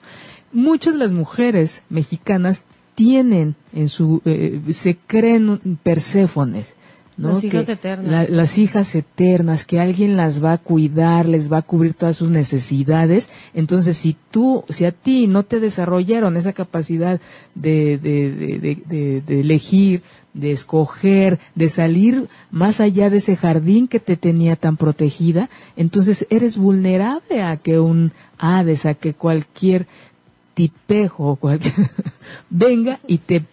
Muchas 0.51 0.93
de 0.93 0.99
las 0.99 1.11
mujeres 1.11 1.83
mexicanas 1.89 2.63
tienen 2.95 3.55
en 3.73 3.89
su, 3.89 4.21
eh, 4.25 4.59
se 4.71 4.97
creen 4.97 5.77
Perséfones. 5.83 6.73
¿No? 7.17 7.33
Las 7.33 7.43
hijas 7.43 7.65
Que 7.65 7.71
eternas. 7.73 8.11
la- 8.11 8.27
las 8.29 8.57
hijas 8.59 8.93
eternas, 8.95 9.65
que 9.65 9.79
alguien 9.79 10.15
las 10.15 10.43
va 10.43 10.53
a 10.53 10.57
cuidar, 10.59 11.27
les 11.27 11.51
va 11.51 11.57
a 11.57 11.61
cubrir 11.63 11.93
todas 11.95 12.17
sus 12.17 12.29
necesidades. 12.29 13.29
Entonces, 13.55 13.97
si 13.97 14.15
tú, 14.31 14.63
si 14.69 14.85
a 14.85 14.91
ti 14.91 15.25
no 15.27 15.43
te 15.43 15.59
desarrollaron 15.59 16.37
esa 16.37 16.53
capacidad 16.53 17.19
de, 17.55 17.97
de, 17.97 18.31
de, 18.31 18.59
de- 18.59 18.83
de- 18.87 19.21
de 19.21 19.39
elegir, 19.41 20.03
de 20.35 20.51
escoger, 20.51 21.39
de 21.55 21.69
salir 21.69 22.27
más 22.51 22.79
allá 22.79 23.09
de 23.09 23.17
ese 23.17 23.35
jardín 23.35 23.87
que 23.87 23.99
te 23.99 24.15
tenía 24.17 24.55
tan 24.55 24.77
protegida, 24.77 25.49
entonces 25.75 26.27
eres 26.29 26.57
vulnerable 26.59 27.41
a 27.41 27.57
que 27.57 27.79
un 27.79 28.11
Hades, 28.37 28.85
a 28.85 28.93
que 28.93 29.15
cualquier 29.15 29.87
tipejo 30.53 31.25
o 31.31 31.35
cualquier 31.37 31.73
venga 32.51 32.99
y 33.07 33.17
te 33.17 33.43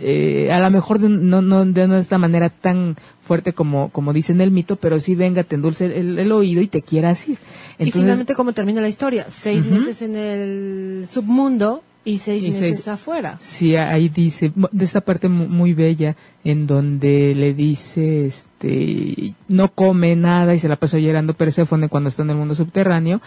eh, 0.00 0.50
a 0.52 0.60
lo 0.60 0.70
mejor 0.70 0.98
de, 0.98 1.08
no, 1.08 1.42
no 1.42 1.64
de, 1.64 1.86
no 1.86 1.94
de 1.94 2.00
esta 2.00 2.18
manera 2.18 2.48
tan 2.48 2.96
fuerte 3.24 3.52
como, 3.52 3.90
como 3.90 4.12
dice 4.12 4.32
en 4.32 4.40
el 4.40 4.50
mito, 4.50 4.76
pero 4.76 4.98
sí 4.98 5.14
venga, 5.14 5.44
te 5.44 5.54
endulce 5.56 5.86
el, 5.86 6.18
el 6.18 6.32
oído 6.32 6.62
y 6.62 6.66
te 6.66 6.82
quiera 6.82 7.10
así. 7.10 7.36
y 7.78 7.90
finalmente, 7.92 8.34
¿cómo 8.34 8.52
termina 8.52 8.80
la 8.80 8.88
historia? 8.88 9.26
Seis 9.28 9.66
meses 9.68 10.02
en 10.02 10.16
el 10.16 11.06
submundo 11.08 11.82
y 12.04 12.16
seis 12.18 12.42
Y 12.44 12.50
meses 12.50 12.88
afuera. 12.88 13.36
Sí, 13.40 13.76
ahí 13.76 14.08
dice, 14.08 14.52
de 14.72 14.84
esta 14.84 15.02
parte 15.02 15.28
mu- 15.28 15.48
muy 15.48 15.74
bella, 15.74 16.16
en 16.44 16.66
donde 16.66 17.34
le 17.36 17.52
dice, 17.52 18.26
este, 18.26 19.34
no 19.48 19.68
come 19.68 20.16
nada 20.16 20.54
y 20.54 20.58
se 20.58 20.68
la 20.68 20.76
pasa 20.76 20.98
llorando 20.98 21.34
Perséfone 21.34 21.88
cuando 21.88 22.08
está 22.08 22.22
en 22.22 22.30
el 22.30 22.36
mundo 22.36 22.54
subterráneo. 22.54 23.20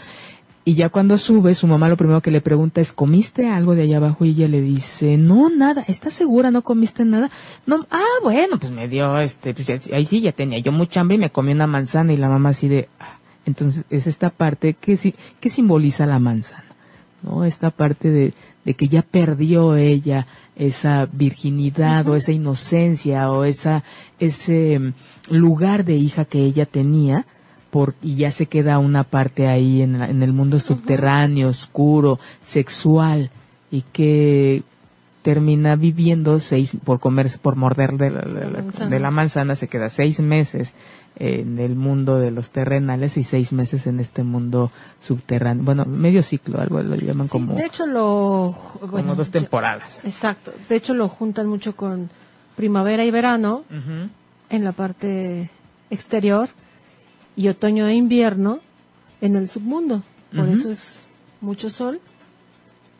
Y 0.66 0.76
ya 0.76 0.88
cuando 0.88 1.18
sube, 1.18 1.56
su 1.56 1.68
mamá 1.68 1.90
lo 1.90 1.98
primero 1.98 2.22
que 2.22 2.32
le 2.32 2.40
pregunta 2.40 2.80
es, 2.80 2.94
¿comiste 2.94 3.50
algo 3.50 3.76
de 3.76 3.82
allá 3.84 3.98
abajo? 3.98 4.24
Y 4.24 4.30
ella 4.30 4.48
le 4.48 4.62
dice, 4.62 5.18
no, 5.18 5.50
nada, 5.50 5.84
¿estás 5.90 6.14
segura? 6.14 6.52
¿No 6.52 6.62
comiste 6.62 7.04
nada? 7.04 7.30
No, 7.66 7.86
ah, 7.92 8.02
bueno, 8.24 8.58
pues 8.60 8.72
me 8.72 8.88
dio, 8.88 9.20
este, 9.20 9.54
pues 9.54 9.70
ahí 9.92 10.06
sí, 10.06 10.22
ya 10.22 10.32
tenía 10.32 10.60
yo 10.60 10.72
mucha 10.72 11.02
hambre 11.02 11.16
y 11.16 11.20
me 11.20 11.32
comí 11.32 11.52
una 11.52 11.68
manzana 11.68 12.14
y 12.14 12.18
la 12.18 12.30
mamá 12.30 12.50
así 12.50 12.70
de, 12.70 12.88
ah. 13.00 13.18
entonces 13.46 13.84
es 13.90 14.08
esta 14.08 14.30
parte 14.30 14.74
que, 14.74 14.96
sí- 14.96 15.16
que 15.42 15.50
simboliza 15.50 16.06
la 16.06 16.20
manzana. 16.20 16.64
¿no? 17.24 17.44
Esta 17.44 17.70
parte 17.70 18.10
de, 18.10 18.34
de 18.64 18.74
que 18.74 18.88
ya 18.88 19.02
perdió 19.02 19.76
ella 19.76 20.28
esa 20.56 21.08
virginidad 21.12 22.08
o 22.08 22.16
esa 22.16 22.32
inocencia 22.32 23.30
o 23.32 23.44
esa, 23.44 23.84
ese 24.20 24.80
mm, 24.80 24.94
lugar 25.34 25.84
de 25.84 25.96
hija 25.96 26.24
que 26.26 26.40
ella 26.40 26.66
tenía 26.66 27.26
por, 27.74 27.96
y 28.04 28.18
ya 28.18 28.30
se 28.30 28.46
queda 28.46 28.78
una 28.78 29.04
parte 29.04 29.48
ahí 29.48 29.82
en, 29.82 29.98
la- 29.98 30.08
en 30.08 30.22
el 30.22 30.32
mundo 30.32 30.60
subterráneo, 30.60 31.48
oscuro, 31.48 32.20
sexual 32.44 33.32
y 33.72 33.82
que 33.94 34.62
termina 35.24 35.76
viviendo 35.76 36.40
seis 36.40 36.78
por 36.84 37.00
comerse 37.00 37.40
por 37.40 37.56
morder 37.56 37.94
de 37.98 38.12
la, 38.12 38.22
de 38.22 38.46
la- 38.52 38.62
manzana. 38.62 38.90
de 38.92 39.00
la 39.00 39.10
manzana 39.12 39.56
se 39.56 39.68
queda 39.68 39.90
seis 39.90 40.20
meses 40.20 40.74
en 41.16 41.58
el 41.58 41.76
mundo 41.76 42.20
de 42.20 42.30
los 42.30 42.52
terrenales 42.52 43.18
y 43.18 43.24
seis 43.24 43.54
meses 43.54 43.88
en 43.88 44.00
este 44.00 44.22
mundo 44.24 44.70
subterráneo 45.02 45.64
bueno 45.64 45.86
medio 45.86 46.22
ciclo 46.22 46.60
algo 46.62 46.80
lo 46.84 46.96
llaman 46.96 47.26
Sí, 47.28 47.32
como 47.32 47.56
de 47.56 47.66
hecho, 47.66 47.88
lo. 47.88 48.54
como 48.82 49.16
dos 49.16 49.32
temporadas 49.32 50.04
Exacto. 50.06 50.52
De 50.70 50.76
hecho, 50.76 50.94
lo 50.94 51.08
juntan 51.10 51.48
mucho 51.48 51.76
con 51.76 52.10
primavera 52.56 53.04
y 53.06 53.10
verano 53.12 53.64
en 54.50 54.64
la 54.64 54.74
parte 54.74 55.50
exterior 55.90 56.50
y 57.36 57.48
otoño 57.48 57.88
e 57.88 57.96
invierno 57.96 58.60
en 59.22 59.36
el 59.36 59.48
submundo. 59.50 60.04
Por 60.36 60.50
eso 60.50 60.70
es 60.72 61.02
mucho 61.42 61.70
sol, 61.70 62.00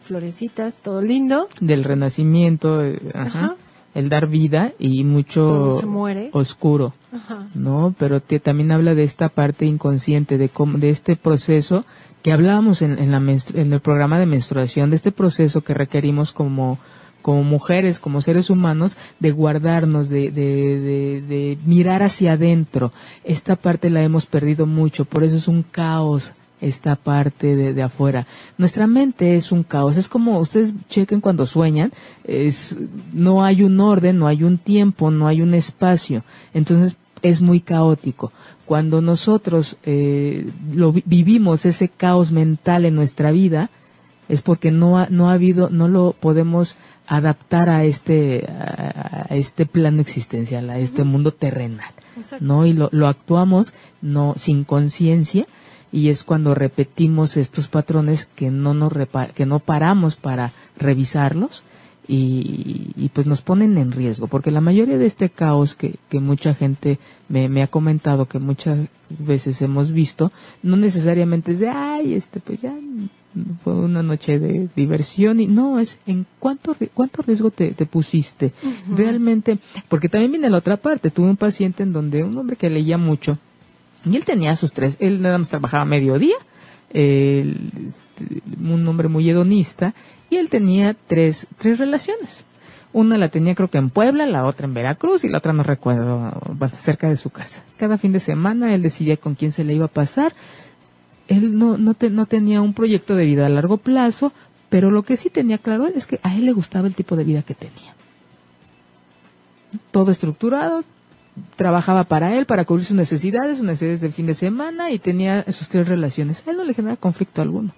florecitas, 0.04 0.78
todo 0.78 1.02
lindo. 1.02 1.48
del 1.62 1.84
renacimiento 1.84 2.84
eh, 2.84 3.00
ajá, 3.14 3.28
Ajá. 3.28 3.56
el 3.96 4.10
dar 4.10 4.28
vida 4.28 4.74
y 4.80 5.04
mucho 5.04 5.78
se 5.80 5.86
muere. 5.86 6.30
oscuro 6.34 6.94
Ajá. 7.12 7.48
¿no? 7.56 7.96
Pero 7.98 8.20
te- 8.22 8.40
también 8.40 8.72
habla 8.72 8.96
de 8.96 9.04
esta 9.04 9.30
parte 9.30 9.66
inconsciente, 9.66 10.38
de 10.38 10.50
cómo, 10.50 10.78
de 10.78 10.90
este 10.90 11.16
proceso 11.16 11.86
que 12.22 12.32
hablábamos 12.32 12.82
en, 12.82 13.00
en, 13.00 13.12
la 13.12 13.18
en 13.18 13.74
el 13.74 13.80
programa 13.82 14.20
de 14.20 14.26
menstruación, 14.26 14.90
de 14.90 14.96
este 14.98 15.12
proceso 15.12 15.62
que 15.62 15.74
requerimos 15.74 16.32
como, 16.32 16.80
como 17.24 17.44
mujeres, 17.44 17.98
como 17.98 18.22
seres 18.22 18.52
humanos, 18.52 18.98
de 19.20 19.32
guardarnos, 19.32 20.10
de, 20.10 20.30
de, 20.30 20.80
de, 20.80 21.22
de 21.22 21.58
mirar 21.66 22.04
hacia 22.04 22.34
adentro. 22.34 22.92
Esta 23.24 23.56
parte 23.56 23.90
la 23.90 24.04
hemos 24.04 24.28
perdido 24.28 24.68
mucho, 24.68 25.06
por 25.06 25.24
eso 25.24 25.38
es 25.38 25.48
un 25.48 25.64
caos 25.64 26.34
esta 26.62 26.96
parte 26.96 27.56
de, 27.58 27.74
de 27.74 27.82
afuera. 27.84 28.26
Nuestra 28.58 28.88
mente 28.88 29.36
es 29.36 29.52
un 29.52 29.64
caos, 29.64 29.98
es 29.98 30.08
como 30.08 30.40
ustedes 30.40 30.74
chequen 30.88 31.20
cuando 31.20 31.46
sueñan, 31.46 31.92
es, 32.24 32.78
no 33.12 33.44
hay 33.44 33.64
un 33.64 33.80
orden, 33.82 34.20
no 34.20 34.28
hay 34.28 34.44
un 34.44 34.58
tiempo, 34.58 35.12
no 35.12 35.28
hay 35.28 35.42
un 35.42 35.54
espacio, 35.56 36.24
entonces 36.54 36.96
es 37.22 37.42
muy 37.42 37.60
caótico. 37.60 38.32
Cuando 38.66 39.02
nosotros 39.02 39.76
eh, 39.84 40.48
lo 40.74 40.94
vi- 40.94 41.04
vivimos 41.06 41.66
ese 41.66 41.90
caos 41.90 42.32
mental 42.32 42.86
en 42.86 42.96
nuestra 42.96 43.32
vida, 43.32 43.70
es 44.30 44.42
porque 44.42 44.72
no 44.72 44.98
ha, 44.98 45.08
no 45.10 45.30
ha 45.30 45.34
habido, 45.34 45.70
no 45.70 45.90
lo 45.90 46.16
podemos 46.18 46.78
adaptar 47.08 47.70
a 47.70 47.84
este, 47.86 48.48
a, 48.50 49.28
a 49.30 49.36
este 49.36 49.66
plano 49.66 50.02
existencial, 50.02 50.70
a 50.70 50.80
este 50.80 51.04
mundo 51.04 51.32
terrenal. 51.34 51.92
Exacto. 52.18 52.46
¿no? 52.46 52.66
Y 52.66 52.74
lo, 52.74 52.90
lo 52.92 53.08
actuamos 53.08 53.74
no 54.02 54.36
sin 54.38 54.64
conciencia 54.64 55.46
y 55.92 56.10
es 56.10 56.24
cuando 56.24 56.56
repetimos 56.56 57.38
estos 57.38 57.68
patrones 57.68 58.28
que 58.36 58.50
no 58.52 58.74
nos 58.74 58.92
repa- 58.94 59.32
que 59.32 59.46
no 59.46 59.60
paramos 59.60 60.16
para 60.16 60.54
revisarlos 60.78 61.64
y, 62.08 62.92
y 62.98 63.10
pues 63.14 63.28
nos 63.28 63.42
ponen 63.42 63.78
en 63.78 63.92
riesgo 63.92 64.28
porque 64.28 64.52
la 64.52 64.60
mayoría 64.62 64.98
de 64.98 65.06
este 65.06 65.30
caos 65.30 65.76
que, 65.76 65.96
que 66.10 66.20
mucha 66.20 66.54
gente 66.54 67.00
me, 67.30 67.48
me 67.50 67.64
ha 67.64 67.68
comentado 67.68 68.28
que 68.28 68.40
muchas 68.40 68.80
veces 69.10 69.62
hemos 69.62 69.92
visto 69.92 70.32
no 70.64 70.76
necesariamente 70.78 71.54
es 71.54 71.60
de 71.60 71.70
ay 71.70 72.14
este 72.16 72.40
pues 72.40 72.60
ya 72.62 72.74
fue 73.64 73.74
una 73.74 74.04
noche 74.04 74.40
de 74.40 74.70
diversión 74.76 75.40
y 75.40 75.48
no 75.48 75.80
es 75.80 76.00
en 76.06 76.26
cuánto 76.40 76.76
cuánto 76.94 77.22
riesgo 77.22 77.52
te, 77.52 77.72
te 77.72 77.86
pusiste 77.86 78.54
realmente 78.90 79.58
porque 79.90 80.10
también 80.10 80.32
viene 80.32 80.50
la 80.50 80.58
otra 80.58 80.78
parte 80.78 81.10
tuve 81.10 81.30
un 81.30 81.38
paciente 81.38 81.84
en 81.84 81.94
donde 81.94 82.24
un 82.24 82.38
hombre 82.38 82.56
que 82.56 82.70
leía 82.70 82.98
mucho 82.98 83.38
y 84.06 84.18
él 84.18 84.26
tenía 84.26 84.56
sus 84.56 84.74
tres, 84.74 84.98
él 85.00 85.22
nada 85.22 85.38
más 85.38 85.50
trabajaba 85.50 85.86
mediodía, 85.86 86.36
él, 86.92 87.72
este, 87.88 88.42
un 88.60 88.88
hombre 88.88 89.08
muy 89.08 89.30
hedonista, 89.30 89.94
y 90.30 90.38
él 90.38 90.50
tenía 90.50 90.96
tres, 91.08 91.48
tres 91.58 91.78
relaciones. 91.78 92.44
Una 92.92 93.18
la 93.18 93.30
tenía 93.30 93.56
creo 93.56 93.70
que 93.70 93.80
en 93.80 93.90
Puebla, 93.90 94.26
la 94.26 94.46
otra 94.46 94.68
en 94.68 94.74
Veracruz 94.74 95.24
y 95.24 95.30
la 95.30 95.40
otra 95.40 95.54
no 95.54 95.64
recuerdo, 95.64 96.34
bueno, 96.54 96.74
cerca 96.78 97.10
de 97.10 97.18
su 97.18 97.32
casa. 97.32 97.64
Cada 97.78 97.98
fin 97.98 98.12
de 98.14 98.20
semana 98.20 98.76
él 98.76 98.84
decidía 98.84 99.18
con 99.18 99.34
quién 99.34 99.52
se 99.52 99.64
le 99.64 99.74
iba 99.74 99.86
a 99.86 99.90
pasar. 99.90 100.34
Él 101.28 101.58
no, 101.58 101.78
no, 101.78 101.94
te- 101.94 102.10
no 102.10 102.26
tenía 102.26 102.62
un 102.62 102.74
proyecto 102.74 103.16
de 103.16 103.26
vida 103.26 103.46
a 103.46 103.50
largo 103.50 103.78
plazo, 103.78 104.34
pero 104.70 104.92
lo 104.92 105.04
que 105.04 105.18
sí 105.18 105.30
tenía 105.30 105.58
claro 105.58 105.88
él 105.88 105.94
es 105.96 106.06
que 106.08 106.20
a 106.24 106.36
él 106.36 106.46
le 106.46 106.52
gustaba 106.54 106.88
el 106.88 106.96
tipo 106.96 107.16
de 107.16 107.24
vida 107.24 107.42
que 107.44 107.54
tenía. 107.54 107.94
Todo 109.92 110.12
estructurado, 110.12 110.84
trabajaba 111.56 112.04
para 112.04 112.36
él, 112.36 112.46
para 112.46 112.66
cubrir 112.66 112.86
sus 112.86 112.96
necesidades, 112.96 113.58
sus 113.58 113.66
necesidades 113.66 114.02
del 114.02 114.12
fin 114.14 114.26
de 114.28 114.36
semana 114.36 114.92
y 114.92 115.00
tenía 115.00 115.44
sus 115.52 115.68
tres 115.68 115.88
relaciones. 115.88 116.44
A 116.48 116.52
él 116.52 116.58
no 116.58 116.64
le 116.64 116.74
genera 116.74 116.96
conflicto 116.96 117.42
alguno. 117.42 117.72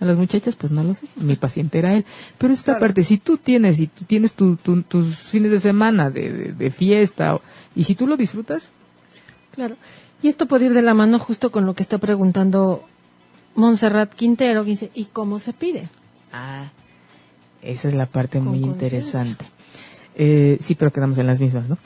A 0.00 0.04
las 0.04 0.16
muchachas, 0.16 0.56
pues 0.56 0.72
no 0.72 0.82
lo 0.82 0.94
sé. 0.94 1.06
Mi 1.16 1.36
paciente 1.36 1.78
era 1.78 1.94
él. 1.94 2.04
Pero 2.36 2.52
esta 2.52 2.72
parte, 2.80 3.04
si 3.04 3.18
tú 3.18 3.38
tienes, 3.38 3.76
si 3.76 3.86
tú 3.86 4.04
tienes 4.04 4.34
tu- 4.34 4.56
tu- 4.56 4.82
tus 4.82 5.16
fines 5.16 5.52
de 5.52 5.60
semana 5.60 6.10
de, 6.10 6.32
de- 6.32 6.52
de 6.52 6.70
fiesta, 6.70 7.36
o- 7.36 7.42
y 7.76 7.84
si 7.84 7.94
tú 7.94 8.06
lo 8.06 8.16
disfrutas, 8.16 8.70
Claro. 9.54 9.76
Y 10.22 10.28
esto 10.28 10.46
puede 10.46 10.66
ir 10.66 10.74
de 10.74 10.82
la 10.82 10.94
mano 10.94 11.18
justo 11.18 11.50
con 11.50 11.66
lo 11.66 11.74
que 11.74 11.82
está 11.82 11.98
preguntando 11.98 12.84
Montserrat 13.54 14.14
Quintero, 14.14 14.64
que 14.64 14.70
dice, 14.70 14.90
¿y 14.94 15.06
cómo 15.06 15.38
se 15.38 15.52
pide? 15.52 15.88
ah, 16.32 16.70
esa 17.62 17.88
es 17.88 17.94
la 17.94 18.06
parte 18.06 18.38
Con 18.38 18.48
muy 18.48 18.58
interesante. 18.58 19.44
Eh, 20.16 20.58
sí, 20.60 20.74
pero 20.74 20.92
quedamos 20.92 21.18
en 21.18 21.26
las 21.26 21.40
mismas, 21.40 21.68
¿no? 21.68 21.78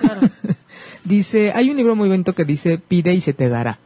Claro. 0.00 0.20
dice, 1.04 1.52
hay 1.54 1.70
un 1.70 1.76
libro 1.76 1.96
muy 1.96 2.08
bonito 2.08 2.34
que 2.34 2.44
dice, 2.44 2.78
pide 2.78 3.14
y 3.14 3.20
se 3.20 3.32
te 3.32 3.48
dará. 3.48 3.78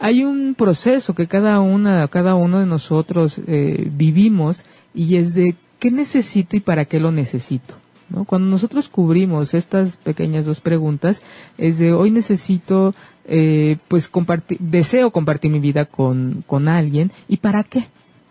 Hay 0.00 0.24
un 0.24 0.54
proceso 0.54 1.14
que 1.14 1.26
cada 1.26 1.60
una, 1.60 2.06
cada 2.08 2.34
uno 2.34 2.60
de 2.60 2.66
nosotros 2.66 3.40
eh, 3.46 3.88
vivimos 3.92 4.64
y 4.94 5.16
es 5.16 5.34
de 5.34 5.56
qué 5.78 5.90
necesito 5.90 6.56
y 6.56 6.60
para 6.60 6.84
qué 6.84 7.00
lo 7.00 7.10
necesito. 7.10 7.74
¿No? 8.10 8.24
Cuando 8.24 8.48
nosotros 8.48 8.88
cubrimos 8.88 9.54
estas 9.54 9.96
pequeñas 9.96 10.44
dos 10.44 10.60
preguntas, 10.60 11.22
es 11.56 11.78
de 11.78 11.92
hoy 11.92 12.10
necesito, 12.10 12.94
eh, 13.26 13.76
pues 13.88 14.08
compartir, 14.08 14.58
deseo 14.60 15.10
compartir 15.10 15.50
mi 15.50 15.60
vida 15.60 15.84
con, 15.84 16.44
con 16.46 16.68
alguien 16.68 17.12
y 17.28 17.38
para 17.38 17.64
qué, 17.64 17.86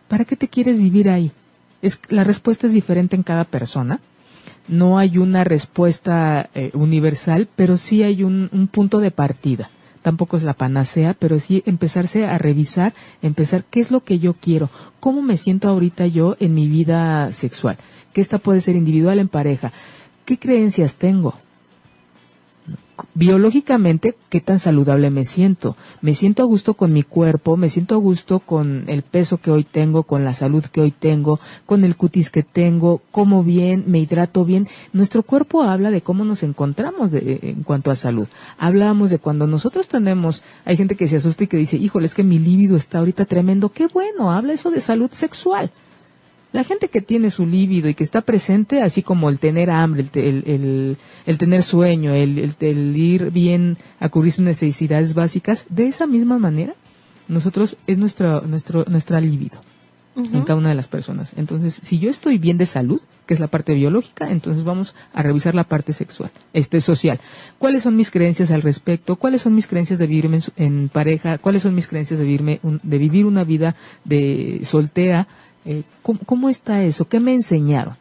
para 0.07 0.25
qué 0.25 0.35
te 0.35 0.47
quieres 0.47 0.77
vivir 0.77 1.09
ahí. 1.09 1.31
Es, 1.81 1.99
la 2.09 2.23
respuesta 2.23 2.67
es 2.67 2.73
diferente 2.73 3.15
en 3.15 3.23
cada 3.23 3.43
persona 3.43 3.99
no 4.67 4.97
hay 4.97 5.17
una 5.17 5.43
respuesta 5.43 6.49
eh, 6.53 6.71
universal, 6.73 7.47
pero 7.55 7.77
sí 7.77 8.03
hay 8.03 8.23
un, 8.23 8.49
un 8.51 8.67
punto 8.67 8.99
de 8.99 9.11
partida. 9.11 9.69
tampoco 10.01 10.37
es 10.37 10.43
la 10.43 10.53
panacea, 10.53 11.15
pero 11.19 11.37
sí 11.37 11.63
empezarse 11.65 12.25
a 12.25 12.37
revisar, 12.37 12.93
empezar 13.21 13.65
qué 13.69 13.81
es 13.81 13.91
lo 13.91 14.05
que 14.05 14.19
yo 14.19 14.33
quiero, 14.33 14.69
cómo 15.01 15.21
me 15.21 15.35
siento 15.35 15.67
ahorita 15.67 16.07
yo 16.07 16.37
en 16.39 16.53
mi 16.53 16.67
vida 16.67 17.31
sexual, 17.33 17.77
que 18.17 18.21
esta 18.21 18.39
puede 18.39 18.61
ser 18.61 18.75
individual 18.75 19.19
en 19.19 19.27
pareja, 19.27 19.71
qué 20.25 20.39
creencias 20.39 20.95
tengo, 20.95 21.35
biológicamente 23.13 24.15
qué 24.29 24.41
tan 24.41 24.57
saludable 24.57 25.11
me 25.11 25.23
siento. 25.23 25.77
Me 26.01 26.15
siento 26.15 26.41
a 26.41 26.47
gusto 26.47 26.73
con 26.73 26.93
mi 26.93 27.03
cuerpo, 27.03 27.57
me 27.57 27.69
siento 27.69 27.93
a 27.93 27.99
gusto 27.99 28.39
con 28.39 28.85
el 28.87 29.03
peso 29.03 29.37
que 29.37 29.51
hoy 29.51 29.63
tengo, 29.63 30.01
con 30.01 30.25
la 30.25 30.33
salud 30.33 30.65
que 30.65 30.81
hoy 30.81 30.89
tengo, 30.89 31.39
con 31.67 31.83
el 31.83 31.95
cutis 31.95 32.31
que 32.31 32.41
tengo, 32.41 33.03
como 33.11 33.43
bien, 33.43 33.83
me 33.85 33.99
hidrato 33.99 34.45
bien. 34.45 34.67
Nuestro 34.93 35.21
cuerpo 35.21 35.61
habla 35.61 35.91
de 35.91 36.01
cómo 36.01 36.25
nos 36.25 36.41
encontramos 36.41 37.11
en 37.13 37.61
cuanto 37.61 37.91
a 37.91 37.95
salud. 37.95 38.27
Hablamos 38.57 39.11
de 39.11 39.19
cuando 39.19 39.45
nosotros 39.45 39.87
tenemos, 39.87 40.41
hay 40.65 40.75
gente 40.75 40.95
que 40.95 41.07
se 41.07 41.17
asusta 41.17 41.43
y 41.43 41.47
que 41.47 41.57
dice, 41.57 41.77
híjole, 41.77 42.07
es 42.07 42.15
que 42.15 42.23
mi 42.23 42.39
líbido 42.39 42.77
está 42.77 42.97
ahorita 42.97 43.25
tremendo. 43.25 43.69
Qué 43.69 43.85
bueno, 43.85 44.31
habla 44.31 44.53
eso 44.53 44.71
de 44.71 44.81
salud 44.81 45.11
sexual. 45.11 45.69
La 46.53 46.63
gente 46.63 46.87
que 46.87 47.01
tiene 47.01 47.29
su 47.29 47.45
líbido 47.45 47.89
y 47.89 47.93
que 47.93 48.03
está 48.03 48.21
presente, 48.21 48.81
así 48.81 49.03
como 49.03 49.29
el 49.29 49.37
tener 49.37 49.69
hambre, 49.69 50.05
el, 50.13 50.97
el, 51.25 51.37
tener 51.37 51.61
sueño, 51.61 52.13
el, 52.13 52.55
ir 52.95 53.31
bien 53.31 53.77
a 53.99 54.09
cubrir 54.09 54.31
sus 54.31 54.45
necesidades 54.45 55.13
básicas, 55.13 55.65
de 55.69 55.87
esa 55.87 56.07
misma 56.07 56.39
manera, 56.39 56.73
nosotros 57.27 57.77
es 57.85 57.97
nuestra, 57.97 58.41
nuestro, 58.41 58.85
nuestra 58.87 59.19
líbido 59.19 59.61
en 60.17 60.41
cada 60.41 60.57
una 60.57 60.69
de 60.69 60.75
las 60.75 60.87
personas. 60.87 61.31
Entonces, 61.35 61.79
si 61.83 61.99
yo 61.99 62.09
estoy 62.09 62.37
bien 62.37 62.57
de 62.57 62.65
salud, 62.65 63.01
que 63.25 63.33
es 63.33 63.39
la 63.39 63.47
parte 63.47 63.73
biológica, 63.73 64.29
entonces 64.31 64.63
vamos 64.63 64.95
a 65.13 65.21
revisar 65.21 65.53
la 65.53 65.65
parte 65.65 65.93
sexual, 65.93 66.31
este 66.53 66.81
social. 66.81 67.19
¿Cuáles 67.59 67.83
son 67.83 67.95
mis 67.95 68.09
creencias 68.09 68.49
al 68.51 68.61
respecto? 68.61 69.17
¿Cuáles 69.17 69.41
son 69.41 69.53
mis 69.53 69.67
creencias 69.67 69.99
de 69.99 70.07
vivir 70.07 70.29
en, 70.55 70.89
pareja? 70.89 71.37
¿Cuáles 71.37 71.63
son 71.63 71.75
mis 71.75 71.87
creencias 71.87 72.19
de, 72.19 72.25
vivirme 72.25 72.59
de 72.63 72.97
vivir 72.97 73.25
una 73.25 73.43
vida 73.43 73.75
de 74.05 74.61
soltera? 74.63 75.27
Eh, 75.67 75.83
¿cómo, 76.01 76.49
está 76.49 76.81
eso? 76.83 77.09
¿Qué 77.09 77.19
me 77.19 77.33
enseñaron? 77.33 77.97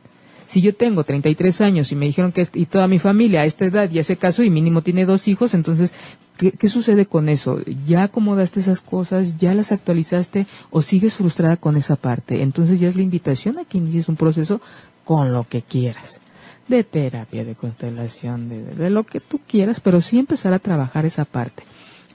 Si 0.47 0.61
yo 0.61 0.73
tengo 0.73 1.03
33 1.03 1.61
años 1.61 1.91
y 1.91 1.97
me 1.97 2.07
dijeron 2.07 2.31
que 2.31 2.47
y 2.55 2.67
toda 2.67 2.87
mi 2.87 3.01
familia 3.01 3.41
a 3.41 3.45
esta 3.45 3.65
edad 3.65 3.91
ya 3.91 4.05
se 4.05 4.17
casó 4.17 4.45
y 4.45 4.51
mínimo 4.51 4.83
tiene 4.83 5.05
dos 5.05 5.27
hijos, 5.27 5.53
entonces, 5.53 5.93
¿qué, 6.37 6.69
sucede 6.69 7.07
con 7.07 7.29
eso? 7.29 7.59
¿Ya 7.85 8.05
acomodaste 8.05 8.61
esas 8.61 8.81
cosas? 8.81 9.37
¿Ya 9.39 9.53
las 9.53 9.73
actualizaste? 9.73 10.47
¿O 10.71 10.81
sigues 10.81 11.15
frustrada 11.15 11.57
con 11.57 11.77
esa 11.77 11.97
parte? 11.97 12.43
Entonces 12.43 12.79
ya 12.79 12.87
es 12.87 12.97
la 12.97 13.03
invitación 13.03 13.59
a 13.59 13.65
que 13.65 13.79
inicies 13.79 14.09
un 14.09 14.15
proceso 14.15 14.61
con 15.05 15.33
lo 15.33 15.43
que 15.43 15.63
quieras. 15.63 16.21
De 16.69 16.85
terapia, 16.85 17.45
de 17.45 17.57
constelación, 17.57 18.49
de, 18.49 18.63
de 18.63 18.91
lo 18.91 19.03
que 19.03 19.19
tú 19.19 19.41
quieras, 19.45 19.81
pero 19.81 20.01
sí 20.01 20.21
empezar 20.21 20.53
a 20.53 20.61
trabajar 20.61 21.05
esa 21.05 21.25
parte. 21.25 21.65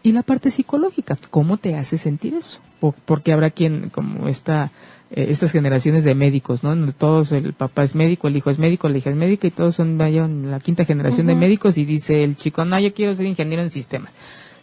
Y 0.01 0.13
la 0.13 0.23
parte 0.23 0.49
psicológica, 0.49 1.17
¿cómo 1.29 1.57
te 1.57 1.75
hace 1.75 1.97
sentir 1.97 2.35
eso? 2.35 2.59
Porque 3.05 3.33
habrá 3.33 3.49
quien, 3.49 3.89
como 3.89 4.29
esta 4.29 4.71
eh, 5.13 5.27
estas 5.29 5.51
generaciones 5.51 6.05
de 6.05 6.15
médicos, 6.15 6.63
¿no? 6.63 6.93
Todos, 6.93 7.33
el 7.33 7.53
papá 7.53 7.83
es 7.83 7.95
médico, 7.95 8.29
el 8.29 8.37
hijo 8.37 8.49
es 8.49 8.59
médico, 8.59 8.87
la 8.87 8.97
hija 8.97 9.09
es 9.09 9.15
médica 9.15 9.45
y 9.45 9.51
todos 9.51 9.75
son 9.75 9.97
vaya, 9.97 10.25
la 10.27 10.59
quinta 10.61 10.85
generación 10.85 11.27
de 11.27 11.35
médicos 11.35 11.77
y 11.77 11.83
dice 11.83 12.23
el 12.23 12.37
chico, 12.37 12.63
no, 12.63 12.79
yo 12.79 12.93
quiero 12.93 13.13
ser 13.15 13.25
ingeniero 13.25 13.61
en 13.61 13.69
sistemas. 13.69 14.13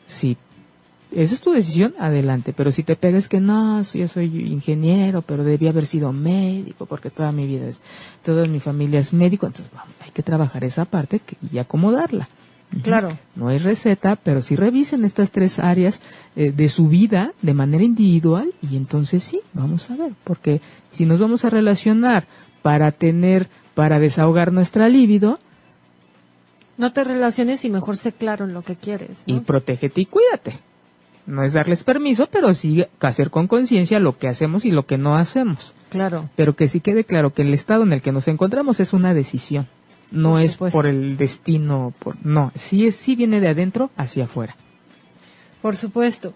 Si 0.06 0.38
esa 1.10 1.34
es 1.34 1.40
tu 1.40 1.52
decisión, 1.52 1.94
adelante, 1.98 2.54
pero 2.54 2.72
si 2.72 2.82
te 2.82 2.96
pegas 2.96 3.28
que 3.28 3.40
no, 3.40 3.82
yo 3.82 4.08
soy 4.08 4.26
ingeniero, 4.52 5.22
pero 5.22 5.44
debía 5.44 5.70
haber 5.70 5.86
sido 5.86 6.12
médico 6.12 6.86
porque 6.86 7.10
toda 7.10 7.32
mi 7.32 7.46
vida 7.46 7.68
es, 7.68 7.80
toda 8.22 8.46
mi 8.46 8.60
familia 8.60 9.00
es 9.00 9.12
médico, 9.12 9.46
entonces 9.46 9.72
hay 10.00 10.10
que 10.10 10.22
trabajar 10.22 10.64
esa 10.64 10.86
parte 10.86 11.20
y 11.52 11.58
acomodarla. 11.58 12.28
Claro. 12.82 13.18
No 13.34 13.48
hay 13.48 13.58
receta, 13.58 14.16
pero 14.16 14.40
sí 14.40 14.56
revisen 14.56 15.04
estas 15.04 15.32
tres 15.32 15.58
áreas 15.58 16.00
eh, 16.36 16.52
de 16.54 16.68
su 16.68 16.88
vida 16.88 17.32
de 17.42 17.54
manera 17.54 17.82
individual 17.82 18.52
y 18.62 18.76
entonces 18.76 19.24
sí, 19.24 19.40
vamos 19.54 19.90
a 19.90 19.96
ver, 19.96 20.12
porque 20.24 20.60
si 20.92 21.06
nos 21.06 21.18
vamos 21.18 21.44
a 21.44 21.50
relacionar 21.50 22.26
para 22.62 22.92
tener, 22.92 23.48
para 23.74 23.98
desahogar 23.98 24.52
nuestra 24.52 24.88
libido, 24.88 25.38
no 26.76 26.92
te 26.92 27.04
relaciones 27.04 27.64
y 27.64 27.70
mejor 27.70 27.96
sé 27.96 28.12
claro 28.12 28.44
en 28.44 28.54
lo 28.54 28.62
que 28.62 28.76
quieres. 28.76 29.22
Y 29.26 29.40
protégete 29.40 30.02
y 30.02 30.06
cuídate. 30.06 30.58
No 31.26 31.42
es 31.42 31.52
darles 31.52 31.84
permiso, 31.84 32.28
pero 32.30 32.54
sí 32.54 32.84
hacer 33.00 33.30
con 33.30 33.48
conciencia 33.48 34.00
lo 34.00 34.16
que 34.16 34.28
hacemos 34.28 34.64
y 34.64 34.70
lo 34.70 34.86
que 34.86 34.96
no 34.96 35.16
hacemos. 35.16 35.74
Claro. 35.90 36.30
Pero 36.36 36.56
que 36.56 36.68
sí 36.68 36.80
quede 36.80 37.04
claro 37.04 37.34
que 37.34 37.42
el 37.42 37.52
estado 37.52 37.82
en 37.82 37.92
el 37.92 38.00
que 38.00 38.12
nos 38.12 38.28
encontramos 38.28 38.80
es 38.80 38.92
una 38.92 39.12
decisión 39.12 39.66
no 40.10 40.38
es 40.38 40.56
por 40.56 40.86
el 40.86 41.16
destino, 41.16 41.92
por, 41.98 42.16
no, 42.24 42.52
sí, 42.54 42.86
es, 42.86 42.96
sí 42.96 43.16
viene 43.16 43.40
de 43.40 43.48
adentro 43.48 43.90
hacia 43.96 44.24
afuera. 44.24 44.56
Por 45.62 45.76
supuesto. 45.76 46.34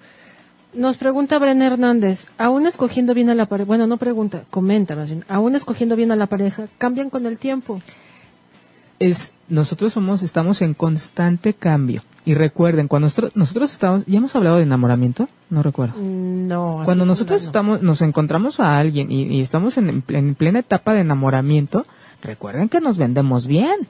Nos 0.74 0.96
pregunta 0.96 1.38
Bren 1.38 1.60
Hernández, 1.60 2.26
aún 2.38 2.66
escogiendo 2.66 3.12
bien 3.12 3.28
a 3.28 3.34
la 3.34 3.44
pareja, 3.44 3.66
bueno, 3.66 3.86
no 3.86 3.98
pregunta, 3.98 4.44
comenta 4.48 4.96
más 4.96 5.10
bien, 5.10 5.22
aún 5.28 5.54
escogiendo 5.54 5.96
bien 5.96 6.12
a 6.12 6.16
la 6.16 6.26
pareja, 6.26 6.66
¿cambian 6.78 7.10
con 7.10 7.26
el 7.26 7.36
tiempo? 7.36 7.78
Es, 8.98 9.34
nosotros 9.48 9.92
somos, 9.92 10.22
estamos 10.22 10.62
en 10.62 10.72
constante 10.72 11.52
cambio. 11.52 12.02
Y 12.24 12.34
recuerden, 12.34 12.86
cuando 12.86 13.06
nosotros, 13.06 13.32
nosotros 13.34 13.72
estamos, 13.72 14.04
¿ya 14.06 14.18
hemos 14.18 14.34
hablado 14.36 14.58
de 14.58 14.62
enamoramiento? 14.62 15.28
No 15.50 15.62
recuerdo. 15.62 15.98
Mm, 15.98 16.46
no. 16.46 16.82
Cuando 16.84 17.04
nosotros 17.04 17.42
estamos, 17.42 17.82
nos 17.82 18.00
encontramos 18.00 18.60
a 18.60 18.78
alguien 18.78 19.10
y, 19.10 19.24
y 19.24 19.40
estamos 19.40 19.76
en, 19.76 20.04
en, 20.06 20.34
plena 20.36 20.60
etapa 20.60 20.94
de 20.94 21.00
enamoramiento, 21.00 21.84
recuerden 22.22 22.68
que 22.68 22.80
nos 22.80 22.98
vendemos 22.98 23.46
bien. 23.46 23.88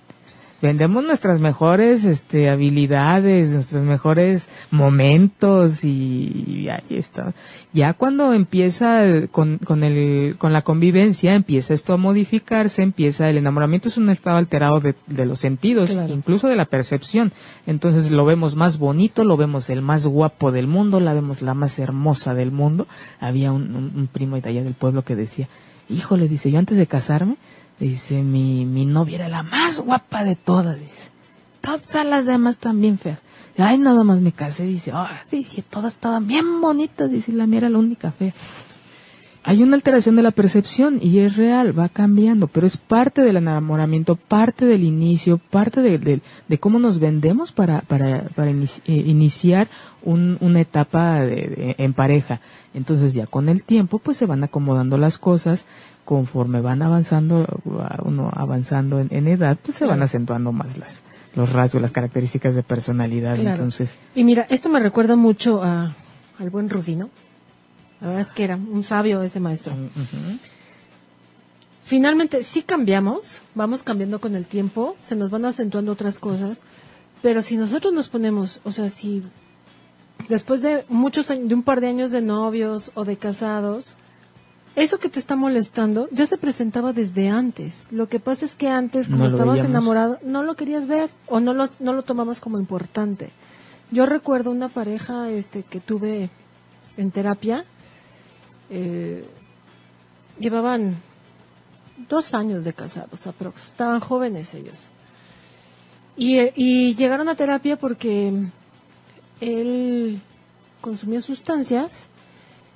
Vendemos 0.62 1.02
nuestras 1.02 1.40
mejores 1.40 2.04
este, 2.04 2.48
habilidades, 2.48 3.48
nuestros 3.48 3.82
mejores 3.82 4.48
momentos 4.70 5.82
y, 5.82 6.68
ahí 6.68 6.96
está. 6.96 7.34
Ya 7.72 7.94
cuando 7.94 8.32
empieza 8.32 9.26
con, 9.32 9.58
con, 9.58 9.82
el, 9.82 10.36
con 10.38 10.52
la 10.52 10.62
convivencia, 10.62 11.34
empieza 11.34 11.74
esto 11.74 11.92
a 11.92 11.96
modificarse, 11.96 12.82
empieza 12.82 13.28
el 13.28 13.38
enamoramiento 13.38 13.88
es 13.88 13.96
un 13.96 14.08
estado 14.08 14.36
alterado 14.36 14.78
de, 14.78 14.94
de 15.08 15.26
los 15.26 15.40
sentidos, 15.40 15.98
incluso 16.08 16.46
de 16.46 16.54
la 16.54 16.66
percepción. 16.66 17.32
Entonces 17.66 18.12
lo 18.12 18.24
vemos 18.24 18.54
más 18.54 18.78
bonito, 18.78 19.24
lo 19.24 19.36
vemos 19.36 19.68
el 19.68 19.82
más 19.82 20.06
guapo 20.06 20.52
del 20.52 20.68
mundo, 20.68 21.00
la 21.00 21.12
vemos 21.12 21.42
la 21.42 21.54
más 21.54 21.80
hermosa 21.80 22.34
del 22.34 22.52
mundo. 22.52 22.86
Había 23.18 23.50
un, 23.50 23.74
un, 23.74 24.06
primo 24.06 24.40
de 24.40 24.48
allá 24.48 24.62
del 24.62 24.74
pueblo 24.74 25.02
que 25.02 25.16
decía, 25.16 25.48
híjole, 25.88 26.28
dice, 26.28 26.52
yo 26.52 26.60
antes 26.60 26.78
de 26.78 26.86
casarme, 26.86 27.36
Dice, 27.78 28.22
mi, 28.22 28.64
mi 28.64 28.86
novia 28.86 29.16
era 29.16 29.28
la 29.28 29.42
más 29.42 29.80
guapa 29.80 30.24
de 30.24 30.36
todas, 30.36 30.78
dice. 30.78 31.10
Todas 31.60 32.06
las 32.06 32.26
demás 32.26 32.58
también 32.58 32.98
feas. 32.98 33.18
Ay, 33.58 33.78
nada 33.78 34.02
más 34.02 34.20
me 34.20 34.32
casé, 34.32 34.64
dice, 34.64 34.92
todas 35.68 35.92
estaban 35.92 36.26
bien 36.26 36.60
bonitas, 36.60 37.10
dice, 37.10 37.32
la 37.32 37.46
mía 37.46 37.58
era 37.58 37.68
la 37.68 37.78
única 37.78 38.10
fea. 38.10 38.32
Hay 39.44 39.60
una 39.60 39.74
alteración 39.74 40.14
de 40.14 40.22
la 40.22 40.30
percepción 40.30 41.00
y 41.02 41.18
es 41.18 41.36
real, 41.36 41.76
va 41.76 41.88
cambiando, 41.88 42.46
pero 42.46 42.64
es 42.64 42.76
parte 42.76 43.22
del 43.22 43.36
enamoramiento, 43.36 44.14
parte 44.14 44.66
del 44.66 44.84
inicio, 44.84 45.38
parte 45.38 45.80
de, 45.82 46.20
de, 46.48 46.58
cómo 46.58 46.78
nos 46.78 47.00
vendemos 47.00 47.50
para, 47.50 47.80
para, 47.80 48.22
para 48.36 48.52
eh, 48.52 48.56
iniciar 48.86 49.66
un, 50.02 50.38
una 50.40 50.60
etapa 50.60 51.22
de, 51.22 51.74
en 51.76 51.92
pareja. 51.92 52.40
Entonces 52.72 53.14
ya 53.14 53.26
con 53.26 53.48
el 53.48 53.64
tiempo 53.64 53.98
pues 53.98 54.16
se 54.16 54.26
van 54.26 54.44
acomodando 54.44 54.96
las 54.96 55.18
cosas, 55.18 55.66
conforme 56.04 56.60
van 56.60 56.82
avanzando, 56.82 57.46
uno 58.04 58.30
avanzando 58.32 59.00
en, 59.00 59.28
edad, 59.28 59.56
pues 59.62 59.76
se 59.76 59.86
van 59.86 60.02
acentuando 60.02 60.52
más 60.52 60.76
las, 60.76 61.02
los 61.34 61.52
rasgos, 61.52 61.80
las 61.80 61.92
características 61.92 62.54
de 62.54 62.62
personalidad. 62.62 63.38
Entonces. 63.38 63.98
Y 64.14 64.24
mira, 64.24 64.46
esto 64.50 64.68
me 64.68 64.80
recuerda 64.80 65.16
mucho 65.16 65.62
a, 65.62 65.92
al 66.38 66.50
buen 66.50 66.68
Rufino. 66.68 67.10
La 68.00 68.08
verdad 68.08 68.22
es 68.22 68.32
que 68.32 68.44
era 68.44 68.56
un 68.56 68.82
sabio 68.82 69.22
ese 69.22 69.38
maestro. 69.38 69.74
Mm, 69.74 70.38
Finalmente, 71.84 72.42
sí 72.42 72.62
cambiamos, 72.62 73.42
vamos 73.54 73.82
cambiando 73.82 74.20
con 74.20 74.34
el 74.34 74.46
tiempo, 74.46 74.96
se 75.00 75.16
nos 75.16 75.30
van 75.30 75.44
acentuando 75.44 75.92
otras 75.92 76.18
cosas, 76.18 76.62
pero 77.22 77.42
si 77.42 77.56
nosotros 77.56 77.92
nos 77.92 78.08
ponemos, 78.08 78.60
o 78.64 78.70
sea, 78.70 78.88
si 78.88 79.22
después 80.28 80.62
de 80.62 80.84
muchos 80.88 81.30
años, 81.30 81.48
de 81.48 81.54
un 81.54 81.62
par 81.62 81.80
de 81.80 81.88
años 81.88 82.10
de 82.10 82.22
novios 82.22 82.92
o 82.94 83.04
de 83.04 83.16
casados, 83.16 83.96
eso 84.74 84.98
que 84.98 85.08
te 85.08 85.18
está 85.18 85.36
molestando 85.36 86.08
ya 86.10 86.26
se 86.26 86.38
presentaba 86.38 86.92
desde 86.92 87.28
antes. 87.28 87.86
Lo 87.90 88.08
que 88.08 88.20
pasa 88.20 88.46
es 88.46 88.54
que 88.54 88.68
antes, 88.68 89.08
cuando 89.08 89.26
estabas 89.26 89.58
enamorado, 89.58 90.18
no 90.22 90.42
lo 90.42 90.54
querías 90.54 90.86
ver 90.86 91.10
o 91.26 91.40
no 91.40 91.52
lo, 91.52 91.68
no 91.78 91.92
lo 91.92 92.02
tomabas 92.02 92.40
como 92.40 92.58
importante. 92.58 93.30
Yo 93.90 94.06
recuerdo 94.06 94.50
una 94.50 94.70
pareja 94.70 95.30
este, 95.30 95.62
que 95.62 95.80
tuve 95.80 96.30
en 96.96 97.10
terapia. 97.10 97.66
Eh, 98.70 99.26
llevaban 100.38 100.96
dos 102.08 102.32
años 102.32 102.64
de 102.64 102.72
casados, 102.72 103.26
aprox. 103.26 103.68
Estaban 103.68 104.00
jóvenes 104.00 104.54
ellos. 104.54 104.86
Y, 106.16 106.38
y 106.54 106.94
llegaron 106.94 107.28
a 107.28 107.34
terapia 107.34 107.76
porque 107.76 108.32
él 109.40 110.22
consumía 110.80 111.20
sustancias 111.20 112.06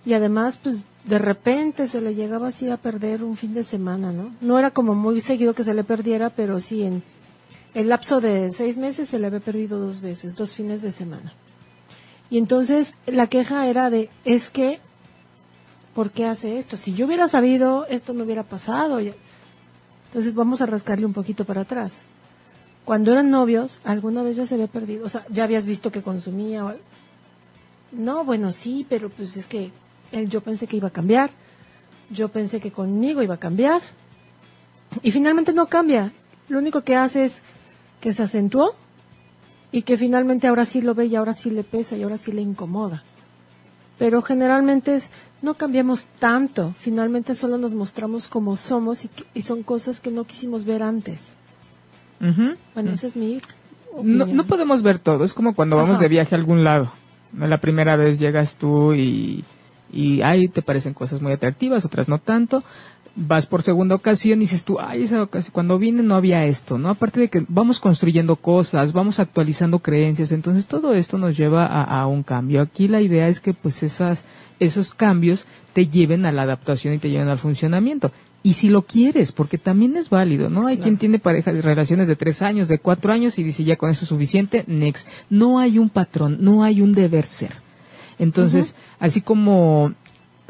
y 0.04 0.12
además, 0.12 0.58
pues 0.62 0.84
de 1.06 1.18
repente 1.18 1.86
se 1.86 2.00
le 2.00 2.14
llegaba 2.14 2.48
así 2.48 2.68
a 2.68 2.76
perder 2.76 3.22
un 3.22 3.36
fin 3.36 3.54
de 3.54 3.62
semana, 3.62 4.12
¿no? 4.12 4.34
No 4.40 4.58
era 4.58 4.72
como 4.72 4.94
muy 4.94 5.20
seguido 5.20 5.54
que 5.54 5.62
se 5.62 5.72
le 5.72 5.84
perdiera, 5.84 6.30
pero 6.30 6.58
sí 6.58 6.82
en 6.82 7.02
el 7.74 7.88
lapso 7.88 8.20
de 8.20 8.52
seis 8.52 8.76
meses 8.76 9.08
se 9.08 9.18
le 9.18 9.28
había 9.28 9.40
perdido 9.40 9.78
dos 9.78 10.00
veces, 10.00 10.34
dos 10.34 10.52
fines 10.52 10.82
de 10.82 10.90
semana. 10.90 11.32
Y 12.28 12.38
entonces 12.38 12.94
la 13.06 13.28
queja 13.28 13.68
era 13.68 13.88
de, 13.88 14.10
es 14.24 14.50
que, 14.50 14.80
¿por 15.94 16.10
qué 16.10 16.24
hace 16.26 16.58
esto? 16.58 16.76
Si 16.76 16.94
yo 16.94 17.06
hubiera 17.06 17.28
sabido, 17.28 17.86
esto 17.86 18.12
no 18.12 18.24
hubiera 18.24 18.42
pasado. 18.42 18.98
Entonces 18.98 20.34
vamos 20.34 20.60
a 20.60 20.66
rascarle 20.66 21.06
un 21.06 21.12
poquito 21.12 21.44
para 21.44 21.60
atrás. 21.60 22.02
Cuando 22.84 23.12
eran 23.12 23.30
novios, 23.30 23.80
alguna 23.84 24.24
vez 24.24 24.36
ya 24.36 24.46
se 24.46 24.54
había 24.54 24.66
perdido, 24.66 25.06
o 25.06 25.08
sea, 25.08 25.24
ya 25.28 25.44
habías 25.44 25.66
visto 25.66 25.92
que 25.92 26.02
consumía. 26.02 26.76
No, 27.92 28.24
bueno, 28.24 28.50
sí, 28.50 28.84
pero 28.88 29.08
pues 29.08 29.36
es 29.36 29.46
que 29.46 29.70
él, 30.12 30.28
yo 30.28 30.40
pensé 30.40 30.66
que 30.66 30.76
iba 30.76 30.88
a 30.88 30.92
cambiar, 30.92 31.30
yo 32.10 32.28
pensé 32.28 32.60
que 32.60 32.70
conmigo 32.70 33.22
iba 33.22 33.34
a 33.34 33.38
cambiar, 33.38 33.82
y 35.02 35.10
finalmente 35.10 35.52
no 35.52 35.66
cambia. 35.66 36.12
Lo 36.48 36.58
único 36.58 36.82
que 36.82 36.96
hace 36.96 37.24
es 37.24 37.42
que 38.00 38.12
se 38.12 38.22
acentuó 38.22 38.74
y 39.72 39.82
que 39.82 39.96
finalmente 39.96 40.46
ahora 40.46 40.64
sí 40.64 40.80
lo 40.80 40.94
ve 40.94 41.06
y 41.06 41.16
ahora 41.16 41.32
sí 41.32 41.50
le 41.50 41.64
pesa 41.64 41.96
y 41.96 42.02
ahora 42.02 42.18
sí 42.18 42.32
le 42.32 42.42
incomoda. 42.42 43.02
Pero 43.98 44.22
generalmente 44.22 44.94
es, 44.94 45.10
no 45.42 45.54
cambiamos 45.54 46.06
tanto, 46.18 46.74
finalmente 46.78 47.34
solo 47.34 47.58
nos 47.58 47.74
mostramos 47.74 48.28
como 48.28 48.56
somos 48.56 49.06
y, 49.34 49.42
son 49.42 49.62
cosas 49.62 50.00
que 50.00 50.10
no 50.10 50.24
quisimos 50.24 50.64
ver 50.64 50.82
antes. 50.82 51.32
Bueno, 52.74 52.92
esa 52.92 53.06
es 53.06 53.16
mi 53.16 53.40
no, 54.02 54.26
no, 54.26 54.44
podemos 54.44 54.82
ver 54.82 54.98
todo, 54.98 55.24
es 55.24 55.32
como 55.32 55.54
cuando 55.54 55.76
vamos 55.76 55.98
de 55.98 56.08
viaje 56.08 56.34
a 56.34 56.38
algún 56.38 56.64
lado. 56.64 56.92
La 57.36 57.58
primera 57.58 57.96
vez 57.96 58.18
llegas 58.18 58.56
tú 58.56 58.92
y, 58.92 59.44
y 59.92 60.22
ahí 60.22 60.48
te 60.48 60.62
parecen 60.62 60.94
cosas 60.94 61.20
muy 61.20 61.32
atractivas, 61.32 61.84
otras 61.84 62.08
no 62.08 62.18
tanto, 62.18 62.62
vas 63.16 63.46
por 63.46 63.62
segunda 63.62 63.94
ocasión 63.94 64.38
y 64.38 64.42
dices 64.42 64.64
tú, 64.64 64.78
ay, 64.78 65.02
esa 65.02 65.22
ocasión, 65.22 65.52
cuando 65.52 65.78
vine 65.78 66.02
no 66.02 66.14
había 66.14 66.44
esto, 66.44 66.78
¿no? 66.78 66.90
Aparte 66.90 67.20
de 67.20 67.28
que 67.28 67.44
vamos 67.48 67.80
construyendo 67.80 68.36
cosas, 68.36 68.92
vamos 68.92 69.18
actualizando 69.18 69.78
creencias, 69.78 70.32
entonces 70.32 70.66
todo 70.66 70.92
esto 70.92 71.16
nos 71.16 71.36
lleva 71.36 71.66
a, 71.66 72.06
un 72.06 72.22
cambio. 72.22 72.60
Aquí 72.60 72.88
la 72.88 73.00
idea 73.00 73.28
es 73.28 73.40
que 73.40 73.54
pues 73.54 73.82
esas, 73.82 74.24
esos 74.60 74.92
cambios 74.92 75.46
te 75.72 75.88
lleven 75.88 76.26
a 76.26 76.32
la 76.32 76.42
adaptación 76.42 76.94
y 76.94 76.98
te 76.98 77.10
lleven 77.10 77.28
al 77.28 77.38
funcionamiento. 77.38 78.12
Y 78.42 78.52
si 78.52 78.68
lo 78.68 78.82
quieres, 78.82 79.32
porque 79.32 79.58
también 79.58 79.96
es 79.96 80.08
válido, 80.08 80.50
¿no? 80.50 80.68
Hay 80.68 80.78
quien 80.78 80.98
tiene 80.98 81.18
parejas 81.18 81.64
relaciones 81.64 82.06
de 82.06 82.14
tres 82.14 82.42
años, 82.42 82.68
de 82.68 82.78
cuatro 82.78 83.12
años 83.12 83.38
y 83.40 83.42
dice 83.42 83.64
ya 83.64 83.74
con 83.74 83.90
eso 83.90 84.04
es 84.04 84.08
suficiente, 84.08 84.62
next. 84.68 85.08
No 85.30 85.58
hay 85.58 85.80
un 85.80 85.88
patrón, 85.88 86.38
no 86.40 86.62
hay 86.62 86.80
un 86.80 86.92
deber 86.92 87.24
ser. 87.24 87.65
Entonces, 88.18 88.74
así 88.98 89.20
como 89.20 89.92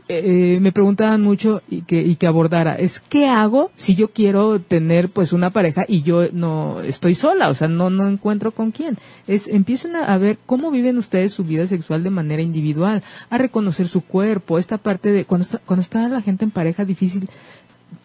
eh, 0.08 0.58
me 0.60 0.70
preguntaban 0.70 1.20
mucho 1.20 1.62
y 1.68 1.80
que, 1.82 2.00
y 2.00 2.14
que 2.14 2.28
abordara 2.28 2.76
es 2.76 3.00
qué 3.00 3.26
hago 3.26 3.72
si 3.76 3.96
yo 3.96 4.12
quiero 4.12 4.60
tener 4.60 5.08
pues 5.08 5.32
una 5.32 5.50
pareja 5.50 5.84
y 5.88 6.02
yo 6.02 6.30
no 6.30 6.80
estoy 6.82 7.16
sola, 7.16 7.48
o 7.48 7.54
sea, 7.54 7.66
no, 7.66 7.90
no 7.90 8.06
encuentro 8.06 8.52
con 8.52 8.70
quién. 8.70 8.98
Es, 9.26 9.48
empiecen 9.48 9.96
a, 9.96 10.16
ver 10.16 10.38
cómo 10.46 10.70
viven 10.70 10.96
ustedes 10.98 11.32
su 11.32 11.42
vida 11.42 11.66
sexual 11.66 12.04
de 12.04 12.10
manera 12.10 12.40
individual, 12.40 13.02
a 13.30 13.38
reconocer 13.38 13.88
su 13.88 14.00
cuerpo, 14.00 14.58
esta 14.58 14.78
parte 14.78 15.10
de 15.10 15.24
cuando 15.24 15.44
está, 15.44 15.58
cuando 15.58 15.80
está 15.80 16.08
la 16.08 16.22
gente 16.22 16.44
en 16.44 16.52
pareja 16.52 16.84
difícil, 16.84 17.28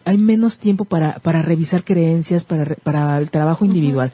hay 0.04 0.18
menos 0.18 0.58
tiempo 0.58 0.84
para, 0.84 1.20
para 1.20 1.40
revisar 1.42 1.84
creencias, 1.84 2.42
para, 2.42 2.74
para 2.82 3.16
el 3.18 3.30
trabajo 3.30 3.64
individual. 3.64 4.10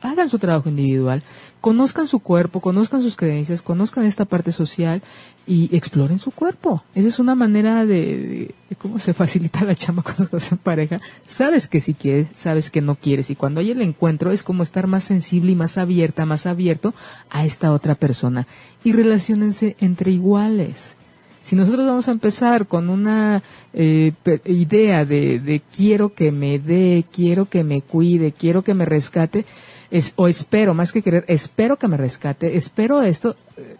Hagan 0.00 0.30
su 0.30 0.38
trabajo 0.38 0.68
individual, 0.68 1.24
conozcan 1.62 2.08
su 2.08 2.18
cuerpo, 2.18 2.60
conozcan 2.60 3.02
sus 3.02 3.14
creencias, 3.14 3.62
conozcan 3.62 4.04
esta 4.04 4.24
parte 4.24 4.50
social 4.50 5.00
y 5.46 5.74
exploren 5.74 6.18
su 6.18 6.32
cuerpo. 6.32 6.82
Esa 6.92 7.06
es 7.06 7.20
una 7.20 7.36
manera 7.36 7.86
de, 7.86 8.52
cómo 8.78 8.98
se 8.98 9.14
facilita 9.14 9.64
la 9.64 9.76
chamba 9.76 10.02
cuando 10.02 10.24
estás 10.24 10.50
en 10.50 10.58
pareja. 10.58 11.00
Sabes 11.24 11.68
que 11.68 11.80
si 11.80 11.94
quieres, 11.94 12.26
sabes 12.34 12.68
que 12.68 12.82
no 12.82 12.96
quieres 12.96 13.30
y 13.30 13.36
cuando 13.36 13.60
hay 13.60 13.70
el 13.70 13.80
encuentro 13.80 14.32
es 14.32 14.42
como 14.42 14.64
estar 14.64 14.88
más 14.88 15.04
sensible 15.04 15.52
y 15.52 15.56
más 15.56 15.78
abierta, 15.78 16.26
más 16.26 16.46
abierto 16.46 16.94
a 17.30 17.44
esta 17.44 17.72
otra 17.72 17.94
persona 17.94 18.48
y 18.82 18.92
relacionense 18.92 19.76
entre 19.78 20.10
iguales. 20.10 20.96
Si 21.44 21.54
nosotros 21.54 21.86
vamos 21.86 22.08
a 22.08 22.12
empezar 22.12 22.66
con 22.66 22.90
una 22.90 23.42
eh, 23.72 24.12
idea 24.46 25.04
de, 25.04 25.38
de 25.38 25.60
quiero 25.60 26.12
que 26.12 26.32
me 26.32 26.58
dé, 26.58 27.04
quiero 27.12 27.46
que 27.48 27.62
me 27.62 27.82
cuide, 27.82 28.32
quiero 28.32 28.62
que 28.62 28.74
me 28.74 28.84
rescate, 28.84 29.44
es, 29.92 30.14
o 30.16 30.26
espero, 30.26 30.72
más 30.72 30.90
que 30.90 31.02
querer, 31.02 31.24
espero 31.28 31.76
que 31.76 31.86
me 31.86 31.98
rescate, 31.98 32.56
espero 32.56 33.02
esto, 33.02 33.36
eh, 33.58 33.76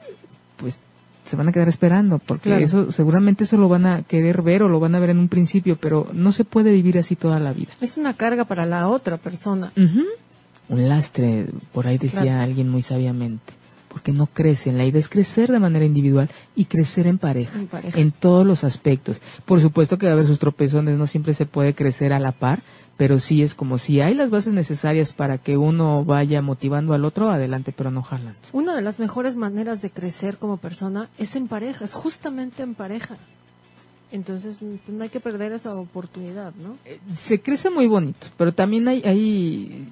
pues 0.59 0.79
se 1.25 1.37
van 1.37 1.49
a 1.49 1.53
quedar 1.53 1.69
esperando, 1.69 2.19
porque 2.19 2.63
eso 2.63 2.93
seguramente 2.93 3.45
eso 3.45 3.57
lo 3.57 3.69
van 3.69 3.87
a 3.87 4.03
querer 4.03 4.43
ver 4.43 4.63
o 4.63 4.69
lo 4.69 4.79
van 4.79 4.95
a 4.95 4.99
ver 4.99 5.11
en 5.11 5.19
un 5.19 5.29
principio, 5.29 5.77
pero 5.77 6.07
no 6.13 6.31
se 6.33 6.45
puede 6.45 6.71
vivir 6.71 6.99
así 6.99 7.17
toda 7.17 7.41
la 7.41 7.55
vida. 7.55 7.73
Es 7.81 7.97
una 7.97 8.15
carga 8.15 8.45
para 8.45 8.67
la 8.67 8.89
otra 8.89 9.17
persona. 9.17 9.73
Un 10.69 10.89
lastre, 10.89 11.47
por 11.73 11.87
ahí 11.87 11.97
decía 11.97 12.43
alguien 12.43 12.69
muy 12.69 12.83
sabiamente 12.83 13.55
porque 13.93 14.13
no 14.13 14.27
crecen. 14.27 14.79
La 14.79 14.87
idea 14.87 14.99
es 14.99 15.09
crecer 15.09 15.53
de 15.53 15.61
manera 15.61 15.85
individual 15.85 16.31
y 16.57 16.65
crecer 16.65 17.07
en 17.07 17.19
pareja, 17.19 17.59
en 17.59 17.67
pareja, 17.67 18.01
en 18.01 18.11
todos 18.11 18.47
los 18.47 18.65
aspectos. 18.65 19.21
Por 19.45 19.61
supuesto 19.61 19.99
que 19.99 20.07
va 20.07 20.13
a 20.13 20.15
haber 20.15 20.27
sus 20.27 20.39
tropezones, 20.39 20.97
no 20.97 21.07
siempre 21.07 21.35
se 21.35 21.45
puede 21.45 21.75
crecer 21.75 22.13
a 22.15 22.19
la 22.19 22.33
par, 22.33 22.63
pero 23.03 23.19
sí 23.19 23.43
es 23.43 23.55
como 23.55 23.79
si 23.79 24.01
hay 24.01 24.15
las 24.15 24.31
bases 24.31 24.53
necesarias 24.53 25.13
para 25.13 25.37
que 25.37 25.57
uno 25.57 26.05
vaya 26.05 26.41
motivando 26.41 26.95
al 26.95 27.05
otro, 27.05 27.31
adelante, 27.31 27.75
pero 27.77 27.91
no 27.91 28.01
jalando. 28.01 28.39
Una 28.53 28.77
de 28.77 28.83
las 28.83 29.01
mejores 29.01 29.35
maneras 29.35 29.83
de 29.83 29.91
crecer 29.91 30.37
como 30.37 30.59
persona 30.59 31.09
es 31.19 31.35
en 31.35 31.49
pareja, 31.49 31.85
es 31.85 31.95
justamente 31.95 32.63
en 32.63 32.77
pareja. 32.77 33.17
Entonces 34.13 34.59
pues, 34.61 34.79
no 34.87 35.03
hay 35.03 35.09
que 35.09 35.19
perder 35.19 35.51
esa 35.51 35.75
oportunidad, 35.75 36.55
¿no? 36.55 36.77
Eh, 36.85 37.01
se 37.13 37.41
crece 37.41 37.71
muy 37.71 37.89
bonito, 37.89 38.29
pero 38.37 38.55
también 38.55 38.87
hay, 38.87 39.03
hay 39.05 39.85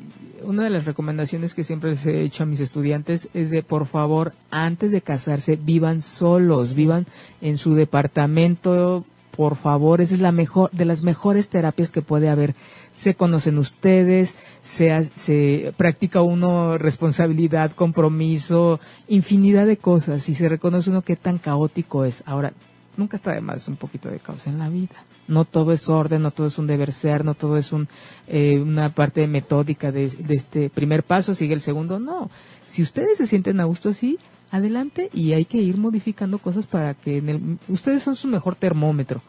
una 0.44 0.62
de 0.62 0.70
las 0.70 0.84
recomendaciones 0.84 1.52
que 1.52 1.64
siempre 1.64 1.90
les 1.90 2.06
he 2.06 2.22
hecho 2.22 2.44
a 2.44 2.46
mis 2.46 2.60
estudiantes 2.60 3.28
es 3.34 3.50
de 3.50 3.64
por 3.64 3.86
favor 3.86 4.34
antes 4.52 4.92
de 4.92 5.02
casarse 5.02 5.56
vivan 5.56 6.02
solos, 6.02 6.76
vivan 6.76 7.06
en 7.40 7.58
su 7.58 7.74
departamento, 7.74 9.04
por 9.40 9.56
favor, 9.56 10.02
esa 10.02 10.12
es 10.12 10.20
la 10.20 10.32
mejor 10.32 10.70
de 10.70 10.84
las 10.84 11.02
mejores 11.02 11.48
terapias 11.48 11.90
que 11.90 12.02
puede 12.02 12.28
haber. 12.28 12.54
Se 12.92 13.14
conocen 13.14 13.56
ustedes, 13.56 14.36
se, 14.62 15.08
se 15.16 15.72
practica 15.78 16.20
uno 16.20 16.76
responsabilidad, 16.76 17.72
compromiso, 17.72 18.80
infinidad 19.08 19.64
de 19.64 19.78
cosas 19.78 20.28
y 20.28 20.34
se 20.34 20.50
reconoce 20.50 20.90
uno 20.90 21.00
qué 21.00 21.16
tan 21.16 21.38
caótico 21.38 22.04
es. 22.04 22.22
Ahora, 22.26 22.52
nunca 22.98 23.16
está 23.16 23.32
de 23.32 23.40
más 23.40 23.66
un 23.66 23.76
poquito 23.76 24.10
de 24.10 24.18
caos 24.18 24.46
en 24.46 24.58
la 24.58 24.68
vida. 24.68 24.96
No 25.26 25.46
todo 25.46 25.72
es 25.72 25.88
orden, 25.88 26.20
no 26.20 26.32
todo 26.32 26.46
es 26.46 26.58
un 26.58 26.66
deber 26.66 26.92
ser, 26.92 27.24
no 27.24 27.32
todo 27.34 27.56
es 27.56 27.72
un, 27.72 27.88
eh, 28.28 28.60
una 28.60 28.90
parte 28.90 29.26
metódica 29.26 29.90
de, 29.90 30.10
de 30.10 30.34
este 30.34 30.68
primer 30.68 31.02
paso, 31.02 31.32
sigue 31.32 31.54
el 31.54 31.62
segundo. 31.62 31.98
No. 31.98 32.28
Si 32.66 32.82
ustedes 32.82 33.16
se 33.16 33.26
sienten 33.26 33.58
a 33.60 33.64
gusto 33.64 33.88
así, 33.88 34.18
adelante 34.50 35.10
y 35.12 35.32
hay 35.32 35.44
que 35.44 35.58
ir 35.58 35.76
modificando 35.76 36.38
cosas 36.38 36.66
para 36.66 36.94
que 36.94 37.18
en 37.18 37.28
el, 37.28 37.58
ustedes 37.68 38.02
son 38.02 38.16
su 38.16 38.28
mejor 38.28 38.56
termómetro. 38.56 39.22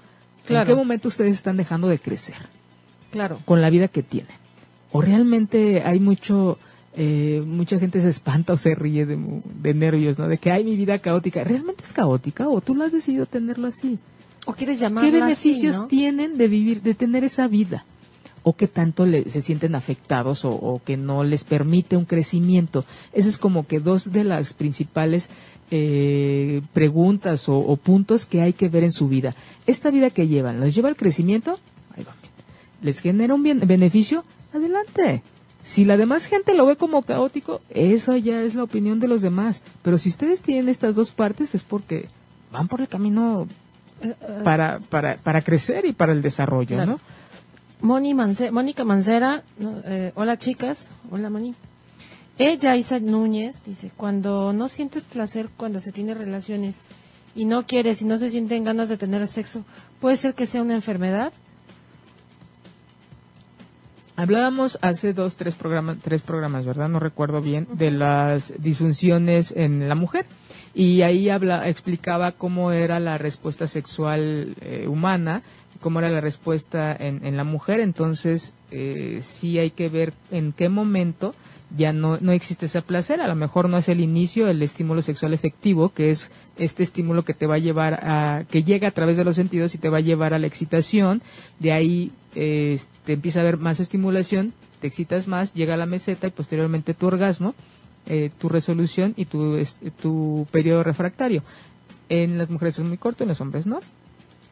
¿En 0.47 0.65
qué 0.65 0.76
momento 0.76 1.07
ustedes 1.07 1.34
están 1.34 1.57
dejando 1.57 1.88
de 1.88 1.99
crecer? 1.99 2.36
Claro. 3.11 3.39
Con 3.45 3.61
la 3.61 3.69
vida 3.69 3.88
que 3.88 4.03
tienen. 4.03 4.34
O 4.91 5.01
realmente 5.01 5.84
hay 5.86 5.99
mucho, 5.99 6.57
eh, 6.95 7.41
mucha 7.45 7.80
gente 7.80 8.01
se 8.01 8.09
espanta 8.09 8.53
o 8.53 8.57
se 8.57 8.76
ríe 8.76 9.05
de, 9.05 9.74
nervios, 9.74 10.17
¿no? 10.17 10.28
De 10.28 10.38
que 10.38 10.51
hay 10.51 10.63
mi 10.63 10.76
vida 10.76 10.99
caótica. 10.99 11.43
¿Realmente 11.43 11.84
es 11.84 11.93
caótica 11.93 12.49
o 12.49 12.59
tú 12.59 12.76
lo 12.76 12.84
has 12.84 12.91
decidido 12.91 13.26
tenerlo 13.26 13.67
así? 13.67 13.99
¿O 14.45 14.53
quieres 14.53 14.80
llamarlo 14.80 15.09
¿Qué 15.09 15.19
beneficios 15.19 15.88
tienen 15.88 16.38
de 16.38 16.47
vivir, 16.47 16.82
de 16.82 16.95
tener 16.95 17.24
esa 17.24 17.47
vida? 17.47 17.86
O 18.44 18.54
que 18.54 18.68
tanto 18.68 19.06
le, 19.06 19.30
se 19.30 19.42
sienten 19.42 19.76
afectados 19.76 20.46
o, 20.46 20.82
que 20.84 20.98
no 20.98 21.24
les 21.24 21.44
permite 21.44 21.98
un 21.98 22.06
crecimiento. 22.06 22.86
Esas 23.14 23.34
es 23.34 23.38
como 23.38 23.68
que 23.68 23.80
dos 23.80 24.12
de 24.12 24.24
las 24.24 24.54
principales 24.54 25.30
eh, 25.70 26.62
preguntas 26.74 27.46
o, 27.48 27.76
puntos 27.78 28.26
que 28.26 28.42
hay 28.42 28.54
que 28.54 28.70
ver 28.70 28.84
en 28.84 28.92
su 28.92 29.08
vida. 29.08 29.36
Esta 29.68 29.92
vida 29.92 30.10
que 30.10 30.28
llevan, 30.28 30.60
¿les 30.60 30.74
lleva 30.74 30.89
al 30.89 30.96
crecimiento? 30.96 31.60
Ahí 31.96 32.04
va. 32.04 32.16
¿Les 32.82 33.00
genera 33.00 33.34
un 33.34 33.44
bien, 33.44 33.60
beneficio? 33.66 34.24
Adelante. 34.54 35.22
Si 35.64 35.86
la 35.86 35.96
demás 35.96 36.26
gente 36.26 36.56
lo 36.56 36.66
ve 36.66 36.76
como 36.76 37.04
caótico, 37.04 37.62
eso 37.70 38.18
ya 38.18 38.42
es 38.42 38.56
la 38.56 38.64
opinión 38.64 39.00
de 39.00 39.08
los 39.08 39.22
demás. 39.22 39.62
Pero 39.84 40.00
si 40.00 40.10
ustedes 40.10 40.42
tienen 40.42 40.70
estas 40.70 40.96
dos 40.96 41.12
partes 41.12 41.54
es 41.54 41.62
porque 41.62 42.08
van 42.52 42.68
por 42.68 42.82
el 42.82 42.88
camino 42.88 43.48
eh, 44.02 44.16
eh. 44.20 44.42
para, 44.44 44.80
para, 44.80 45.18
para 45.18 45.42
crecer 45.44 45.86
y 45.86 45.94
para 45.94 46.12
el 46.12 46.24
desarrollo, 46.24 46.84
¿no? 46.84 47.00
Moni 47.82 48.14
Mónica 48.14 48.84
Mancera, 48.84 49.44
eh, 49.86 50.12
hola 50.14 50.38
chicas, 50.38 50.88
hola 51.10 51.32
Moni. 51.32 51.56
Ella, 52.38 52.76
Isa 52.76 53.00
Núñez, 53.00 53.64
dice, 53.66 53.92
cuando 53.98 54.54
no 54.54 54.70
sientes 54.70 55.06
placer 55.06 55.50
cuando 55.58 55.80
se 55.80 55.92
tiene 55.92 56.14
relaciones 56.14 56.80
y 57.36 57.46
no 57.46 57.66
quieres 57.66 58.02
y 58.02 58.06
no 58.06 58.18
se 58.18 58.30
sienten 58.30 58.64
ganas 58.64 58.88
de 58.88 58.98
tener 58.98 59.26
sexo, 59.28 59.66
¿puede 60.00 60.18
ser 60.18 60.36
que 60.36 60.46
sea 60.46 60.62
una 60.62 60.76
enfermedad? 60.76 61.34
Hablábamos 64.16 64.78
hace 64.84 65.14
dos, 65.14 65.36
tres 65.36 65.56
programas, 65.56 65.98
tres 66.04 66.22
programas, 66.22 66.66
¿verdad? 66.66 66.88
No 66.88 67.00
recuerdo 67.00 67.42
bien, 67.42 67.68
de 67.74 67.90
las 67.90 68.54
disfunciones 68.62 69.52
en 69.56 69.90
la 69.90 69.96
mujer. 69.96 70.28
Y 70.74 71.02
ahí 71.02 71.30
habla, 71.30 71.68
explicaba 71.68 72.32
cómo 72.32 72.72
era 72.72 73.00
la 73.00 73.18
respuesta 73.18 73.68
sexual 73.68 74.56
eh, 74.62 74.86
humana 74.88 75.42
cómo 75.82 76.00
era 76.00 76.10
la 76.10 76.22
respuesta 76.22 76.96
en, 76.98 77.26
en 77.26 77.36
la 77.36 77.44
mujer, 77.44 77.80
entonces 77.82 78.54
eh, 78.72 79.20
sí 79.22 79.60
hay 79.60 79.72
que 79.72 79.90
ver 79.90 80.14
en 80.32 80.54
qué 80.54 80.70
momento 80.70 81.36
ya 81.76 81.94
no, 81.94 82.18
no 82.20 82.32
existe 82.32 82.66
ese 82.66 82.82
placer, 82.82 83.22
a 83.22 83.28
lo 83.28 83.36
mejor 83.36 83.70
no 83.70 83.78
es 83.78 83.88
el 83.90 84.02
inicio 84.02 84.48
el 84.50 84.62
estímulo 84.62 85.02
sexual 85.02 85.34
efectivo, 85.34 85.94
que 85.94 86.10
es 86.10 86.30
este 86.58 86.84
estímulo 86.84 87.24
que 87.24 87.34
te 87.34 87.48
va 87.48 87.56
a 87.56 87.60
llevar 87.60 88.00
a, 88.04 88.44
que 88.50 88.64
llega 88.64 88.90
a 88.90 88.92
través 88.92 89.18
de 89.18 89.24
los 89.24 89.36
sentidos 89.36 89.74
y 89.74 89.78
te 89.78 89.90
va 89.90 89.98
a 89.98 90.02
llevar 90.02 90.34
a 90.34 90.40
la 90.40 90.48
excitación, 90.48 91.22
de 91.60 91.72
ahí 91.72 92.12
eh, 92.36 92.80
te 93.06 93.14
empieza 93.14 93.40
a 93.40 93.44
haber 93.44 93.58
más 93.58 93.80
estimulación, 93.80 94.54
te 94.82 94.88
excitas 94.88 95.28
más, 95.28 95.54
llega 95.54 95.76
a 95.76 95.78
la 95.78 95.86
meseta 95.86 96.28
y 96.28 96.32
posteriormente 96.32 96.94
tu 96.94 97.08
orgasmo, 97.08 97.56
eh, 98.08 98.32
tu 98.38 98.50
resolución 98.50 99.14
y 99.16 99.26
tu, 99.26 99.58
tu 100.02 100.48
periodo 100.52 100.84
refractario. 100.84 101.44
En 102.10 102.38
las 102.38 102.50
mujeres 102.50 102.80
es 102.80 102.86
muy 102.86 102.98
corto, 102.98 103.24
en 103.24 103.30
los 103.30 103.40
hombres 103.40 103.66
no 103.66 103.80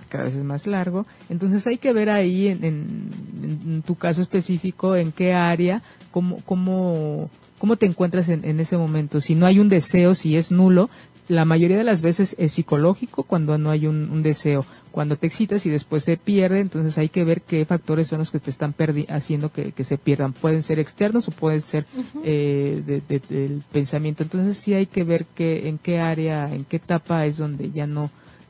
cada 0.10 0.26
vez 0.26 0.36
es 0.36 0.44
más 0.44 0.68
largo. 0.68 1.06
Entonces 1.30 1.66
hay 1.68 1.78
que 1.78 1.94
ver 1.94 2.10
ahí 2.10 2.48
en, 2.48 2.64
en, 2.64 3.82
tu 3.86 3.96
caso 3.96 4.22
específico 4.22 4.96
en 4.96 5.12
qué 5.12 5.34
área, 5.34 5.82
cómo, 6.12 6.42
cómo, 6.46 7.30
cómo 7.58 7.78
te 7.78 7.86
encuentras 7.86 8.28
en, 8.30 8.44
en, 8.44 8.60
ese 8.60 8.78
momento. 8.78 9.22
Si 9.22 9.36
no 9.36 9.46
hay 9.46 9.60
un 9.60 9.70
deseo, 9.70 10.16
si 10.16 10.36
es 10.36 10.52
nulo, 10.52 10.90
la 11.30 11.46
mayoría 11.46 11.78
de 11.78 11.84
las 11.84 12.02
veces 12.02 12.36
es 12.40 12.52
psicológico 12.54 13.24
cuando 13.24 13.58
no 13.58 13.70
hay 13.70 13.86
un, 13.86 14.24
deseo. 14.24 14.66
Cuando 14.92 15.16
te 15.16 15.28
excitas 15.28 15.64
y 15.68 15.70
después 15.70 16.04
se 16.04 16.18
pierde, 16.18 16.60
entonces 16.60 16.98
hay 16.98 17.10
que 17.10 17.24
ver 17.24 17.42
qué 17.42 17.64
factores 17.66 18.08
son 18.08 18.18
los 18.18 18.32
que 18.32 18.40
te 18.40 18.50
están 18.50 18.74
haciendo 19.10 19.52
que, 19.52 19.72
se 19.84 20.00
pierdan. 20.00 20.34
Pueden 20.34 20.64
ser 20.64 20.80
externos 20.80 21.28
o 21.28 21.32
pueden 21.32 21.62
ser 21.62 21.86
eh, 22.24 22.82
del 23.08 23.64
pensamiento. 23.72 24.24
Entonces 24.24 24.58
sí 24.58 24.74
hay 24.74 24.88
que 24.88 25.04
ver 25.04 25.26
que, 25.36 25.70
en 25.70 25.78
qué 25.78 26.00
área, 26.00 26.52
en 26.52 26.66
qué 26.66 26.78
etapa 26.78 27.28
es 27.28 27.38
donde 27.38 27.70
ya 27.70 27.86
no, 27.86 28.10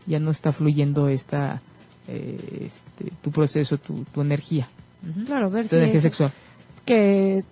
ya 0.10 0.20
no 0.20 0.32
está 0.32 0.52
fluyendo 0.52 1.08
esta, 1.08 1.62
eh, 2.08 2.68
este, 2.68 3.16
tu 3.22 3.32
proceso, 3.32 3.78
tu, 3.78 4.04
tu 4.12 4.22
energía. 4.22 4.68
Claro, 5.26 5.50
ver 5.50 5.70
tu 5.70 5.76
energía 5.76 6.02
sexual. 6.02 6.32
Que 6.84 7.44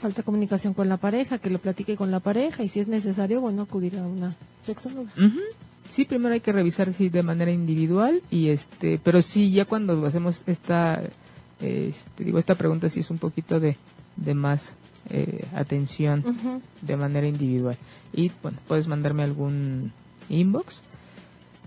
falta 0.00 0.22
comunicación 0.22 0.72
con 0.72 0.88
la 0.88 0.96
pareja, 0.96 1.38
que 1.38 1.50
lo 1.50 1.58
platique 1.58 1.96
con 1.96 2.10
la 2.10 2.20
pareja 2.20 2.62
y 2.62 2.68
si 2.68 2.80
es 2.80 2.88
necesario, 2.88 3.40
bueno, 3.40 3.62
acudir 3.62 3.98
a 3.98 4.06
una 4.06 4.34
sexóloga. 4.62 5.10
Sí, 5.90 6.04
primero 6.04 6.32
hay 6.34 6.40
que 6.40 6.52
revisar 6.52 6.92
si 6.94 7.08
de 7.08 7.22
manera 7.22 7.50
individual 7.50 8.22
y 8.30 8.48
este, 8.48 8.98
pero 9.02 9.20
sí 9.22 9.50
ya 9.50 9.64
cuando 9.64 10.06
hacemos 10.06 10.42
esta, 10.46 11.02
este, 11.60 12.24
digo 12.24 12.38
esta 12.38 12.54
pregunta 12.54 12.88
sí 12.88 13.00
es 13.00 13.10
un 13.10 13.18
poquito 13.18 13.60
de, 13.60 13.76
de 14.16 14.34
más 14.34 14.72
eh, 15.10 15.44
atención 15.54 16.24
de 16.82 16.96
manera 16.96 17.28
individual 17.28 17.76
y 18.12 18.32
bueno 18.42 18.58
puedes 18.66 18.88
mandarme 18.88 19.22
algún 19.22 19.92
inbox. 20.28 20.80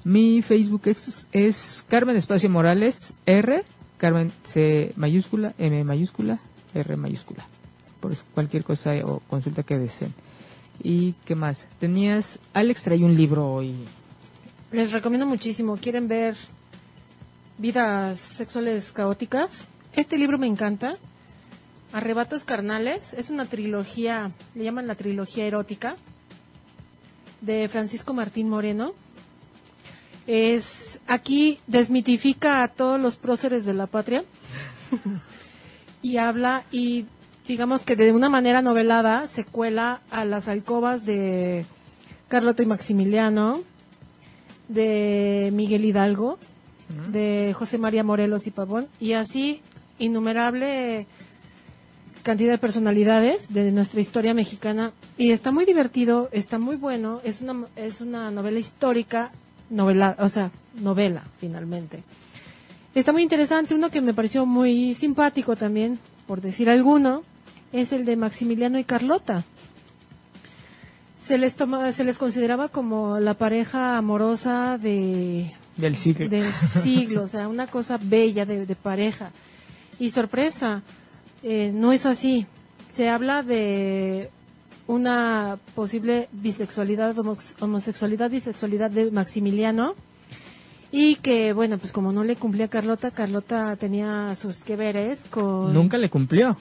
Mi 0.04 0.42
Facebook 0.42 0.82
es, 0.86 1.28
es 1.32 1.86
Carmen 1.88 2.16
Espacio 2.16 2.50
Morales 2.50 3.14
R, 3.26 3.64
Carmen 3.98 4.32
C 4.44 4.94
mayúscula, 4.96 5.54
M 5.58 5.84
mayúscula, 5.84 6.40
R 6.74 6.98
mayúscula 6.98 7.46
por 8.00 8.16
cualquier 8.34 8.64
cosa 8.64 8.94
o 9.06 9.20
consulta 9.30 9.64
que 9.64 9.78
deseen. 9.78 10.14
¿Y 10.82 11.14
qué 11.26 11.36
más? 11.36 11.68
Tenías, 11.80 12.40
Alex 12.54 12.84
trae 12.84 13.04
un 13.04 13.16
libro 13.16 13.52
hoy. 13.52 13.76
Les 14.72 14.92
recomiendo 14.92 15.26
muchísimo. 15.26 15.78
¿Quieren 15.78 16.08
ver 16.08 16.36
vidas 17.58 18.20
sexuales 18.20 18.92
caóticas? 18.92 19.68
Este 19.96 20.18
libro 20.18 20.38
me 20.38 20.48
encanta. 20.48 20.98
Arrebatos 21.92 22.44
carnales. 22.44 23.14
Es 23.14 23.30
una 23.30 23.46
trilogía, 23.46 24.32
le 24.56 24.64
llaman 24.64 24.88
la 24.88 24.96
trilogía 24.96 25.46
erótica, 25.46 25.96
de 27.42 27.68
Francisco 27.68 28.14
Martín 28.14 28.48
Moreno. 28.50 28.94
Es, 30.32 31.00
aquí 31.08 31.58
desmitifica 31.66 32.62
a 32.62 32.68
todos 32.68 33.02
los 33.02 33.16
próceres 33.16 33.66
de 33.66 33.74
la 33.74 33.88
patria. 33.88 34.24
y 36.04 36.18
habla 36.18 36.66
y 36.72 37.08
digamos 37.48 37.82
que 37.82 37.96
de 37.96 38.12
una 38.12 38.30
manera 38.30 38.62
novelada 38.62 39.26
se 39.26 39.44
cuela 39.44 40.02
a 40.12 40.26
las 40.26 40.48
alcobas 40.48 41.04
de 41.04 41.66
Carlota 42.28 42.62
y 42.62 42.68
Maximiliano, 42.68 43.64
de 44.68 45.50
Miguel 45.52 45.84
Hidalgo, 45.84 46.38
de 47.12 47.56
José 47.58 47.80
María 47.80 48.04
Morelos 48.04 48.46
y 48.46 48.52
Pavón, 48.52 48.88
y 49.00 49.14
así 49.14 49.64
innumerable 49.98 51.08
cantidad 52.22 52.52
de 52.52 52.60
personalidades 52.60 53.52
de 53.52 53.72
nuestra 53.72 54.00
historia 54.00 54.36
mexicana. 54.36 54.92
Y 55.18 55.32
está 55.32 55.52
muy 55.52 55.66
divertido, 55.66 56.30
está 56.32 56.60
muy 56.60 56.76
bueno, 56.76 57.20
es 57.24 57.42
una, 57.42 57.66
es 57.76 58.00
una 58.00 58.30
novela 58.30 58.60
histórica, 58.60 59.32
novela, 59.70 60.16
o 60.20 60.30
sea, 60.30 60.52
novela 60.76 61.24
finalmente. 61.40 62.04
Está 62.96 63.12
muy 63.12 63.22
interesante, 63.22 63.76
uno 63.76 63.90
que 63.90 64.02
me 64.02 64.14
pareció 64.14 64.46
muy 64.46 64.94
simpático 64.94 65.56
también, 65.56 66.00
por 66.28 66.42
decir 66.42 66.70
alguno, 66.70 67.24
es 67.72 67.92
el 67.92 68.06
de 68.06 68.16
Maximiliano 68.16 68.80
y 68.80 68.84
Carlota. 68.84 69.44
Se 71.18 71.38
les, 71.38 71.56
toma, 71.56 71.92
se 71.92 72.04
les 72.04 72.18
consideraba 72.18 72.70
como 72.70 73.20
la 73.20 73.36
pareja 73.36 73.98
amorosa 73.98 74.78
de, 74.78 75.54
del 75.78 75.96
siglo. 75.96 76.30
Del 76.30 76.52
siglo, 76.52 77.24
o 77.24 77.28
sea, 77.28 77.48
una 77.48 77.68
cosa 77.68 78.00
bella 78.02 78.46
de, 78.46 78.76
pareja. 78.76 79.32
Y 80.00 80.10
sorpresa, 80.10 80.82
eh, 81.44 81.72
no 81.74 81.94
es 81.94 82.06
así. 82.06 82.48
Se 82.90 83.10
habla 83.10 83.44
de 83.44 84.30
una 84.90 85.58
posible 85.76 86.28
bisexualidad, 86.32 87.16
homosexualidad, 87.60 88.30
bisexualidad 88.30 88.92
de 88.92 89.12
Maximiliano. 89.12 89.96
Y 90.92 91.16
que, 91.16 91.54
bueno, 91.54 91.78
pues 91.78 91.92
como 91.92 92.12
no 92.12 92.24
le 92.24 92.36
cumplía 92.36 92.66
a 92.66 92.70
Carlota, 92.70 93.12
Carlota 93.12 93.76
tenía 93.76 94.36
sus 94.36 94.64
que 94.64 94.76
veres 94.76 95.26
con... 95.30 95.72
Nunca 95.72 95.98
le 95.98 96.10
cumplió 96.10 96.58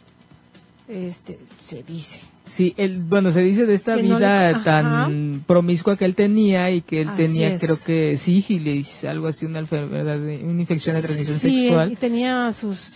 este, 0.89 1.39
se 1.67 1.83
dice. 1.83 2.21
Sí, 2.47 2.73
el, 2.79 3.01
bueno, 3.01 3.31
se 3.31 3.43
dice 3.43 3.67
de 3.67 3.75
esta 3.75 3.97
vida 3.97 4.63
tan 4.65 5.45
promiscua 5.47 5.99
que 5.99 6.07
él 6.07 6.15
tenía 6.15 6.71
y 6.71 6.81
que 6.81 7.03
él 7.03 7.11
tenía, 7.15 7.59
creo 7.59 7.77
que 7.85 8.17
sífilis, 8.17 9.05
algo 9.05 9.27
así, 9.27 9.45
una 9.45 9.59
enfermedad, 9.59 10.19
una 10.19 10.61
infección 10.61 10.97
de 10.97 11.03
transmisión 11.03 11.39
sí, 11.39 11.63
sexual. 11.65 11.93
y 11.93 11.97
tenía 11.97 12.51
sus 12.55 12.89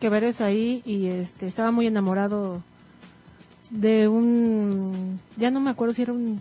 que 0.00 0.10
veres 0.10 0.42
ahí 0.42 0.82
y 0.84 1.06
este 1.06 1.46
estaba 1.46 1.70
muy 1.70 1.86
enamorado 1.86 2.62
de 3.70 4.08
un, 4.08 5.20
ya 5.36 5.50
no 5.50 5.60
me 5.60 5.70
acuerdo 5.70 5.94
si 5.94 6.02
era 6.02 6.12
un 6.12 6.40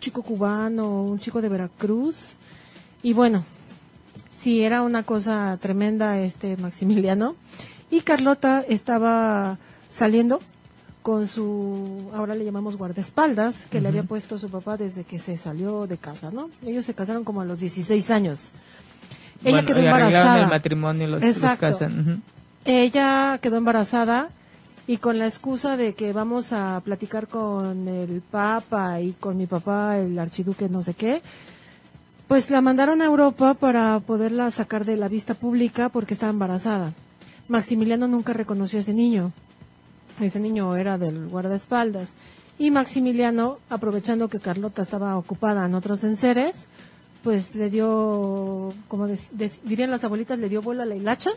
chico 0.00 0.22
cubano 0.22 0.86
o 0.86 1.02
un 1.04 1.18
chico 1.18 1.40
de 1.40 1.48
Veracruz. 1.48 2.16
Y 3.02 3.12
bueno, 3.12 3.44
sí, 4.34 4.62
era 4.62 4.82
una 4.82 5.02
cosa 5.02 5.56
tremenda 5.60 6.18
este 6.18 6.56
Maximiliano. 6.56 7.36
Y 7.90 8.00
Carlota 8.00 8.60
estaba 8.60 9.58
saliendo 9.90 10.40
con 11.02 11.26
su, 11.26 12.10
ahora 12.14 12.34
le 12.34 12.44
llamamos 12.44 12.76
guardaespaldas, 12.76 13.66
que 13.66 13.80
le 13.80 13.88
había 13.88 14.02
puesto 14.02 14.38
su 14.38 14.50
papá 14.50 14.76
desde 14.76 15.04
que 15.04 15.18
se 15.18 15.36
salió 15.36 15.86
de 15.86 15.96
casa, 15.96 16.30
¿no? 16.30 16.50
Ellos 16.64 16.84
se 16.84 16.94
casaron 16.94 17.24
como 17.24 17.40
a 17.40 17.44
los 17.44 17.60
16 17.60 18.10
años. 18.10 18.52
Ella 19.42 19.64
quedó 19.64 19.78
embarazada. 19.78 20.42
el 20.42 20.48
matrimonio, 20.48 21.08
los, 21.08 21.22
Exacto. 21.22 21.78
Ella 22.64 23.38
quedó 23.40 23.56
embarazada 23.56 24.28
y 24.86 24.96
con 24.96 25.18
la 25.18 25.26
excusa 25.26 25.76
de 25.76 25.94
que 25.94 26.12
vamos 26.12 26.52
a 26.52 26.80
platicar 26.84 27.28
con 27.28 27.86
el 27.88 28.20
papa 28.20 29.00
y 29.00 29.12
con 29.12 29.36
mi 29.36 29.46
papá, 29.46 29.98
el 29.98 30.18
archiduque 30.18 30.68
no 30.68 30.82
sé 30.82 30.94
qué, 30.94 31.22
pues 32.28 32.50
la 32.50 32.60
mandaron 32.60 33.02
a 33.02 33.06
Europa 33.06 33.54
para 33.54 33.98
poderla 34.00 34.50
sacar 34.50 34.84
de 34.84 34.96
la 34.96 35.08
vista 35.08 35.34
pública 35.34 35.88
porque 35.88 36.14
estaba 36.14 36.30
embarazada. 36.30 36.92
Maximiliano 37.48 38.06
nunca 38.08 38.32
reconoció 38.32 38.78
a 38.78 38.82
ese 38.82 38.94
niño 38.94 39.32
ese 40.26 40.40
niño 40.40 40.76
era 40.76 40.98
del 40.98 41.28
guardaespaldas. 41.28 42.10
Y 42.58 42.70
Maximiliano, 42.70 43.58
aprovechando 43.70 44.28
que 44.28 44.38
Carlota 44.38 44.82
estaba 44.82 45.16
ocupada 45.16 45.64
en 45.64 45.74
otros 45.74 46.04
enseres, 46.04 46.66
pues 47.22 47.54
le 47.54 47.70
dio, 47.70 48.72
como 48.88 49.08
dirían 49.64 49.90
las 49.90 50.04
abuelitas, 50.04 50.38
le 50.38 50.48
dio 50.48 50.62
vuelo 50.62 50.82
a 50.82 50.86
la 50.86 50.96
hilacha 50.96 51.30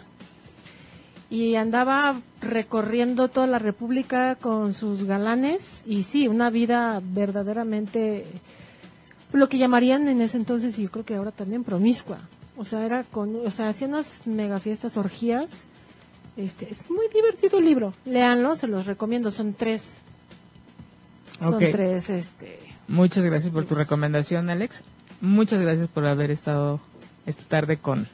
y 1.34 1.56
andaba 1.56 2.22
recorriendo 2.42 3.28
toda 3.28 3.48
la 3.48 3.58
República 3.58 4.36
con 4.36 4.76
sus 4.76 5.06
galanes 5.06 5.82
y 5.84 6.04
sí, 6.04 6.28
una 6.28 6.52
vida 6.52 7.02
verdaderamente 7.04 8.28
lo 9.32 9.50
que 9.50 9.58
llamarían 9.58 10.08
en 10.08 10.22
ese 10.22 10.38
entonces 10.38 10.78
y 10.78 10.84
yo 10.84 10.92
creo 10.92 11.06
que 11.06 11.16
ahora 11.16 11.32
también 11.32 11.64
promiscua. 11.64 12.20
O 12.56 12.64
sea, 12.64 12.86
era 12.86 13.04
con, 13.04 13.36
o 13.36 13.50
sea, 13.50 13.70
hacía 13.70 13.88
unas 13.88 14.28
mega 14.28 14.60
fiestas, 14.60 14.96
orgías 14.96 15.66
este, 16.38 16.68
es 16.70 16.88
muy 16.92 17.08
divertido 17.10 17.58
el 17.58 17.66
libro. 17.66 17.94
Leanlo, 18.06 18.54
se 18.54 18.68
los 18.68 18.86
recomiendo. 18.86 19.32
Son 19.32 19.56
tres. 19.56 19.98
Son 21.40 21.58
tres, 21.58 22.12
este. 22.12 22.60
Muchas 22.88 23.24
gracias 23.24 23.52
por 23.52 23.66
tu 23.66 23.74
recomendación, 23.74 24.52
Alex. 24.52 24.84
Muchas 25.20 25.60
gracias 25.62 25.88
por 25.88 26.06
haber 26.06 26.30
estado 26.30 26.80
esta 27.26 27.44
tarde 27.46 27.78
con, 27.78 28.08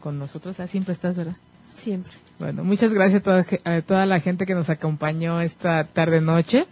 con 0.00 0.18
nosotros. 0.18 0.58
Ah, 0.58 0.66
siempre 0.66 0.92
estás, 0.92 1.16
¿verdad? 1.16 1.36
Siempre. 1.76 2.12
Bueno, 2.38 2.64
muchas 2.64 2.92
gracias 2.92 3.20
a 3.20 3.24
toda, 3.24 3.46
a 3.64 3.80
toda 3.82 4.06
la 4.06 4.20
gente 4.20 4.46
que 4.46 4.54
nos 4.54 4.68
acompañó 4.68 5.40
esta 5.40 5.84
tarde 5.84 6.20
noche. 6.20 6.66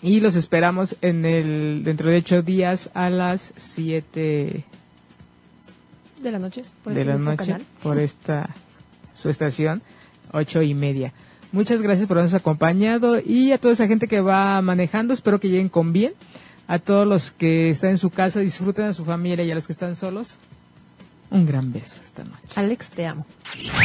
Y 0.00 0.20
los 0.20 0.36
esperamos 0.36 0.96
en 1.02 1.24
el 1.24 1.82
dentro 1.82 2.10
de 2.10 2.18
ocho 2.18 2.42
días 2.42 2.88
a 2.94 3.10
las 3.10 3.52
siete 3.56 4.64
de 6.22 6.30
la 6.30 6.38
noche. 6.38 6.64
de 6.84 6.90
este 6.92 7.04
la 7.04 7.18
noche 7.18 7.56
por 7.82 7.98
esta 7.98 8.48
su 9.14 9.28
estación, 9.28 9.82
ocho 10.32 10.62
y 10.62 10.74
media. 10.74 11.12
Muchas 11.50 11.82
gracias 11.82 12.06
por 12.06 12.18
habernos 12.18 12.34
acompañado 12.34 13.18
y 13.18 13.52
a 13.52 13.58
toda 13.58 13.74
esa 13.74 13.88
gente 13.88 14.06
que 14.06 14.20
va 14.20 14.60
manejando, 14.62 15.14
espero 15.14 15.40
que 15.40 15.48
lleguen 15.48 15.68
con 15.68 15.92
bien. 15.92 16.12
A 16.68 16.78
todos 16.78 17.06
los 17.06 17.30
que 17.30 17.70
están 17.70 17.90
en 17.90 17.98
su 17.98 18.10
casa, 18.10 18.40
disfruten 18.40 18.84
a 18.84 18.92
su 18.92 19.04
familia 19.04 19.42
y 19.44 19.50
a 19.50 19.54
los 19.54 19.66
que 19.66 19.72
están 19.72 19.96
solos, 19.96 20.36
un 21.30 21.46
gran 21.46 21.72
beso 21.72 21.94
esta 22.02 22.24
noche. 22.24 22.48
Alex, 22.56 22.88
te 22.90 23.06
amo. 23.06 23.26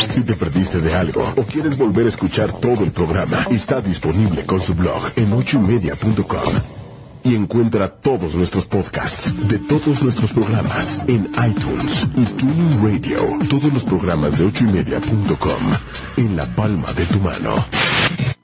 Si 0.09 0.21
te 0.21 0.33
perdiste 0.33 0.79
de 0.79 0.93
algo 0.95 1.21
o 1.37 1.43
quieres 1.43 1.77
volver 1.77 2.05
a 2.05 2.09
escuchar 2.09 2.51
todo 2.53 2.83
el 2.83 2.91
programa, 2.91 3.45
está 3.51 3.81
disponible 3.81 4.45
con 4.45 4.61
su 4.61 4.75
blog 4.75 5.11
en 5.15 5.33
ochoymedia.com. 5.33 6.53
Y 7.25 7.35
encuentra 7.35 7.87
todos 7.87 8.35
nuestros 8.35 8.65
podcasts 8.65 9.33
de 9.47 9.57
todos 9.57 10.03
nuestros 10.03 10.33
programas 10.33 10.99
en 11.07 11.31
iTunes 11.49 12.05
y 12.17 12.25
Tuning 12.25 12.83
Radio. 12.83 13.39
Todos 13.49 13.71
los 13.73 13.85
programas 13.85 14.37
de 14.37 14.45
ochoymedia.com 14.45 15.71
en 16.17 16.35
la 16.35 16.45
palma 16.53 16.91
de 16.91 17.05
tu 17.05 17.21
mano. 17.21 17.65